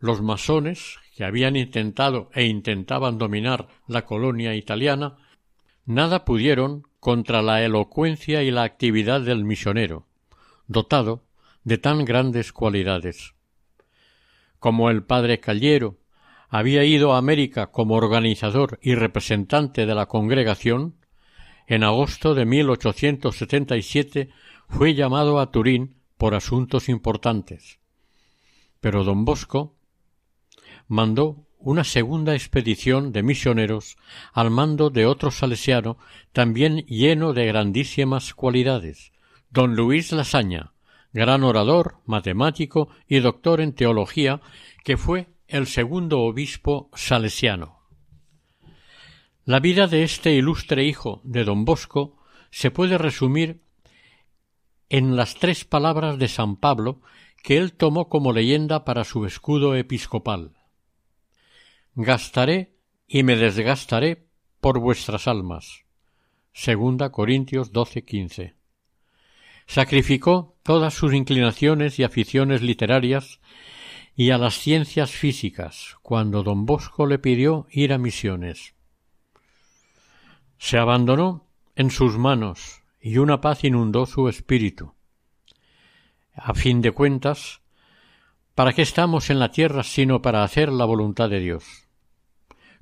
Los 0.00 0.22
masones, 0.22 0.96
que 1.14 1.24
habían 1.24 1.54
intentado 1.56 2.30
e 2.32 2.46
intentaban 2.46 3.18
dominar 3.18 3.68
la 3.86 4.06
colonia 4.06 4.54
italiana, 4.54 5.18
nada 5.84 6.24
pudieron 6.24 6.84
contra 6.98 7.42
la 7.42 7.62
elocuencia 7.62 8.42
y 8.42 8.50
la 8.50 8.62
actividad 8.62 9.20
del 9.20 9.44
misionero, 9.44 10.06
dotado 10.66 11.26
de 11.62 11.76
tan 11.76 12.06
grandes 12.06 12.54
cualidades 12.54 13.34
como 14.64 14.88
el 14.88 15.02
padre 15.02 15.40
Callero 15.40 15.98
había 16.48 16.84
ido 16.84 17.12
a 17.12 17.18
América 17.18 17.66
como 17.70 17.96
organizador 17.96 18.78
y 18.80 18.94
representante 18.94 19.84
de 19.84 19.94
la 19.94 20.06
congregación, 20.06 20.96
en 21.66 21.84
agosto 21.84 22.34
de 22.34 22.46
1877 22.46 24.30
fue 24.66 24.94
llamado 24.94 25.38
a 25.38 25.50
Turín 25.50 25.96
por 26.16 26.34
asuntos 26.34 26.88
importantes. 26.88 27.78
Pero 28.80 29.04
don 29.04 29.26
Bosco 29.26 29.76
mandó 30.88 31.46
una 31.58 31.84
segunda 31.84 32.32
expedición 32.32 33.12
de 33.12 33.22
misioneros 33.22 33.98
al 34.32 34.50
mando 34.50 34.88
de 34.88 35.04
otro 35.04 35.30
salesiano 35.30 35.98
también 36.32 36.86
lleno 36.86 37.34
de 37.34 37.44
grandísimas 37.44 38.32
cualidades, 38.32 39.12
don 39.50 39.76
Luis 39.76 40.10
Lasaña, 40.10 40.73
gran 41.14 41.44
orador, 41.44 42.00
matemático 42.04 42.88
y 43.08 43.20
doctor 43.20 43.60
en 43.60 43.72
teología, 43.72 44.42
que 44.82 44.96
fue 44.96 45.28
el 45.46 45.68
segundo 45.68 46.20
obispo 46.20 46.90
salesiano. 46.92 47.78
La 49.44 49.60
vida 49.60 49.86
de 49.86 50.02
este 50.02 50.32
ilustre 50.32 50.84
hijo 50.84 51.20
de 51.24 51.44
don 51.44 51.64
Bosco 51.64 52.18
se 52.50 52.70
puede 52.70 52.98
resumir 52.98 53.62
en 54.88 55.16
las 55.16 55.36
tres 55.36 55.64
palabras 55.64 56.18
de 56.18 56.28
San 56.28 56.56
Pablo 56.56 57.00
que 57.42 57.58
él 57.58 57.74
tomó 57.74 58.08
como 58.08 58.32
leyenda 58.32 58.84
para 58.84 59.04
su 59.04 59.24
escudo 59.24 59.76
episcopal. 59.76 60.56
Gastaré 61.94 62.74
y 63.06 63.22
me 63.22 63.36
desgastaré 63.36 64.26
por 64.60 64.80
vuestras 64.80 65.28
almas. 65.28 65.84
Segunda 66.52 67.10
Corintios 67.12 67.72
12:15 67.72 68.54
sacrificó 69.66 70.53
todas 70.64 70.94
sus 70.94 71.12
inclinaciones 71.12 71.98
y 71.98 72.04
aficiones 72.04 72.62
literarias 72.62 73.38
y 74.16 74.30
a 74.30 74.38
las 74.38 74.54
ciencias 74.54 75.10
físicas 75.10 75.96
cuando 76.02 76.42
don 76.42 76.64
Bosco 76.64 77.06
le 77.06 77.18
pidió 77.18 77.66
ir 77.70 77.92
a 77.92 77.98
misiones. 77.98 78.74
Se 80.56 80.78
abandonó 80.78 81.46
en 81.76 81.90
sus 81.90 82.16
manos 82.16 82.82
y 82.98 83.18
una 83.18 83.42
paz 83.42 83.62
inundó 83.64 84.06
su 84.06 84.26
espíritu. 84.30 84.94
A 86.34 86.54
fin 86.54 86.80
de 86.80 86.92
cuentas, 86.92 87.60
¿para 88.54 88.72
qué 88.72 88.82
estamos 88.82 89.28
en 89.28 89.40
la 89.40 89.50
tierra 89.50 89.82
sino 89.82 90.22
para 90.22 90.44
hacer 90.44 90.72
la 90.72 90.86
voluntad 90.86 91.28
de 91.28 91.40
Dios? 91.40 91.64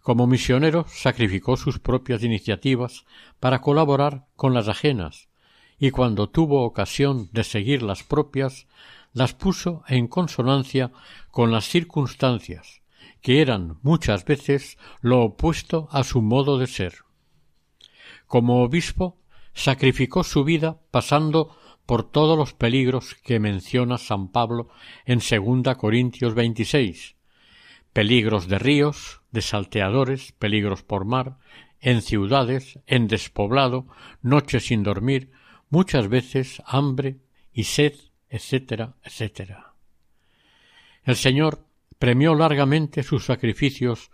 Como 0.01 0.28
misionero 0.28 0.85
sacrificó 0.87 1.57
sus 1.57 1.80
propias 1.80 2.22
iniciativas 2.22 3.05
para 3.41 3.61
colaborar 3.61 4.26
con 4.37 4.55
las 4.55 4.68
ajenas, 4.68 5.32
y 5.83 5.91
cuando 5.91 6.28
tuvo 6.28 6.62
ocasión 6.62 7.28
de 7.33 7.43
seguir 7.43 7.83
las 7.83 8.05
propias, 8.05 8.68
las 9.12 9.35
puso 9.35 9.83
en 9.89 10.07
consonancia 10.07 10.93
con 11.33 11.51
las 11.51 11.64
circunstancias, 11.64 12.83
que 13.20 13.41
eran 13.41 13.80
muchas 13.83 14.24
veces 14.24 14.78
lo 15.01 15.24
opuesto 15.24 15.89
a 15.91 16.05
su 16.05 16.22
modo 16.22 16.57
de 16.57 16.68
ser. 16.68 16.99
Como 18.28 18.62
obispo, 18.62 19.18
sacrificó 19.55 20.22
su 20.22 20.45
vida 20.45 20.78
pasando 20.93 21.59
por 21.85 22.09
todos 22.09 22.39
los 22.39 22.53
peligros 22.55 23.16
que 23.16 23.41
menciona 23.41 23.99
San 23.99 24.28
Pablo 24.28 24.68
en 25.05 25.20
segunda 25.20 25.74
Corintios 25.74 26.37
26, 26.37 27.16
peligros 27.93 28.47
de 28.47 28.61
ríos, 28.61 29.20
de 29.33 29.43
salteadores, 29.43 30.30
peligros 30.30 30.85
por 30.85 31.07
mar, 31.07 31.39
en 31.80 32.03
ciudades, 32.03 32.78
en 32.87 33.09
despoblado, 33.09 33.89
noches 34.22 34.66
sin 34.66 34.85
dormir, 34.85 35.33
muchas 35.72 36.08
veces 36.08 36.62
hambre 36.66 37.16
y 37.50 37.64
sed, 37.64 37.94
etcétera, 38.28 38.94
etcétera. 39.02 39.72
El 41.02 41.16
Señor 41.16 41.64
premió 41.98 42.34
largamente 42.34 43.02
sus 43.02 43.24
sacrificios, 43.24 44.10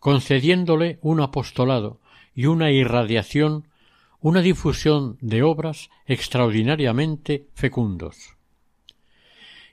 concediéndole 0.00 0.98
un 1.00 1.22
apostolado 1.22 1.98
y 2.34 2.44
una 2.44 2.70
irradiación, 2.70 3.68
una 4.20 4.42
difusión 4.42 5.16
de 5.22 5.42
obras 5.42 5.88
extraordinariamente 6.04 7.46
fecundos. 7.54 8.36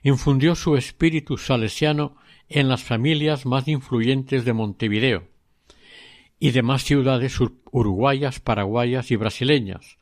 Infundió 0.02 0.54
su 0.54 0.74
espíritu 0.74 1.36
salesiano 1.36 2.16
en 2.48 2.68
las 2.68 2.82
familias 2.82 3.44
más 3.44 3.68
influyentes 3.68 4.46
de 4.46 4.54
Montevideo 4.54 5.28
y 6.38 6.52
demás 6.52 6.82
ciudades 6.84 7.38
uruguayas, 7.72 8.40
paraguayas 8.40 9.10
y 9.10 9.16
brasileñas, 9.16 9.98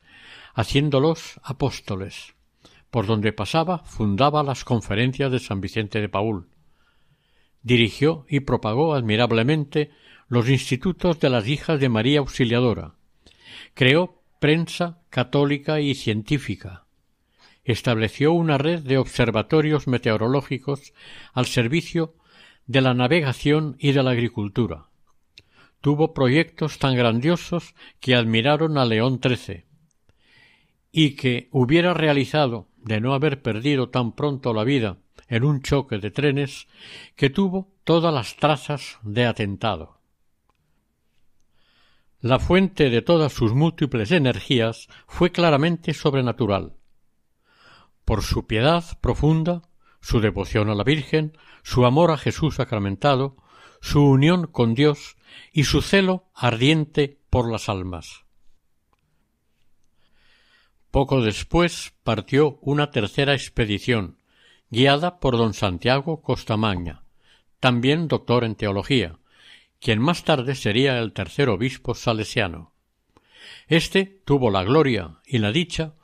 haciéndolos 0.55 1.39
apóstoles. 1.43 2.33
Por 2.89 3.05
donde 3.05 3.33
pasaba 3.33 3.79
fundaba 3.79 4.41
las 4.41 4.63
conferencias 4.63 5.31
de 5.31 5.39
San 5.39 5.59
Vicente 5.59 5.99
de 5.99 6.09
Paul. 6.09 6.47
Dirigió 7.61 8.25
y 8.29 8.39
propagó 8.39 8.95
admirablemente 8.95 9.91
los 10.29 10.49
institutos 10.49 11.19
de 11.19 11.29
las 11.29 11.47
hijas 11.47 11.79
de 11.79 11.89
María 11.89 12.19
Auxiliadora. 12.19 12.95
Creó 13.73 14.21
prensa 14.39 15.01
católica 15.09 15.81
y 15.81 15.93
científica. 15.93 16.85
Estableció 17.65 18.31
una 18.31 18.57
red 18.57 18.79
de 18.79 18.97
observatorios 18.97 19.87
meteorológicos 19.87 20.93
al 21.33 21.47
servicio 21.47 22.15
de 22.65 22.81
la 22.81 22.93
navegación 22.93 23.75
y 23.77 23.91
de 23.91 24.03
la 24.03 24.11
agricultura. 24.11 24.85
Tuvo 25.81 26.13
proyectos 26.13 26.79
tan 26.79 26.95
grandiosos 26.95 27.75
que 27.99 28.15
admiraron 28.15 28.77
a 28.77 28.85
León 28.85 29.19
XIII 29.21 29.65
y 30.97 31.17
que 31.17 31.49
hubiera 31.51 31.93
realizado 31.93 32.69
de 32.77 33.01
no 33.01 33.13
haber 33.13 33.41
perdido 33.41 33.89
tan 33.89 34.13
pronto 34.13 34.53
la 34.53 34.63
vida 34.63 34.99
en 35.27 35.43
un 35.43 35.61
choque 35.61 35.97
de 35.97 36.09
trenes 36.09 36.69
que 37.17 37.29
tuvo 37.29 37.67
todas 37.83 38.13
las 38.13 38.37
trazas 38.37 38.97
de 39.03 39.25
atentado. 39.25 39.99
La 42.21 42.39
fuente 42.39 42.89
de 42.89 43.01
todas 43.01 43.33
sus 43.33 43.53
múltiples 43.53 44.09
energías 44.11 44.87
fue 45.05 45.33
claramente 45.33 45.93
sobrenatural. 45.93 46.77
Por 48.05 48.23
su 48.23 48.47
piedad 48.47 48.85
profunda, 49.01 49.63
su 49.99 50.21
devoción 50.21 50.69
a 50.69 50.75
la 50.75 50.85
Virgen, 50.85 51.37
su 51.61 51.85
amor 51.85 52.11
a 52.11 52.17
Jesús 52.17 52.55
sacramentado, 52.55 53.35
su 53.81 54.01
unión 54.01 54.47
con 54.47 54.75
Dios 54.75 55.17
y 55.51 55.65
su 55.65 55.81
celo 55.81 56.29
ardiente 56.33 57.19
por 57.29 57.51
las 57.51 57.67
almas. 57.67 58.24
Poco 60.95 61.21
después 61.21 61.93
partió 62.05 62.57
una 62.61 62.89
tercera 62.89 63.33
expedición, 63.33 64.17
guiada 64.69 65.19
por 65.19 65.35
don 65.35 65.53
Santiago 65.53 66.21
Costamagna, 66.21 67.03
también 67.59 68.07
doctor 68.07 68.45
en 68.45 68.55
teología, 68.55 69.19
quien 69.81 69.99
más 69.99 70.23
tarde 70.23 70.55
sería 70.55 70.97
el 70.99 71.11
tercer 71.11 71.49
obispo 71.49 71.95
salesiano. 71.95 72.71
Este 73.67 74.21
tuvo 74.23 74.49
la 74.49 74.63
gloria 74.63 75.19
y 75.25 75.39
la 75.39 75.51
dicha 75.51 75.95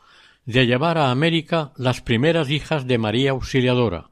de 0.43 0.67
llevar 0.67 0.97
a 0.97 1.09
América 1.09 1.71
las 1.77 2.01
primeras 2.01 2.49
hijas 2.49 2.85
de 2.85 2.97
María 2.97 3.31
Auxiliadora. 3.31 4.09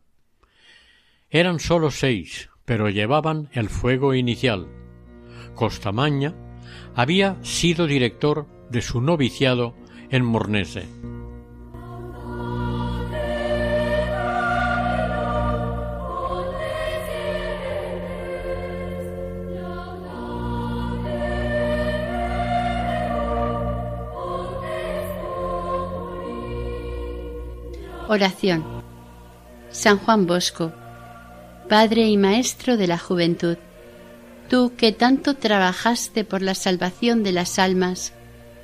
Eran 1.30 1.60
sólo 1.60 1.92
seis, 1.92 2.52
pero 2.64 2.90
llevaban 2.90 3.50
el 3.52 3.68
fuego 3.68 4.14
inicial. 4.14 4.70
Costamaña 5.56 6.36
había 6.96 7.36
sido 7.44 7.86
director 7.86 8.48
de 8.72 8.82
su 8.82 9.02
noviciado 9.02 9.76
en 10.10 10.26
Mornese. 10.26 10.88
Oración. 28.12 28.66
San 29.70 30.00
Juan 30.00 30.26
Bosco, 30.26 30.74
Padre 31.70 32.08
y 32.08 32.18
Maestro 32.18 32.76
de 32.76 32.88
la 32.88 32.98
Juventud, 32.98 33.58
tú 34.50 34.74
que 34.76 34.92
tanto 34.92 35.36
trabajaste 35.36 36.24
por 36.24 36.42
la 36.42 36.56
salvación 36.56 37.22
de 37.22 37.34
las 37.34 37.60
almas, 37.60 38.14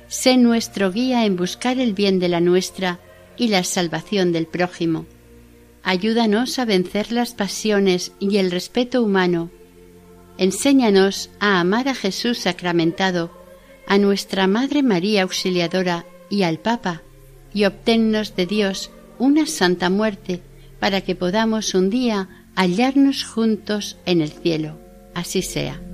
sé 0.08 0.36
nuestro 0.36 0.92
guía 0.92 1.24
en 1.24 1.36
buscar 1.36 1.78
el 1.78 1.92
bien 1.92 2.18
de 2.18 2.28
la 2.28 2.40
nuestra 2.40 3.00
y 3.36 3.48
la 3.48 3.64
salvación 3.64 4.32
del 4.32 4.46
prójimo. 4.46 5.06
Ayúdanos 5.82 6.58
a 6.58 6.64
vencer 6.64 7.12
las 7.12 7.34
pasiones 7.34 8.12
y 8.18 8.38
el 8.38 8.50
respeto 8.50 9.02
humano. 9.02 9.50
Enséñanos 10.38 11.30
a 11.38 11.60
amar 11.60 11.88
a 11.88 11.94
Jesús 11.94 12.38
sacramentado, 12.38 13.30
a 13.86 13.98
nuestra 13.98 14.46
Madre 14.46 14.82
María 14.82 15.22
Auxiliadora 15.22 16.04
y 16.28 16.42
al 16.42 16.58
Papa, 16.58 17.02
y 17.54 17.64
obténnos 17.64 18.34
de 18.34 18.46
Dios 18.46 18.90
una 19.18 19.46
santa 19.46 19.88
muerte 19.88 20.42
para 20.80 21.00
que 21.00 21.14
podamos 21.14 21.74
un 21.74 21.88
día 21.88 22.28
hallarnos 22.54 23.24
juntos 23.24 23.96
en 24.06 24.20
el 24.20 24.30
cielo. 24.30 24.78
Así 25.14 25.40
sea. 25.40 25.85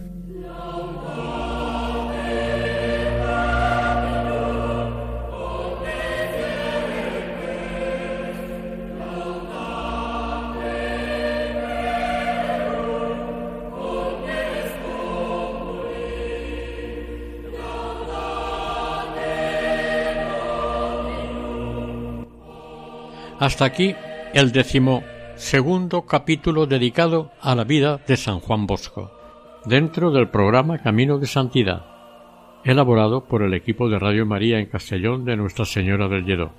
Hasta 23.42 23.64
aquí 23.64 23.96
el 24.34 24.52
décimo 24.52 25.02
segundo 25.34 26.02
capítulo 26.02 26.66
dedicado 26.66 27.32
a 27.40 27.56
la 27.56 27.64
vida 27.64 28.00
de 28.06 28.16
San 28.16 28.38
Juan 28.38 28.68
Bosco, 28.68 29.10
dentro 29.64 30.12
del 30.12 30.28
programa 30.28 30.78
Camino 30.78 31.18
de 31.18 31.26
Santidad, 31.26 31.84
elaborado 32.62 33.24
por 33.24 33.42
el 33.42 33.52
equipo 33.54 33.88
de 33.88 33.98
Radio 33.98 34.26
María 34.26 34.60
en 34.60 34.66
Castellón 34.66 35.24
de 35.24 35.36
Nuestra 35.36 35.64
Señora 35.64 36.06
del 36.06 36.24
Lledó. 36.24 36.52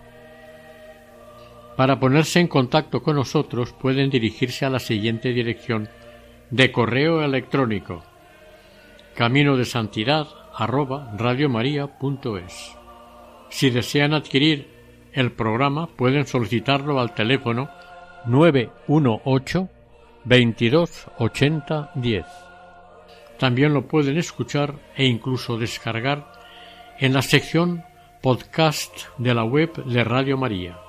Para 1.77 2.01
ponerse 2.01 2.41
en 2.41 2.49
contacto 2.49 3.01
con 3.01 3.15
nosotros 3.15 3.71
pueden 3.71 4.09
dirigirse 4.09 4.65
a 4.65 4.69
la 4.69 4.79
siguiente 4.79 5.29
dirección 5.29 5.87
de 6.49 6.73
correo 6.73 7.23
electrónico 7.23 8.03
camino 9.15 9.55
de 9.55 9.63
santidad 9.63 10.27
Si 13.49 13.69
desean 13.69 14.13
adquirir 14.13 14.72
el 15.13 15.31
programa 15.31 15.87
pueden 15.87 16.25
solicitarlo 16.25 16.99
al 16.99 17.13
teléfono 17.13 17.69
918 18.25 19.69
22 20.25 21.07
80 21.17 21.91
10. 21.95 22.25
También 23.37 23.73
lo 23.73 23.87
pueden 23.87 24.17
escuchar 24.17 24.75
e 24.95 25.05
incluso 25.05 25.57
descargar 25.57 26.31
en 26.99 27.13
la 27.13 27.21
sección 27.21 27.83
podcast 28.21 28.93
de 29.17 29.33
la 29.33 29.43
web 29.43 29.83
de 29.85 30.03
Radio 30.03 30.37
María. 30.37 30.79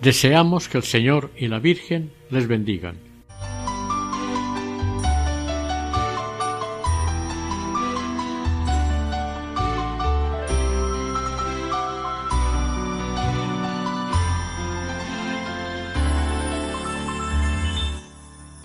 Deseamos 0.00 0.68
que 0.68 0.78
el 0.78 0.84
Señor 0.84 1.30
y 1.36 1.48
la 1.48 1.60
Virgen 1.60 2.12
les 2.30 2.48
bendigan. 2.48 3.13